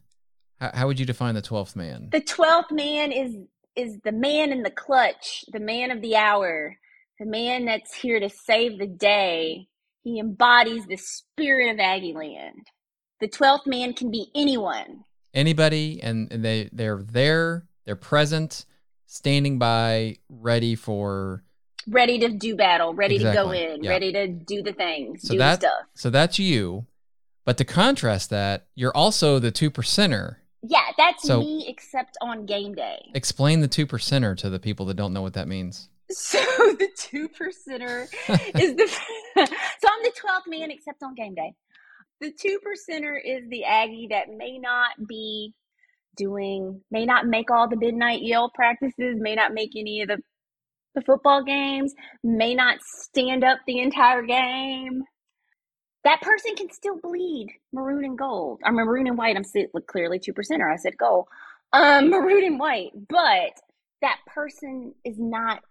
How, 0.60 0.70
how 0.74 0.86
would 0.86 1.00
you 1.00 1.06
define 1.06 1.34
the 1.34 1.42
twelfth 1.42 1.74
man? 1.74 2.10
The 2.12 2.20
twelfth 2.20 2.70
man 2.70 3.10
is 3.10 3.36
is 3.76 3.98
the 4.04 4.12
man 4.12 4.52
in 4.52 4.62
the 4.62 4.70
clutch, 4.70 5.44
the 5.50 5.60
man 5.60 5.90
of 5.90 6.02
the 6.02 6.16
hour, 6.16 6.76
the 7.20 7.26
man 7.26 7.66
that's 7.66 7.94
here 7.94 8.18
to 8.18 8.30
save 8.30 8.78
the 8.78 8.86
day. 8.86 9.68
He 10.02 10.18
embodies 10.18 10.86
the 10.86 10.96
spirit 10.96 11.70
of 11.70 11.78
Aggie 11.78 12.14
Land. 12.14 12.66
The 13.20 13.28
twelfth 13.28 13.66
man 13.66 13.92
can 13.92 14.10
be 14.10 14.30
anyone. 14.34 15.04
Anybody, 15.34 16.00
and, 16.02 16.32
and 16.32 16.42
they 16.42 16.70
they're 16.72 17.02
there, 17.02 17.66
they're 17.84 17.94
present, 17.94 18.64
standing 19.04 19.58
by, 19.58 20.16
ready 20.30 20.74
for 20.74 21.44
ready 21.86 22.18
to 22.20 22.30
do 22.30 22.56
battle, 22.56 22.94
ready 22.94 23.16
exactly. 23.16 23.58
to 23.58 23.66
go 23.66 23.74
in, 23.74 23.84
yeah. 23.84 23.90
ready 23.90 24.12
to 24.12 24.26
do 24.26 24.62
the 24.62 24.72
things, 24.72 25.22
so 25.22 25.34
do 25.34 25.38
that, 25.38 25.60
stuff. 25.60 25.84
So 25.94 26.08
that's 26.08 26.38
you. 26.38 26.86
But 27.44 27.58
to 27.58 27.64
contrast 27.64 28.30
that, 28.30 28.66
you're 28.74 28.96
also 28.96 29.38
the 29.38 29.50
two 29.50 29.70
percenter. 29.70 30.36
Yeah, 30.62 30.86
that's 30.96 31.22
so 31.22 31.40
me 31.40 31.66
except 31.68 32.16
on 32.22 32.46
game 32.46 32.74
day. 32.74 33.10
Explain 33.14 33.60
the 33.60 33.68
two 33.68 33.86
percenter 33.86 34.36
to 34.38 34.48
the 34.48 34.58
people 34.58 34.86
that 34.86 34.94
don't 34.94 35.12
know 35.12 35.22
what 35.22 35.34
that 35.34 35.48
means. 35.48 35.90
So 36.10 36.38
the 36.78 36.88
two 36.96 37.28
percenter 37.28 38.02
is 38.58 38.74
the 38.74 38.86
so 39.36 39.42
I'm 39.44 40.02
the 40.02 40.12
twelfth 40.16 40.46
man 40.48 40.70
except 40.70 41.02
on 41.02 41.14
game 41.14 41.34
day. 41.34 41.54
The 42.20 42.32
two 42.32 42.58
percenter 42.58 43.16
is 43.24 43.48
the 43.48 43.64
Aggie 43.64 44.08
that 44.10 44.28
may 44.28 44.58
not 44.58 44.90
be 45.06 45.54
doing 46.16 46.82
may 46.90 47.06
not 47.06 47.26
make 47.26 47.50
all 47.50 47.68
the 47.68 47.76
midnight 47.76 48.22
yell 48.22 48.50
practices, 48.54 49.16
may 49.20 49.34
not 49.34 49.54
make 49.54 49.70
any 49.76 50.02
of 50.02 50.08
the 50.08 50.18
the 50.94 51.02
football 51.02 51.44
games, 51.44 51.94
may 52.24 52.54
not 52.54 52.78
stand 52.82 53.44
up 53.44 53.58
the 53.66 53.78
entire 53.78 54.22
game. 54.22 55.04
That 56.02 56.20
person 56.20 56.56
can 56.56 56.70
still 56.72 56.98
bleed 57.00 57.48
maroon 57.72 58.04
and 58.04 58.18
gold. 58.18 58.60
I'm 58.64 58.74
maroon 58.74 59.06
and 59.06 59.16
white. 59.16 59.36
I'm 59.36 59.44
clearly 59.86 60.18
two 60.18 60.32
percenter. 60.32 60.72
I 60.72 60.76
said 60.76 60.96
gold. 60.98 61.26
Um, 61.72 62.10
maroon 62.10 62.44
and 62.44 62.58
white, 62.58 62.90
but 63.08 63.52
that 64.02 64.18
person 64.26 64.94
is 65.04 65.16
not 65.18 65.62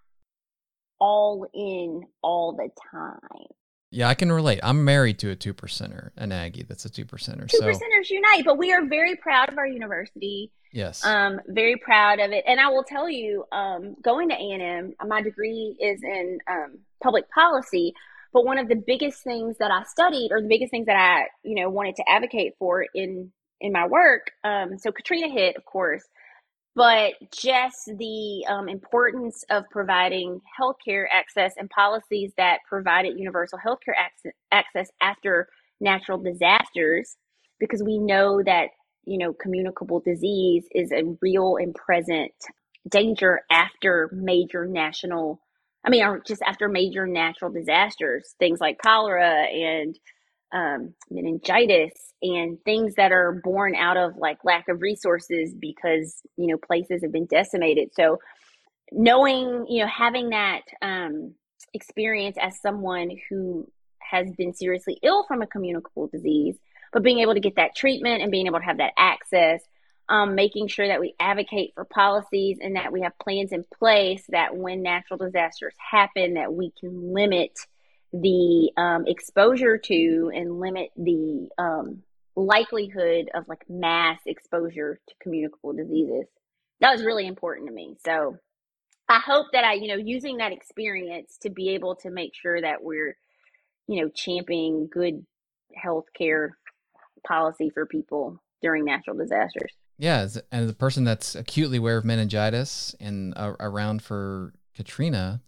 all 1.00 1.48
in 1.54 2.04
all 2.22 2.54
the 2.54 2.70
time. 2.92 3.48
Yeah, 3.92 4.08
I 4.08 4.14
can 4.14 4.32
relate. 4.32 4.60
I'm 4.62 4.86
married 4.86 5.18
to 5.20 5.32
a 5.32 5.36
two 5.36 5.54
percenter, 5.54 6.12
an 6.16 6.32
Aggie 6.32 6.64
that's 6.64 6.86
a 6.86 6.90
two 6.90 7.06
percenter. 7.06 7.48
Two 7.48 7.60
percenters 7.62 8.10
unite, 8.10 8.46
but 8.46 8.58
we 8.58 8.72
are 8.72 8.86
very 8.86 9.16
proud 9.16 9.50
of 9.50 9.58
our 9.58 9.66
university. 9.66 10.52
Yes. 10.72 11.04
Um, 11.04 11.42
very 11.48 11.78
proud 11.78 12.20
of 12.20 12.32
it. 12.32 12.44
And 12.46 12.60
I 12.60 12.68
will 12.68 12.84
tell 12.84 13.10
you, 13.10 13.46
um, 13.52 13.96
going 14.04 14.30
to 14.30 14.36
A&M, 14.36 14.94
my 15.08 15.22
degree 15.24 15.76
is 15.80 16.04
in 16.04 16.38
um, 16.48 16.78
public 17.02 17.30
policy, 17.32 17.96
but 18.32 18.46
one 18.46 18.60
of 18.60 18.68
the 18.68 18.76
biggest 18.76 19.24
things 19.24 19.58
that 19.58 19.72
I 19.72 19.84
studied 19.86 20.32
or 20.32 20.40
the 20.40 20.48
biggest 20.48 20.70
things 20.70 20.86
that 20.86 20.96
I, 20.96 21.28
you 21.44 21.56
know, 21.56 21.70
wanted 21.70 21.96
to 21.96 22.04
advocate 22.08 22.54
for 22.60 22.86
in 22.94 23.32
in 23.62 23.74
my 23.74 23.88
work, 23.88 24.32
um, 24.46 24.78
so 24.78 24.90
Katrina 24.90 25.28
hit, 25.28 25.58
of 25.58 25.66
course, 25.66 26.04
but 26.76 27.14
just 27.32 27.92
the 27.98 28.46
um, 28.48 28.70
importance 28.70 29.44
of 29.50 29.64
providing 29.72 30.40
healthcare 30.60 31.06
access 31.12 31.54
and 31.58 31.70
policies 31.70 32.32
that 32.38 32.60
provided 32.68 33.18
universal 33.18 33.60
healthcare 33.66 33.96
access, 34.00 34.34
access 34.52 34.90
after 35.02 35.50
natural 35.82 36.18
disasters, 36.18 37.18
because 37.60 37.84
we 37.84 37.98
know 37.98 38.42
that 38.44 38.70
you 39.06 39.18
know, 39.18 39.34
communicable 39.34 40.00
disease 40.02 40.66
is 40.72 40.92
a 40.92 41.04
real 41.22 41.58
and 41.58 41.74
present 41.74 42.32
danger 42.88 43.42
after 43.52 44.10
major 44.14 44.66
national, 44.66 45.42
I 45.84 45.90
mean, 45.90 46.04
or 46.04 46.22
just 46.26 46.42
after 46.44 46.68
major 46.68 47.08
natural 47.08 47.52
disasters, 47.52 48.36
things 48.40 48.60
like 48.60 48.78
cholera 48.78 49.46
and 49.46 49.98
um, 50.52 50.94
meningitis 51.10 51.94
and 52.22 52.62
things 52.64 52.96
that 52.96 53.12
are 53.12 53.42
born 53.44 53.76
out 53.76 53.98
of 53.98 54.18
like 54.18 54.44
lack 54.44 54.68
of 54.68 54.82
resources 54.82 55.54
because, 55.54 56.22
you 56.38 56.48
know, 56.48 56.58
places 56.58 57.02
have 57.04 57.12
been 57.12 57.26
decimated. 57.26 57.90
So, 57.94 58.20
knowing, 58.92 59.68
you 59.68 59.84
know, 59.84 59.88
having 59.88 60.30
that 60.30 60.62
um, 60.82 61.36
experience 61.74 62.38
as 62.42 62.60
someone 62.60 63.12
who 63.30 63.70
has 64.00 64.32
been 64.32 64.54
seriously 64.54 64.98
ill 65.04 65.26
from 65.28 65.42
a 65.42 65.48
communicable 65.48 66.08
disease 66.08 66.58
but 66.92 67.04
being 67.04 67.20
able 67.20 67.34
to 67.34 67.40
get 67.40 67.56
that 67.56 67.76
treatment 67.76 68.22
and 68.22 68.32
being 68.32 68.48
able 68.48 68.60
to 68.60 68.66
have 68.66 68.78
that 68.78 68.94
access, 68.98 69.62
um, 70.08 70.36
making 70.36 70.68
sure 70.68 70.88
that 70.88 71.00
we 71.00 71.14
advocate 71.20 71.74
for 71.76 71.86
policies 71.86 72.58
and 72.62 72.76
that 72.76 72.92
we 72.92 73.02
have 73.02 73.18
plans 73.20 73.52
in 73.52 73.64
place 73.78 74.24
that 74.30 74.56
when 74.56 74.82
natural 74.82 75.18
disasters 75.18 75.76
happen, 75.78 76.34
that 76.34 76.54
we 76.54 76.72
can 76.80 77.14
limit 77.14 77.52
the 78.12 78.72
um, 78.78 79.06
exposure 79.08 79.78
to 79.78 80.32
and 80.34 80.60
limit 80.60 80.90
the 80.98 81.50
um, 81.58 82.04
likelihood 82.36 83.30
of 83.34 83.48
like 83.48 83.64
mass 83.70 84.20
exposure 84.26 85.00
to 85.08 85.16
communicable 85.22 85.74
diseases. 85.74 86.26
That 86.82 86.92
was 86.92 87.04
really 87.04 87.28
important 87.28 87.68
to 87.68 87.74
me. 87.74 87.98
So 88.06 88.38
I 89.08 89.20
hope 89.20 89.48
that 89.54 89.64
I, 89.64 89.74
you 89.74 89.88
know, 89.88 89.96
using 89.96 90.38
that 90.38 90.52
experience 90.52 91.38
to 91.42 91.50
be 91.50 91.70
able 91.70 91.96
to 91.98 92.10
make 92.10 92.34
sure 92.36 92.62
that 92.62 92.84
we're, 92.84 93.18
you 93.88 94.02
know, 94.02 94.10
championing 94.10 94.88
good 94.92 95.26
health 95.76 96.06
care 96.18 96.58
policy 97.28 97.70
for 97.70 97.86
people 97.86 98.42
during 98.62 98.86
natural 98.86 99.18
disasters. 99.18 99.72
Yeah, 99.98 100.20
as, 100.20 100.42
as 100.52 100.70
a 100.70 100.74
person 100.74 101.04
that's 101.04 101.36
acutely 101.36 101.78
aware 101.78 101.98
of 101.98 102.06
meningitis 102.06 102.96
and 103.00 103.34
uh, 103.36 103.54
around 103.60 104.02
for 104.02 104.54
Katrina, 104.74 105.42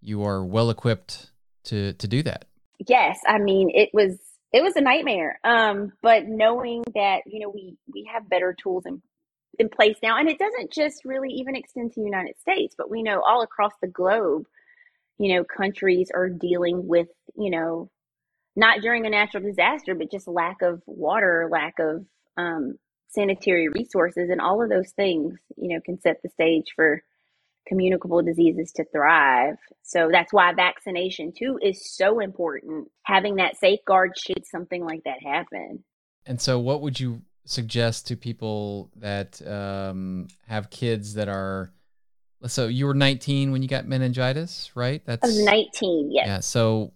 you 0.00 0.24
are 0.24 0.44
well 0.44 0.70
equipped 0.70 1.30
to 1.68 1.92
to 1.94 2.08
do 2.08 2.22
that. 2.24 2.46
Yes, 2.86 3.18
I 3.26 3.38
mean 3.38 3.70
it 3.74 3.90
was 3.92 4.18
it 4.52 4.62
was 4.62 4.76
a 4.76 4.80
nightmare. 4.80 5.38
Um, 5.44 5.92
but 6.02 6.26
knowing 6.26 6.84
that 6.94 7.22
you 7.26 7.40
know 7.40 7.50
we 7.50 7.76
we 7.92 8.08
have 8.12 8.28
better 8.28 8.54
tools 8.54 8.84
in 8.86 9.02
in 9.58 9.68
place 9.68 9.96
now, 10.02 10.18
and 10.18 10.28
it 10.28 10.38
doesn't 10.38 10.72
just 10.72 11.04
really 11.04 11.30
even 11.30 11.56
extend 11.56 11.92
to 11.92 12.00
the 12.00 12.06
United 12.06 12.38
States, 12.40 12.74
but 12.76 12.90
we 12.90 13.02
know 13.02 13.20
all 13.20 13.42
across 13.42 13.72
the 13.82 13.88
globe, 13.88 14.46
you 15.18 15.34
know, 15.34 15.44
countries 15.44 16.10
are 16.14 16.28
dealing 16.28 16.86
with 16.86 17.08
you 17.36 17.50
know 17.50 17.90
not 18.56 18.80
during 18.80 19.06
a 19.06 19.10
natural 19.10 19.42
disaster, 19.42 19.94
but 19.94 20.10
just 20.10 20.26
lack 20.26 20.62
of 20.62 20.82
water, 20.86 21.48
lack 21.50 21.74
of 21.78 22.04
um, 22.36 22.76
sanitary 23.08 23.68
resources, 23.68 24.30
and 24.30 24.40
all 24.40 24.62
of 24.62 24.68
those 24.68 24.90
things, 24.92 25.38
you 25.56 25.74
know, 25.74 25.80
can 25.84 26.00
set 26.00 26.22
the 26.22 26.28
stage 26.30 26.72
for 26.74 27.02
communicable 27.68 28.22
diseases 28.22 28.72
to 28.72 28.84
thrive. 28.92 29.56
So 29.82 30.08
that's 30.10 30.32
why 30.32 30.52
vaccination 30.54 31.32
too 31.36 31.58
is 31.62 31.94
so 31.94 32.20
important. 32.20 32.88
Having 33.04 33.36
that 33.36 33.56
safeguard 33.56 34.18
should 34.18 34.46
something 34.46 34.84
like 34.84 35.04
that 35.04 35.22
happen. 35.22 35.84
And 36.26 36.40
so, 36.40 36.58
what 36.58 36.82
would 36.82 36.98
you 36.98 37.22
suggest 37.44 38.08
to 38.08 38.16
people 38.16 38.90
that 38.96 39.40
um, 39.46 40.28
have 40.46 40.70
kids 40.70 41.14
that 41.14 41.28
are? 41.28 41.72
So 42.46 42.68
you 42.68 42.86
were 42.86 42.94
19 42.94 43.50
when 43.50 43.62
you 43.62 43.68
got 43.68 43.86
meningitis, 43.88 44.70
right? 44.76 45.02
That's 45.04 45.24
I 45.24 45.26
was 45.26 45.44
19. 45.44 46.10
Yes. 46.12 46.26
Yeah. 46.26 46.40
So 46.40 46.92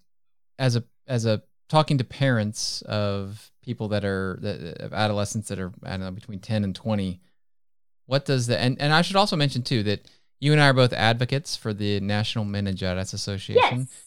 as 0.59 0.77
a 0.77 0.85
as 1.07 1.27
a 1.27 1.43
talking 1.69 1.99
to 1.99 2.05
parents 2.05 2.83
of 2.83 3.51
people 3.63 3.89
that 3.89 4.05
are 4.05 4.39
that, 4.43 4.79
of 4.81 4.93
adolescents 4.93 5.49
that 5.49 5.59
are 5.59 5.73
I 5.83 5.91
don't 5.91 6.01
know 6.01 6.11
between 6.11 6.39
10 6.39 6.65
and 6.65 6.75
20 6.75 7.21
what 8.07 8.25
does 8.25 8.47
the 8.47 8.59
and, 8.59 8.81
and 8.81 8.93
I 8.93 9.03
should 9.03 9.17
also 9.17 9.37
mention 9.37 9.63
too 9.63 9.83
that 9.85 10.07
you 10.43 10.51
and 10.51 10.61
I 10.61 10.69
are 10.71 10.73
both 10.73 10.93
advocates 10.93 11.55
for 11.55 11.73
the 11.73 12.01
National 12.01 12.45
Meningitis 12.45 13.13
Association. 13.13 13.79
Yes, 13.79 14.05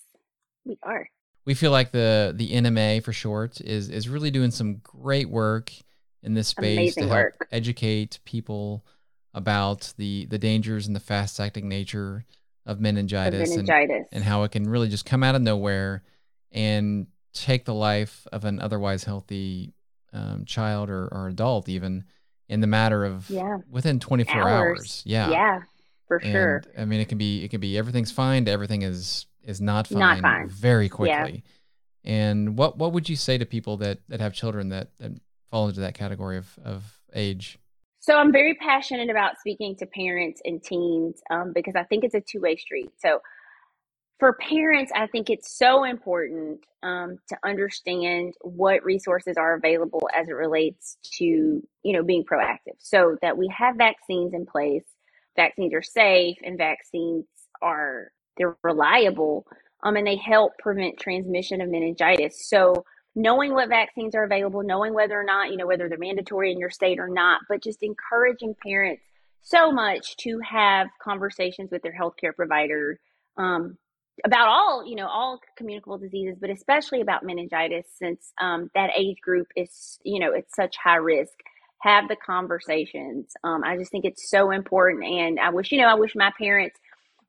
we 0.65 0.77
are. 0.83 1.07
We 1.45 1.53
feel 1.53 1.71
like 1.71 1.91
the 1.91 2.33
the 2.35 2.51
NMA 2.51 3.01
for 3.03 3.13
short 3.13 3.61
is 3.61 3.87
is 3.89 4.09
really 4.09 4.31
doing 4.31 4.51
some 4.51 4.81
great 4.83 5.29
work 5.29 5.71
in 6.23 6.33
this 6.33 6.49
space 6.49 6.97
Amazing 6.97 7.03
to 7.03 7.09
help 7.09 7.23
work. 7.39 7.47
educate 7.53 8.19
people 8.25 8.85
about 9.33 9.93
the 9.97 10.25
the 10.25 10.37
dangers 10.37 10.87
and 10.87 10.95
the 10.95 10.99
fast 10.99 11.39
acting 11.39 11.69
nature 11.69 12.25
of 12.65 12.81
meningitis, 12.81 13.51
meningitis. 13.51 14.07
And, 14.11 14.17
and 14.17 14.23
how 14.25 14.43
it 14.43 14.51
can 14.51 14.63
really 14.69 14.89
just 14.89 15.05
come 15.05 15.23
out 15.23 15.35
of 15.35 15.41
nowhere 15.41 16.03
and 16.51 17.07
take 17.33 17.63
the 17.63 17.73
life 17.73 18.27
of 18.33 18.43
an 18.43 18.59
otherwise 18.59 19.05
healthy 19.05 19.73
um, 20.11 20.43
child 20.43 20.89
or, 20.89 21.07
or 21.07 21.27
adult, 21.29 21.69
even 21.69 22.03
in 22.49 22.59
the 22.59 22.67
matter 22.67 23.05
of 23.05 23.29
Yeah. 23.29 23.59
within 23.69 23.99
24 24.01 24.41
hours. 24.41 24.49
Hours. 24.49 25.03
Yeah. 25.05 25.29
Yeah, 25.29 25.61
for 26.07 26.17
And, 26.17 26.31
sure. 26.31 26.63
I 26.77 26.85
mean, 26.85 26.99
it 26.99 27.09
can 27.09 27.17
be 27.17 27.43
it 27.43 27.49
can 27.51 27.59
be 27.59 27.77
everything's 27.77 28.11
fine 28.11 28.47
everything 28.47 28.81
is 28.81 29.25
is 29.43 29.61
not 29.61 29.87
fine, 29.87 29.99
Not 29.99 30.19
fine. 30.21 30.49
very 30.49 30.89
quickly. 30.89 31.43
Yeah. 31.43 32.11
And 32.11 32.57
what 32.57 32.77
what 32.77 32.93
would 32.93 33.09
you 33.09 33.15
say 33.15 33.37
to 33.37 33.45
people 33.45 33.77
that 33.77 33.99
that 34.09 34.19
have 34.19 34.33
children 34.33 34.69
that 34.69 34.95
that 34.97 35.11
fall 35.49 35.67
into 35.67 35.79
that 35.81 35.93
category 35.95 36.37
of 36.37 36.57
of 36.63 36.99
age? 37.13 37.57
So 37.99 38.15
I'm 38.15 38.31
very 38.31 38.53
passionate 38.55 39.09
about 39.09 39.39
speaking 39.39 39.75
to 39.77 39.87
parents 39.87 40.39
and 40.45 40.61
teens 40.61 41.21
um, 41.31 41.53
because 41.53 41.73
I 41.75 41.83
think 41.83 42.03
it's 42.03 42.13
a 42.13 42.21
two 42.21 42.39
way 42.39 42.55
street. 42.55 42.91
So 42.99 43.19
for 44.19 44.33
parents, 44.33 44.91
I 44.95 45.07
think 45.07 45.29
it's 45.29 45.57
so 45.57 45.83
important 45.83 46.59
um, 46.83 47.17
to 47.29 47.37
understand 47.43 48.35
what 48.41 48.83
resources 48.85 49.37
are 49.37 49.55
available 49.55 50.07
as 50.15 50.29
it 50.29 50.33
relates 50.33 50.97
to 51.17 51.25
you 51.25 51.93
know 51.93 52.03
being 52.03 52.23
proactive, 52.23 52.77
so 52.77 53.17
that 53.21 53.37
we 53.37 53.51
have 53.55 53.75
vaccines 53.77 54.33
in 54.33 54.45
place. 54.45 54.85
Vaccines 55.35 55.73
are 55.73 55.83
safe, 55.83 56.37
and 56.43 56.57
vaccines 56.57 57.25
are 57.61 58.11
they're 58.37 58.57
reliable, 58.63 59.45
um, 59.83 59.95
and 59.95 60.05
they 60.05 60.17
help 60.17 60.57
prevent 60.59 60.99
transmission 60.99 61.61
of 61.61 61.69
meningitis. 61.69 62.49
So 62.49 62.85
knowing 63.15 63.53
what 63.53 63.69
vaccines 63.69 64.13
are 64.13 64.23
available, 64.23 64.61
knowing 64.61 64.93
whether 64.93 65.19
or 65.19 65.23
not, 65.23 65.49
you 65.49 65.57
know, 65.57 65.67
whether 65.67 65.87
they're 65.87 65.97
mandatory 65.97 66.51
in 66.51 66.59
your 66.59 66.69
state 66.69 66.99
or 66.99 67.07
not, 67.07 67.41
but 67.47 67.63
just 67.63 67.81
encouraging 67.81 68.55
parents 68.61 69.01
so 69.41 69.71
much 69.71 70.17
to 70.17 70.39
have 70.39 70.87
conversations 71.01 71.69
with 71.71 71.81
their 71.81 71.95
healthcare 71.97 72.35
provider 72.35 72.99
um, 73.37 73.77
about 74.25 74.47
all, 74.47 74.85
you 74.85 74.95
know, 74.95 75.07
all 75.07 75.39
communicable 75.57 75.97
diseases, 75.97 76.37
but 76.39 76.49
especially 76.49 77.01
about 77.01 77.23
meningitis 77.23 77.85
since 77.97 78.33
um, 78.41 78.69
that 78.73 78.89
age 78.97 79.17
group 79.21 79.47
is, 79.55 79.99
you 80.03 80.19
know, 80.19 80.31
it's 80.31 80.55
such 80.55 80.75
high 80.77 80.95
risk. 80.95 81.33
Have 81.81 82.07
the 82.07 82.15
conversations. 82.15 83.33
Um, 83.43 83.63
I 83.63 83.77
just 83.77 83.91
think 83.91 84.05
it's 84.05 84.29
so 84.29 84.51
important. 84.51 85.03
And 85.03 85.39
I 85.39 85.49
wish, 85.49 85.71
you 85.71 85.77
know, 85.77 85.87
I 85.87 85.95
wish 85.95 86.15
my 86.15 86.31
parents 86.37 86.79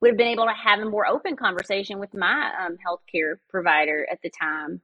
would 0.01 0.11
have 0.11 0.17
been 0.17 0.27
able 0.27 0.45
to 0.45 0.53
have 0.53 0.79
a 0.79 0.89
more 0.89 1.07
open 1.07 1.35
conversation 1.35 1.99
with 1.99 2.13
my 2.13 2.51
um, 2.59 2.77
healthcare 2.77 3.35
provider 3.49 4.07
at 4.11 4.21
the 4.21 4.29
time 4.29 4.81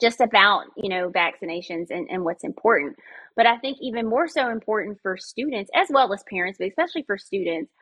just 0.00 0.20
about 0.20 0.64
you 0.76 0.88
know 0.88 1.10
vaccinations 1.10 1.86
and, 1.90 2.08
and 2.10 2.24
what's 2.24 2.44
important 2.44 2.96
but 3.34 3.46
i 3.46 3.56
think 3.56 3.78
even 3.80 4.06
more 4.06 4.28
so 4.28 4.50
important 4.50 4.98
for 5.00 5.16
students 5.16 5.70
as 5.74 5.88
well 5.90 6.12
as 6.12 6.22
parents 6.28 6.58
but 6.58 6.68
especially 6.68 7.02
for 7.02 7.16
students 7.16 7.72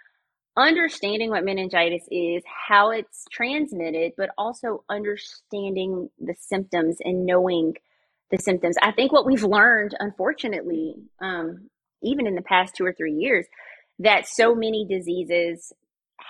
understanding 0.56 1.30
what 1.30 1.44
meningitis 1.44 2.06
is 2.10 2.42
how 2.46 2.90
it's 2.90 3.24
transmitted 3.32 4.12
but 4.16 4.30
also 4.38 4.84
understanding 4.88 6.08
the 6.20 6.34
symptoms 6.38 6.98
and 7.04 7.26
knowing 7.26 7.74
the 8.30 8.38
symptoms 8.38 8.76
i 8.82 8.90
think 8.92 9.12
what 9.12 9.26
we've 9.26 9.44
learned 9.44 9.94
unfortunately 10.00 10.96
um, 11.20 11.68
even 12.02 12.26
in 12.26 12.34
the 12.34 12.42
past 12.42 12.74
two 12.74 12.84
or 12.84 12.92
three 12.92 13.14
years 13.14 13.46
that 13.98 14.26
so 14.26 14.54
many 14.54 14.86
diseases 14.88 15.72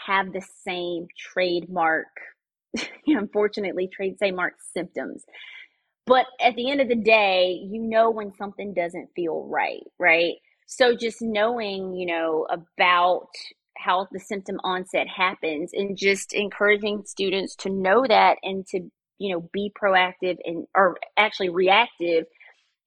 have 0.07 0.32
the 0.32 0.42
same 0.64 1.07
trademark 1.18 2.07
unfortunately 3.07 3.88
trade 3.88 4.18
same 4.18 4.36
mark 4.36 4.55
symptoms 4.72 5.24
but 6.07 6.26
at 6.40 6.55
the 6.55 6.70
end 6.70 6.80
of 6.80 6.88
the 6.88 6.97
day, 6.97 7.61
you 7.62 7.80
know 7.80 8.11
when 8.11 8.34
something 8.34 8.74
doesn't 8.74 9.09
feel 9.16 9.47
right, 9.49 9.82
right? 9.99 10.34
So 10.66 10.95
just 10.95 11.22
knowing, 11.22 11.95
you 11.95 12.07
know, 12.07 12.47
about 12.51 13.28
how 13.76 14.07
the 14.12 14.20
symptom 14.20 14.61
onset 14.64 15.07
happens 15.09 15.70
and 15.72 15.97
just 15.97 16.32
encouraging 16.32 17.05
students 17.07 17.57
to 17.57 17.70
know 17.70 18.05
that 18.07 18.36
and 18.42 18.66
to, 18.68 18.90
you 19.18 19.34
know, 19.34 19.48
be 19.52 19.72
proactive 19.80 20.38
and 20.44 20.66
or 20.74 20.96
actually 21.16 21.50
reactive 21.50 22.24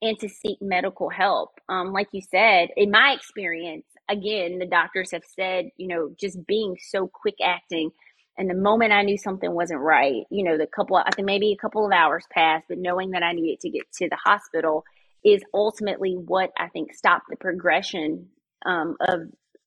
and 0.01 0.17
to 0.19 0.30
seek 0.30 0.57
medical 0.61 1.09
help. 1.09 1.59
Um, 1.69 1.91
like 1.91 2.07
you 2.11 2.21
said, 2.21 2.69
in 2.78 2.91
my 2.91 3.15
experience, 3.17 3.86
again, 4.09 4.59
the 4.59 4.67
doctors 4.67 5.11
have 5.11 5.23
said, 5.36 5.69
you 5.78 5.88
know, 5.88 6.11
just 6.19 6.45
being 6.45 6.75
so 6.80 7.07
quick 7.07 7.36
acting 7.43 7.91
and 8.38 8.49
the 8.49 8.55
moment 8.55 8.93
I 8.93 9.01
knew 9.01 9.17
something 9.17 9.51
wasn't 9.51 9.80
right, 9.80 10.23
you 10.30 10.43
know, 10.43 10.57
the 10.57 10.67
couple, 10.67 10.95
I 10.97 11.09
think 11.15 11.25
maybe 11.25 11.51
a 11.51 11.57
couple 11.57 11.86
of 11.86 11.91
hours 11.91 12.25
passed, 12.32 12.65
but 12.69 12.78
knowing 12.78 13.11
that 13.11 13.23
I 13.23 13.34
needed 13.34 13.59
to 13.61 13.69
get 13.69 13.91
to 13.93 14.09
the 14.09 14.17
hospital 14.23 14.84
is 15.25 15.41
ultimately 15.53 16.13
what 16.13 16.51
I 16.57 16.67
think 16.67 16.93
stopped 16.93 17.25
the 17.30 17.36
progression 17.36 18.28
um, 18.65 18.95
of 19.01 19.21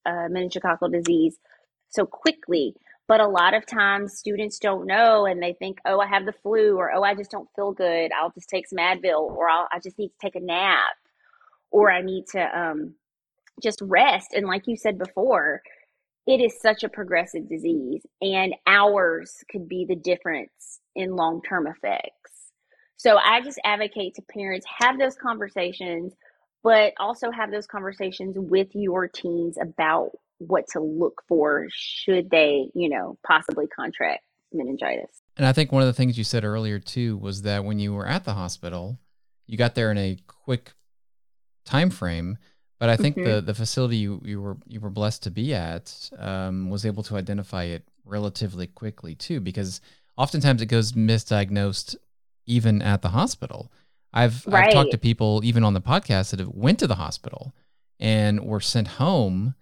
uh, 0.05 0.29
meningococcal 0.31 0.91
disease 0.91 1.37
so 1.89 2.05
quickly. 2.05 2.73
But 3.07 3.19
a 3.19 3.27
lot 3.27 3.53
of 3.53 3.65
times 3.65 4.17
students 4.17 4.57
don't 4.59 4.87
know 4.87 5.25
and 5.25 5.41
they 5.41 5.53
think, 5.53 5.79
oh, 5.85 5.99
I 5.99 6.07
have 6.07 6.25
the 6.25 6.33
flu 6.43 6.77
or 6.77 6.93
oh, 6.93 7.03
I 7.03 7.13
just 7.13 7.31
don't 7.31 7.49
feel 7.55 7.73
good. 7.73 8.11
I'll 8.17 8.31
just 8.31 8.49
take 8.49 8.67
some 8.67 8.79
Advil 8.79 9.19
or 9.19 9.49
I'll, 9.49 9.67
I 9.71 9.79
just 9.79 9.99
need 9.99 10.09
to 10.09 10.15
take 10.21 10.35
a 10.35 10.39
nap 10.39 10.93
or 11.71 11.91
I 11.91 12.01
need 12.01 12.25
to 12.31 12.59
um, 12.59 12.95
just 13.61 13.79
rest. 13.81 14.33
And 14.33 14.47
like 14.47 14.67
you 14.67 14.77
said 14.77 14.97
before, 14.97 15.61
it 16.27 16.39
is 16.39 16.59
such 16.61 16.83
a 16.83 16.89
progressive 16.89 17.49
disease 17.49 18.05
and 18.21 18.55
hours 18.67 19.43
could 19.49 19.67
be 19.67 19.85
the 19.85 19.95
difference 19.95 20.79
in 20.95 21.15
long-term 21.15 21.67
effects 21.67 22.51
so 22.97 23.17
i 23.17 23.41
just 23.41 23.59
advocate 23.63 24.13
to 24.15 24.21
parents 24.33 24.65
have 24.79 24.99
those 24.99 25.15
conversations 25.15 26.13
but 26.63 26.93
also 26.99 27.31
have 27.31 27.49
those 27.51 27.65
conversations 27.65 28.35
with 28.37 28.67
your 28.73 29.07
teens 29.07 29.57
about 29.59 30.11
what 30.47 30.65
to 30.73 30.79
look 30.79 31.21
for 31.27 31.67
should 31.69 32.29
they 32.29 32.69
you 32.73 32.89
know 32.89 33.17
possibly 33.25 33.67
contract 33.67 34.23
meningitis 34.53 35.21
And 35.37 35.45
I 35.45 35.53
think 35.53 35.71
one 35.71 35.81
of 35.81 35.87
the 35.87 35.93
things 35.93 36.17
you 36.17 36.23
said 36.23 36.43
earlier 36.43 36.79
too 36.79 37.17
was 37.17 37.43
that 37.43 37.63
when 37.63 37.79
you 37.79 37.93
were 37.93 38.05
at 38.07 38.25
the 38.25 38.33
hospital, 38.33 38.99
you 39.47 39.57
got 39.57 39.75
there 39.75 39.91
in 39.91 39.97
a 39.97 40.17
quick 40.27 40.73
time 41.65 41.89
frame. 41.89 42.37
But 42.79 42.89
I 42.89 42.97
think 42.97 43.15
Mhm. 43.17 43.23
the 43.23 43.41
the 43.41 43.53
facility 43.53 43.97
you, 43.97 44.21
you 44.25 44.41
were 44.41 44.57
you 44.67 44.79
were 44.81 44.89
blessed 44.89 45.23
to 45.23 45.31
be 45.31 45.53
at 45.53 46.09
um, 46.17 46.69
was 46.69 46.85
able 46.85 47.03
to 47.03 47.15
identify 47.15 47.63
it 47.63 47.83
relatively 48.03 48.67
quickly 48.67 49.13
too, 49.15 49.39
because 49.39 49.79
oftentimes 50.17 50.61
it 50.61 50.65
goes 50.65 50.93
misdiagnosed 50.93 51.95
even 52.47 52.81
at 52.81 53.01
the 53.03 53.09
hospital. 53.09 53.71
I've 54.13 54.45
I've 54.47 54.73
talked 54.73 54.91
to 54.91 54.97
people 54.97 55.41
even 55.43 55.63
on 55.63 55.73
the 55.75 55.81
podcast 55.81 56.31
that 56.31 56.39
have 56.39 56.49
went 56.49 56.79
to 56.79 56.87
the 56.87 56.95
hospital 56.95 57.53
and 57.99 58.43
were 58.43 58.59
sent 58.59 58.87
home 58.99 59.53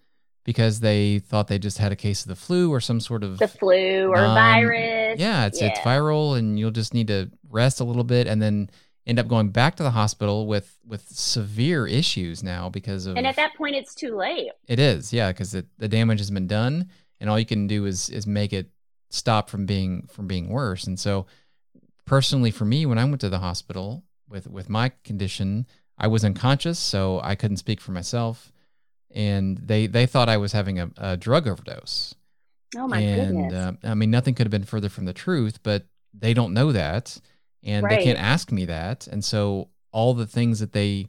because 0.44 0.80
they 0.80 1.18
thought 1.18 1.48
they 1.48 1.58
just 1.58 1.78
had 1.78 1.92
a 1.92 1.96
case 1.96 2.22
of 2.22 2.28
the 2.28 2.36
flu 2.36 2.72
or 2.72 2.80
some 2.80 3.00
sort 3.00 3.22
of 3.22 3.38
the 3.38 3.48
flu 3.48 4.08
or 4.08 4.18
um, 4.18 4.34
virus. 4.34 5.18
Yeah, 5.18 5.46
it's 5.46 5.60
it's 5.60 5.78
viral, 5.80 6.38
and 6.38 6.58
you'll 6.58 6.70
just 6.70 6.94
need 6.94 7.08
to 7.08 7.30
rest 7.48 7.80
a 7.80 7.84
little 7.84 8.04
bit, 8.04 8.26
and 8.26 8.40
then 8.40 8.70
end 9.06 9.18
up 9.18 9.28
going 9.28 9.50
back 9.50 9.76
to 9.76 9.82
the 9.82 9.90
hospital 9.90 10.46
with 10.46 10.78
with 10.86 11.08
severe 11.08 11.86
issues 11.86 12.42
now 12.42 12.68
because 12.68 13.06
of 13.06 13.16
and 13.16 13.26
at 13.26 13.36
that 13.36 13.54
point 13.54 13.74
it's 13.76 13.94
too 13.94 14.16
late. 14.16 14.50
It 14.68 14.78
is 14.78 15.12
yeah 15.12 15.30
because 15.32 15.52
the 15.52 15.88
damage 15.88 16.18
has 16.18 16.30
been 16.30 16.46
done, 16.46 16.88
and 17.20 17.28
all 17.28 17.38
you 17.38 17.46
can 17.46 17.66
do 17.66 17.86
is 17.86 18.08
is 18.10 18.26
make 18.26 18.52
it 18.52 18.70
stop 19.10 19.50
from 19.50 19.66
being 19.66 20.06
from 20.06 20.26
being 20.26 20.48
worse. 20.48 20.84
And 20.84 20.98
so, 20.98 21.26
personally, 22.06 22.50
for 22.50 22.64
me, 22.64 22.86
when 22.86 22.98
I 22.98 23.04
went 23.04 23.20
to 23.20 23.28
the 23.28 23.40
hospital 23.40 24.04
with 24.28 24.48
with 24.48 24.68
my 24.68 24.92
condition, 25.04 25.66
I 25.98 26.06
was 26.06 26.24
unconscious, 26.24 26.78
so 26.78 27.20
I 27.22 27.34
couldn't 27.34 27.58
speak 27.58 27.80
for 27.80 27.92
myself, 27.92 28.52
and 29.10 29.58
they 29.58 29.86
they 29.86 30.06
thought 30.06 30.28
I 30.28 30.36
was 30.36 30.52
having 30.52 30.78
a, 30.78 30.90
a 30.96 31.16
drug 31.16 31.46
overdose. 31.48 32.14
Oh 32.76 32.86
my 32.86 33.00
and 33.00 33.50
goodness. 33.50 33.76
uh, 33.84 33.88
I 33.88 33.94
mean, 33.94 34.10
nothing 34.10 34.34
could 34.34 34.46
have 34.46 34.52
been 34.52 34.64
further 34.64 34.88
from 34.88 35.04
the 35.04 35.12
truth, 35.12 35.60
but 35.62 35.86
they 36.14 36.34
don't 36.34 36.54
know 36.54 36.72
that, 36.72 37.18
and 37.62 37.88
they 37.90 38.02
can't 38.04 38.18
ask 38.18 38.52
me 38.52 38.64
that, 38.66 39.06
and 39.06 39.24
so 39.24 39.68
all 39.92 40.14
the 40.14 40.26
things 40.26 40.60
that 40.60 40.72
they 40.72 41.08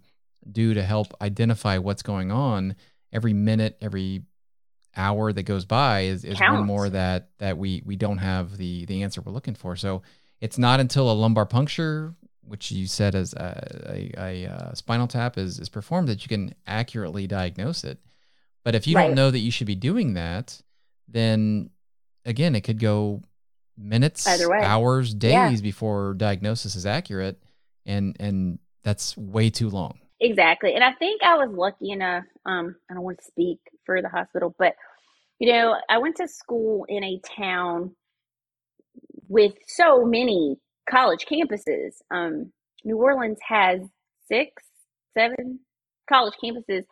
do 0.51 0.73
to 0.73 0.81
help 0.83 1.13
identify 1.21 1.77
what's 1.77 2.01
going 2.01 2.31
on 2.31 2.75
every 3.13 3.33
minute, 3.33 3.77
every 3.81 4.23
hour 4.95 5.31
that 5.31 5.43
goes 5.43 5.65
by 5.65 6.01
is, 6.01 6.25
is 6.25 6.39
one 6.39 6.65
more 6.65 6.89
that 6.89 7.29
that 7.37 7.57
we 7.57 7.81
we 7.85 7.95
don't 7.95 8.17
have 8.17 8.57
the 8.57 8.85
the 8.85 9.03
answer 9.03 9.21
we're 9.21 9.31
looking 9.31 9.55
for. 9.55 9.75
So 9.75 10.01
it's 10.39 10.57
not 10.57 10.79
until 10.79 11.11
a 11.11 11.13
lumbar 11.13 11.45
puncture, 11.45 12.15
which 12.51 12.71
you 12.71 12.85
said 12.87 13.15
as 13.15 13.33
a, 13.33 14.11
a, 14.17 14.45
a 14.45 14.51
uh, 14.51 14.73
spinal 14.73 15.07
tap 15.07 15.37
is 15.37 15.57
is 15.59 15.69
performed, 15.69 16.09
that 16.09 16.23
you 16.23 16.29
can 16.29 16.53
accurately 16.67 17.27
diagnose 17.27 17.83
it. 17.85 17.99
But 18.65 18.75
if 18.75 18.87
you 18.87 18.95
Right. 18.95 19.05
don't 19.07 19.15
know 19.15 19.31
that 19.31 19.39
you 19.39 19.51
should 19.51 19.67
be 19.67 19.75
doing 19.75 20.13
that, 20.15 20.61
then 21.07 21.71
again, 22.25 22.55
it 22.55 22.61
could 22.61 22.79
go 22.79 23.23
minutes, 23.77 24.27
hours, 24.59 25.13
Yeah. 25.23 25.47
days 25.49 25.61
before 25.61 26.13
diagnosis 26.15 26.75
is 26.75 26.85
accurate, 26.85 27.41
and 27.85 28.15
and 28.19 28.59
that's 28.83 29.17
way 29.17 29.49
too 29.49 29.69
long. 29.69 29.99
Exactly. 30.19 30.75
And 30.75 30.83
I 30.83 30.93
think 30.93 31.23
I 31.23 31.35
was 31.37 31.51
lucky 31.55 31.91
enough, 31.91 32.25
um, 32.45 32.75
I 32.89 32.93
don't 32.93 33.03
want 33.03 33.19
to 33.19 33.25
speak 33.25 33.59
for 33.85 34.01
the 34.01 34.09
hospital, 34.09 34.53
but 34.59 34.75
you 35.39 35.51
know, 35.51 35.75
I 35.89 35.97
went 35.97 36.17
to 36.17 36.27
school 36.27 36.85
in 36.87 37.03
a 37.03 37.19
town 37.37 37.95
with 39.27 39.53
so 39.67 40.05
many 40.05 40.57
college 40.89 41.25
campuses. 41.25 41.95
Um, 42.09 42.51
New 42.83 42.97
Orleans 42.97 43.39
has 43.47 43.81
six, 44.27 44.63
seven 45.13 45.59
college 46.09 46.33
campuses. 46.43 46.83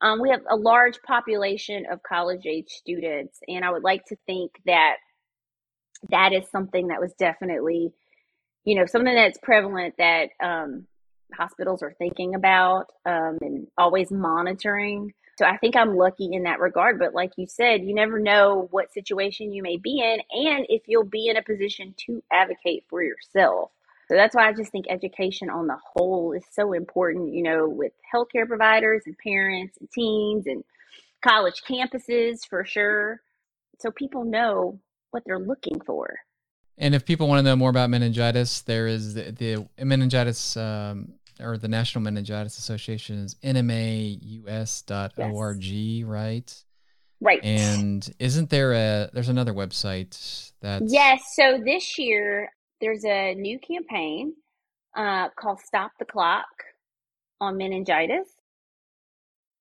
Um, 0.00 0.20
we 0.20 0.30
have 0.30 0.42
a 0.48 0.56
large 0.56 1.00
population 1.02 1.84
of 1.90 2.02
college 2.02 2.46
age 2.46 2.68
students, 2.68 3.40
and 3.48 3.64
I 3.64 3.70
would 3.70 3.82
like 3.82 4.04
to 4.06 4.16
think 4.26 4.52
that 4.66 4.96
that 6.10 6.32
is 6.32 6.48
something 6.50 6.88
that 6.88 7.00
was 7.00 7.12
definitely, 7.18 7.92
you 8.64 8.76
know, 8.76 8.86
something 8.86 9.14
that's 9.14 9.38
prevalent 9.42 9.94
that 9.98 10.28
um, 10.40 10.86
hospitals 11.34 11.82
are 11.82 11.94
thinking 11.98 12.34
about 12.34 12.86
um, 13.04 13.38
and 13.40 13.66
always 13.76 14.10
monitoring. 14.10 15.12
So 15.38 15.44
I 15.44 15.56
think 15.56 15.76
I'm 15.76 15.96
lucky 15.96 16.30
in 16.32 16.42
that 16.42 16.58
regard. 16.58 16.98
But 16.98 17.14
like 17.14 17.30
you 17.36 17.46
said, 17.46 17.84
you 17.84 17.94
never 17.94 18.18
know 18.18 18.66
what 18.72 18.92
situation 18.92 19.52
you 19.52 19.62
may 19.62 19.76
be 19.76 20.00
in 20.00 20.20
and 20.32 20.66
if 20.68 20.82
you'll 20.88 21.04
be 21.04 21.28
in 21.28 21.36
a 21.36 21.42
position 21.44 21.94
to 22.06 22.20
advocate 22.32 22.84
for 22.90 23.04
yourself. 23.04 23.70
So 24.08 24.16
that's 24.16 24.34
why 24.34 24.48
I 24.48 24.52
just 24.52 24.72
think 24.72 24.86
education 24.88 25.48
on 25.48 25.68
the 25.68 25.78
whole 25.94 26.32
is 26.32 26.42
so 26.50 26.72
important, 26.72 27.34
you 27.34 27.44
know, 27.44 27.68
with 27.68 27.92
healthcare 28.12 28.48
providers 28.48 29.02
and 29.06 29.16
parents 29.16 29.76
and 29.78 29.88
teens 29.92 30.46
and 30.48 30.64
college 31.22 31.62
campuses 31.62 32.44
for 32.44 32.64
sure. 32.64 33.20
So 33.78 33.92
people 33.92 34.24
know 34.24 34.80
what 35.12 35.22
they're 35.24 35.38
looking 35.38 35.80
for. 35.86 36.18
And 36.78 36.96
if 36.96 37.04
people 37.04 37.28
want 37.28 37.38
to 37.38 37.42
know 37.44 37.54
more 37.54 37.70
about 37.70 37.90
meningitis, 37.90 38.62
there 38.62 38.88
is 38.88 39.14
the, 39.14 39.30
the 39.30 39.84
meningitis 39.84 40.56
um, 40.56 41.12
or 41.40 41.58
the 41.58 41.68
National 41.68 42.02
Meningitis 42.02 42.58
Association 42.58 43.18
is 43.18 43.34
nmaus.org, 43.36 43.64
yes. 45.64 46.06
right? 46.06 46.64
Right. 47.20 47.40
And 47.42 48.14
isn't 48.18 48.50
there 48.50 48.72
a 48.72 49.10
there's 49.12 49.28
another 49.28 49.52
website 49.52 50.52
that 50.60 50.82
Yes, 50.86 51.34
so 51.34 51.60
this 51.64 51.98
year 51.98 52.52
there's 52.80 53.04
a 53.04 53.34
new 53.34 53.58
campaign 53.58 54.34
uh, 54.96 55.30
called 55.30 55.58
Stop 55.60 55.90
the 55.98 56.04
Clock 56.04 56.46
on 57.40 57.56
meningitis. 57.56 58.28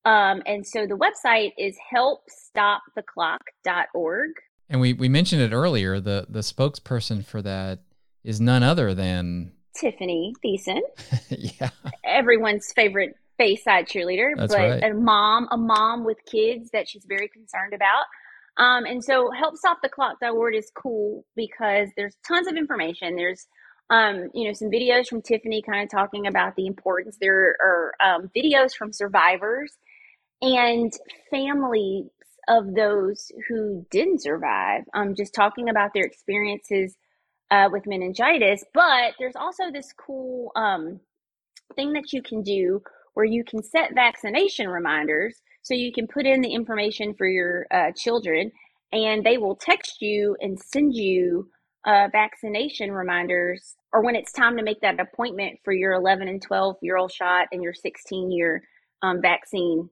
Um, 0.05 0.43
and 0.45 0.63
so 0.65 0.87
the 0.87 0.97
website 0.97 1.53
is 1.57 1.75
helpstoptheclock.org. 1.93 4.29
And 4.69 4.79
we, 4.79 4.93
we 4.93 5.09
mentioned 5.09 5.41
it 5.41 5.51
earlier. 5.51 5.99
The 5.99 6.27
the 6.29 6.39
spokesperson 6.39 7.25
for 7.25 7.41
that 7.41 7.79
is 8.23 8.39
none 8.39 8.63
other 8.63 8.93
than 8.93 9.51
Tiffani 9.75 10.33
Thiessen. 10.43 10.81
yeah. 11.29 11.69
Everyone's 12.03 12.71
favorite 12.73 13.15
Bayside 13.37 13.87
cheerleader, 13.87 14.31
That's 14.35 14.53
but 14.53 14.59
right. 14.59 14.83
a 14.83 14.93
mom, 14.93 15.47
a 15.51 15.57
mom 15.57 16.03
with 16.03 16.17
kids 16.25 16.71
that 16.71 16.89
she's 16.89 17.05
very 17.05 17.27
concerned 17.27 17.73
about. 17.73 18.05
Um, 18.57 18.85
and 18.85 19.03
so 19.03 19.29
help 19.31 19.55
stop 19.57 19.79
the 19.83 19.89
clock. 19.89 20.17
helpstoptheclock.org 20.19 20.55
is 20.55 20.71
cool 20.75 21.23
because 21.35 21.89
there's 21.95 22.15
tons 22.27 22.47
of 22.47 22.55
information. 22.55 23.15
There's 23.15 23.47
um, 23.89 24.29
you 24.33 24.47
know, 24.47 24.53
some 24.53 24.69
videos 24.69 25.07
from 25.07 25.21
Tiffany 25.21 25.61
kind 25.61 25.83
of 25.83 25.89
talking 25.89 26.27
about 26.27 26.55
the 26.55 26.65
importance. 26.67 27.17
There 27.21 27.55
are 27.61 27.93
um, 28.03 28.29
videos 28.35 28.73
from 28.73 28.91
survivors 28.91 29.77
and 30.41 30.91
families 31.31 32.07
of 32.49 32.75
those 32.75 33.31
who 33.47 33.85
didn't 33.89 34.21
survive, 34.21 34.83
um, 34.93 35.15
just 35.15 35.33
talking 35.33 35.69
about 35.69 35.93
their 35.93 36.03
experiences 36.03 36.95
uh, 37.51 37.69
with 37.71 37.87
meningitis. 37.87 38.63
But 38.73 39.13
there's 39.19 39.35
also 39.35 39.71
this 39.71 39.93
cool 39.93 40.51
um, 40.55 40.99
thing 41.75 41.93
that 41.93 42.13
you 42.13 42.21
can 42.21 42.43
do 42.43 42.81
where 43.13 43.25
you 43.25 43.43
can 43.43 43.63
set 43.63 43.95
vaccination 43.95 44.67
reminders. 44.67 45.41
So 45.63 45.73
you 45.73 45.91
can 45.91 46.07
put 46.07 46.25
in 46.25 46.41
the 46.41 46.53
information 46.53 47.13
for 47.17 47.27
your 47.27 47.65
uh, 47.71 47.91
children, 47.95 48.51
and 48.91 49.25
they 49.25 49.37
will 49.37 49.55
text 49.55 50.01
you 50.01 50.37
and 50.39 50.57
send 50.59 50.95
you 50.95 51.49
uh, 51.85 52.07
vaccination 52.11 52.91
reminders, 52.91 53.75
or 53.93 54.03
when 54.03 54.15
it's 54.15 54.31
time 54.31 54.57
to 54.57 54.63
make 54.63 54.81
that 54.81 54.99
appointment 54.99 55.59
for 55.63 55.73
your 55.73 55.93
11 55.93 56.27
and 56.27 56.41
12 56.41 56.75
year 56.81 56.97
old 56.97 57.11
shot 57.11 57.47
and 57.51 57.63
your 57.63 57.73
16 57.73 58.31
year 58.31 58.61
um, 59.01 59.21
vaccine 59.21 59.89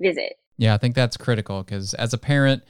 visit. 0.00 0.34
Yeah, 0.56 0.74
I 0.74 0.78
think 0.78 0.94
that's 0.94 1.16
critical 1.16 1.62
because 1.62 1.94
as 1.94 2.12
a 2.12 2.18
parent, 2.18 2.62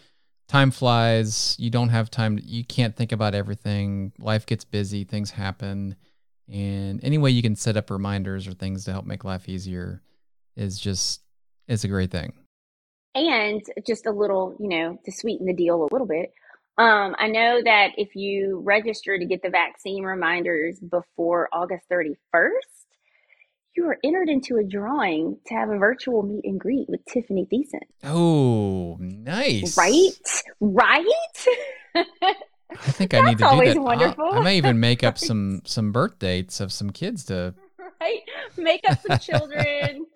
time 0.50 0.72
flies. 0.72 1.54
You 1.60 1.70
don't 1.70 1.90
have 1.90 2.10
time. 2.10 2.40
You 2.42 2.64
can't 2.64 2.96
think 2.96 3.12
about 3.12 3.36
everything. 3.36 4.12
Life 4.18 4.46
gets 4.46 4.64
busy. 4.64 5.04
Things 5.04 5.30
happen. 5.30 5.94
And 6.52 6.98
any 7.04 7.18
way 7.18 7.30
you 7.30 7.40
can 7.40 7.54
set 7.54 7.76
up 7.76 7.88
reminders 7.88 8.48
or 8.48 8.52
things 8.52 8.84
to 8.84 8.92
help 8.92 9.06
make 9.06 9.22
life 9.22 9.48
easier 9.48 10.02
is 10.56 10.80
just 10.80 11.22
it's 11.68 11.84
a 11.84 11.88
great 11.88 12.10
thing. 12.10 12.32
And 13.14 13.62
just 13.86 14.06
a 14.06 14.10
little, 14.10 14.56
you 14.58 14.68
know, 14.68 14.98
to 15.04 15.12
sweeten 15.12 15.46
the 15.46 15.54
deal 15.54 15.84
a 15.84 15.88
little 15.92 16.06
bit. 16.06 16.32
Um, 16.78 17.14
I 17.18 17.28
know 17.28 17.62
that 17.62 17.90
if 17.96 18.16
you 18.16 18.60
register 18.64 19.18
to 19.18 19.24
get 19.24 19.42
the 19.42 19.50
vaccine 19.50 20.02
reminders 20.02 20.80
before 20.80 21.48
August 21.52 21.84
31st, 21.92 22.79
you 23.76 23.86
are 23.88 23.98
entered 24.04 24.28
into 24.28 24.56
a 24.56 24.64
drawing 24.64 25.38
to 25.46 25.54
have 25.54 25.70
a 25.70 25.78
virtual 25.78 26.22
meet 26.22 26.44
and 26.44 26.58
greet 26.58 26.88
with 26.88 27.04
Tiffani 27.06 27.46
Thiessen. 27.48 27.80
Oh, 28.04 28.96
nice. 29.00 29.76
Right? 29.76 30.10
Right? 30.60 31.04
I 31.94 32.76
think 32.76 33.14
I 33.14 33.20
need 33.24 33.38
to 33.38 33.44
do 33.44 33.44
always 33.44 33.74
that. 33.74 33.80
wonderful. 33.80 34.24
I, 34.32 34.38
I 34.38 34.42
may 34.42 34.56
even 34.56 34.80
make 34.80 35.04
up 35.04 35.18
some 35.28 35.62
some 35.64 35.92
birth 35.92 36.18
dates 36.18 36.60
of 36.60 36.72
some 36.72 36.90
kids 36.90 37.24
to. 37.26 37.54
right? 38.00 38.20
Make 38.56 38.82
up 38.88 38.98
some 39.06 39.18
children. 39.18 40.06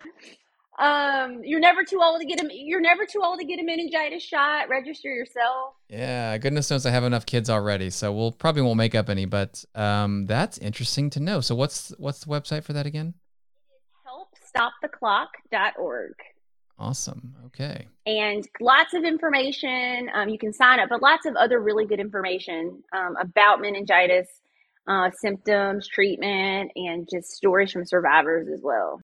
um, 0.79 1.41
you're 1.43 1.59
never 1.61 1.83
too 1.83 2.01
old 2.01 2.19
to 2.19 2.25
get 2.25 2.41
a 2.43 2.47
you're 2.51 2.81
never 2.81 3.05
too 3.05 3.21
old 3.23 3.39
to 3.39 3.45
get 3.45 3.59
a 3.59 3.63
meningitis 3.63 4.23
shot. 4.23 4.67
Register 4.69 5.09
yourself. 5.13 5.75
Yeah, 5.89 6.37
goodness 6.37 6.69
knows 6.69 6.85
I 6.85 6.91
have 6.91 7.03
enough 7.03 7.25
kids 7.25 7.49
already, 7.49 7.89
so 7.89 8.11
we'll 8.11 8.31
probably 8.31 8.63
won't 8.63 8.77
make 8.77 8.95
up 8.95 9.09
any. 9.09 9.25
But 9.25 9.63
um, 9.75 10.25
that's 10.25 10.57
interesting 10.57 11.09
to 11.11 11.19
know. 11.19 11.39
So 11.41 11.55
what's 11.55 11.93
what's 11.97 12.19
the 12.19 12.29
website 12.31 12.63
for 12.63 12.73
that 12.73 12.85
again? 12.85 13.13
Helpstoptheclock.org. 14.55 16.13
Awesome. 16.77 17.35
Okay. 17.45 17.87
and 18.05 18.45
lots 18.59 18.93
of 18.93 19.03
information. 19.05 20.09
Um, 20.13 20.27
you 20.29 20.37
can 20.37 20.51
sign 20.51 20.79
up, 20.79 20.89
but 20.89 21.01
lots 21.01 21.25
of 21.25 21.35
other 21.35 21.61
really 21.61 21.85
good 21.85 21.99
information 22.01 22.83
um, 22.91 23.15
about 23.17 23.61
meningitis, 23.61 24.27
uh, 24.87 25.09
symptoms, 25.11 25.87
treatment, 25.87 26.71
and 26.75 27.07
just 27.09 27.31
stories 27.31 27.71
from 27.71 27.85
survivors 27.85 28.49
as 28.53 28.61
well. 28.61 28.99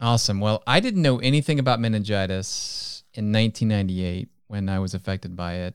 Awesome. 0.00 0.40
Well, 0.40 0.62
I 0.66 0.80
didn't 0.80 1.02
know 1.02 1.18
anything 1.18 1.58
about 1.58 1.80
meningitis 1.80 3.02
in 3.14 3.32
1998 3.32 4.28
when 4.46 4.68
I 4.68 4.78
was 4.78 4.94
affected 4.94 5.36
by 5.36 5.54
it. 5.54 5.74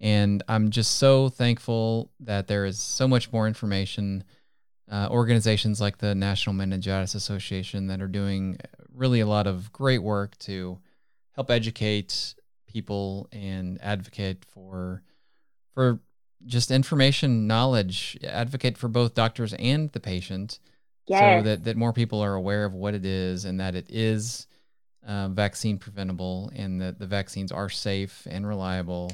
And 0.00 0.42
I'm 0.48 0.70
just 0.70 0.96
so 0.96 1.28
thankful 1.28 2.10
that 2.20 2.48
there 2.48 2.64
is 2.64 2.78
so 2.78 3.08
much 3.08 3.32
more 3.32 3.46
information. 3.46 4.24
Uh, 4.90 5.08
organizations 5.10 5.80
like 5.80 5.98
the 5.98 6.14
National 6.14 6.52
Meningitis 6.52 7.14
Association 7.14 7.86
that 7.86 8.02
are 8.02 8.08
doing 8.08 8.58
really 8.92 9.20
a 9.20 9.26
lot 9.26 9.46
of 9.46 9.72
great 9.72 10.02
work 10.02 10.36
to 10.38 10.78
help 11.32 11.50
educate 11.50 12.34
people 12.66 13.28
and 13.32 13.80
advocate 13.82 14.44
for 14.44 15.02
for 15.72 16.00
just 16.44 16.70
information 16.70 17.46
knowledge 17.46 18.18
advocate 18.22 18.76
for 18.76 18.88
both 18.88 19.14
doctors 19.14 19.54
and 19.54 19.90
the 19.92 20.00
patient 20.00 20.58
Yes. 21.06 21.44
so 21.44 21.48
that, 21.48 21.64
that 21.64 21.76
more 21.76 21.92
people 21.92 22.20
are 22.20 22.34
aware 22.34 22.64
of 22.64 22.72
what 22.74 22.94
it 22.94 23.04
is 23.04 23.44
and 23.44 23.60
that 23.60 23.74
it 23.74 23.86
is 23.90 24.46
uh, 25.06 25.28
vaccine 25.28 25.78
preventable 25.78 26.50
and 26.54 26.80
that 26.80 26.98
the 26.98 27.06
vaccines 27.06 27.52
are 27.52 27.68
safe 27.68 28.26
and 28.30 28.46
reliable. 28.46 29.12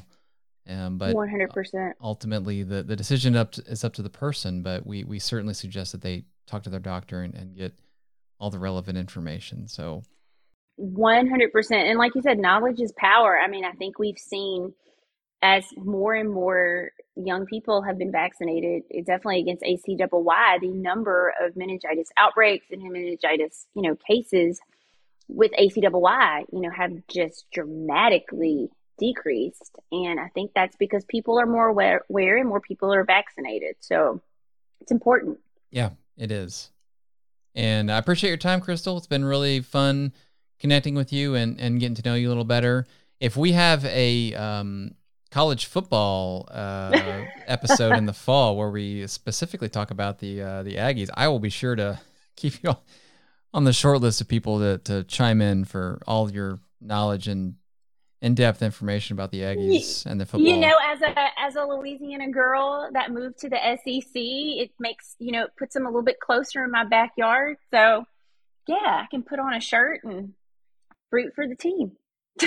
Um, 0.70 0.98
but 0.98 1.14
100%. 1.14 1.92
ultimately, 2.00 2.62
the, 2.62 2.82
the 2.82 2.94
decision 2.94 3.34
up 3.34 3.52
to, 3.52 3.62
is 3.62 3.82
up 3.82 3.94
to 3.94 4.02
the 4.02 4.10
person. 4.10 4.62
But 4.62 4.86
we, 4.86 5.04
we 5.04 5.18
certainly 5.18 5.54
suggest 5.54 5.92
that 5.92 6.02
they 6.02 6.24
talk 6.46 6.62
to 6.64 6.70
their 6.70 6.80
doctor 6.80 7.22
and, 7.22 7.34
and 7.34 7.56
get 7.56 7.74
all 8.38 8.50
the 8.50 8.58
relevant 8.58 8.96
information. 8.96 9.66
So 9.68 10.02
100%. 10.80 11.72
And 11.72 11.98
like 11.98 12.14
you 12.14 12.22
said, 12.22 12.38
knowledge 12.38 12.80
is 12.80 12.92
power. 12.92 13.38
I 13.38 13.48
mean, 13.48 13.64
I 13.64 13.72
think 13.72 13.98
we've 13.98 14.18
seen 14.18 14.72
as 15.42 15.64
more 15.76 16.14
and 16.14 16.30
more 16.30 16.90
young 17.16 17.46
people 17.46 17.82
have 17.82 17.98
been 17.98 18.12
vaccinated, 18.12 18.82
it 18.90 19.06
definitely 19.06 19.40
against 19.40 19.62
ACWY, 19.62 20.60
the 20.60 20.68
number 20.68 21.32
of 21.40 21.56
meningitis 21.56 22.08
outbreaks 22.16 22.66
and 22.70 22.82
meningitis, 22.82 23.66
you 23.74 23.82
know, 23.82 23.96
cases 24.06 24.60
with 25.28 25.52
ACWY, 25.52 26.44
you 26.52 26.60
know, 26.60 26.70
have 26.70 26.92
just 27.08 27.46
dramatically 27.52 28.68
decreased. 29.01 29.78
And 29.90 30.20
I 30.20 30.28
think 30.28 30.53
that's 30.55 30.76
because 30.76 31.05
people 31.07 31.40
are 31.40 31.46
more 31.46 31.66
aware, 31.66 32.05
aware 32.09 32.36
and 32.36 32.48
more 32.48 32.61
people 32.61 32.92
are 32.92 33.05
vaccinated. 33.05 33.76
So 33.80 34.20
it's 34.80 34.92
important. 34.92 35.38
Yeah, 35.70 35.90
it 36.16 36.30
is. 36.30 36.70
And 37.55 37.90
I 37.90 37.98
appreciate 37.98 38.30
your 38.30 38.36
time, 38.36 38.61
Crystal. 38.61 38.96
It's 38.96 39.07
been 39.07 39.24
really 39.24 39.61
fun 39.61 40.12
connecting 40.61 40.94
with 40.94 41.12
you 41.12 41.34
and, 41.34 41.59
and 41.59 41.80
getting 41.80 41.96
to 41.96 42.03
know 42.05 42.14
you 42.14 42.28
a 42.28 42.30
little 42.30 42.44
better. 42.44 42.86
If 43.18 43.36
we 43.36 43.53
have 43.53 43.84
a 43.86 44.34
um, 44.34 44.94
college 45.30 45.66
football 45.66 46.48
uh, 46.51 47.24
episode 47.46 47.96
in 47.96 48.07
the 48.07 48.12
fall 48.26 48.57
where 48.57 48.70
we 48.70 49.07
specifically 49.07 49.68
talk 49.68 49.90
about 49.90 50.18
the 50.18 50.42
uh, 50.42 50.62
the 50.62 50.76
Aggies, 50.76 51.11
I 51.14 51.28
will 51.28 51.40
be 51.40 51.51
sure 51.51 51.74
to 51.74 52.01
keep 52.36 52.62
you 52.62 52.76
on 53.53 53.64
the 53.64 53.72
short 53.72 54.01
list 54.01 54.20
of 54.20 54.28
people 54.28 54.61
to, 54.61 54.78
to 54.78 55.05
chime 55.05 55.40
in 55.40 55.64
for 55.64 56.01
all 56.07 56.30
your 56.30 56.61
knowledge 56.80 57.26
and 57.26 57.57
in-depth 58.22 58.62
information 58.62 59.14
about 59.14 59.30
the 59.30 59.40
Aggies 59.40 60.04
and 60.06 60.20
the 60.20 60.26
football. 60.26 60.48
You 60.48 60.58
know, 60.58 60.74
as 60.86 61.00
a 61.00 61.14
as 61.38 61.56
a 61.56 61.64
Louisiana 61.64 62.30
girl 62.30 62.90
that 62.92 63.10
moved 63.10 63.38
to 63.38 63.48
the 63.48 63.56
SEC, 63.56 64.12
it 64.14 64.70
makes 64.78 65.16
you 65.18 65.32
know 65.32 65.44
it 65.44 65.56
puts 65.56 65.74
them 65.74 65.86
a 65.86 65.88
little 65.88 66.02
bit 66.02 66.20
closer 66.20 66.64
in 66.64 66.70
my 66.70 66.84
backyard. 66.84 67.56
So, 67.70 68.04
yeah, 68.66 68.76
I 69.02 69.06
can 69.10 69.22
put 69.22 69.38
on 69.38 69.54
a 69.54 69.60
shirt 69.60 70.00
and 70.04 70.34
root 71.10 71.34
for 71.34 71.46
the 71.46 71.56
team. 71.56 71.92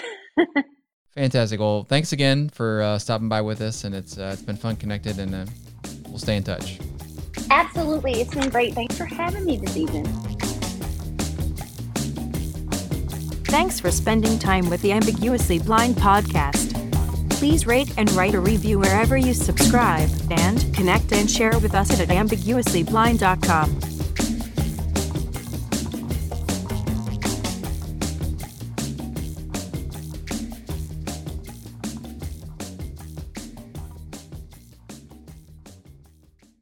Fantastic. 1.15 1.59
Well, 1.59 1.84
thanks 1.84 2.11
again 2.11 2.49
for 2.49 2.82
uh, 2.82 2.99
stopping 2.99 3.30
by 3.30 3.41
with 3.41 3.61
us, 3.61 3.84
and 3.84 3.93
it's 3.93 4.17
uh, 4.17 4.32
it's 4.34 4.41
been 4.41 4.57
fun 4.57 4.76
connected, 4.76 5.19
and 5.19 5.34
uh, 5.34 5.45
we'll 6.07 6.19
stay 6.19 6.38
in 6.38 6.43
touch. 6.43 6.80
Absolutely, 7.49 8.21
it's 8.21 8.34
been 8.34 8.49
great. 8.49 8.74
Thanks 8.74 8.97
for 8.97 9.05
having 9.05 9.45
me 9.45 9.57
this 9.57 9.76
evening. 9.76 10.05
Thanks 13.54 13.80
for 13.80 13.91
spending 13.91 14.39
time 14.39 14.68
with 14.68 14.82
the 14.82 14.91
Ambiguously 14.93 15.60
Blind 15.60 15.95
podcast. 15.95 16.74
Please 17.30 17.68
rate 17.68 17.93
and 17.99 18.12
write 18.14 18.34
a 18.34 18.39
review 18.39 18.80
wherever 18.80 19.16
you 19.16 19.36
subscribe, 19.36 20.10
and 20.32 20.74
connect 20.74 21.12
and 21.12 21.30
share 21.30 21.60
with 21.60 21.76
us 21.76 21.99
at 21.99 22.08
ambiguouslyblind.com. 22.08 23.93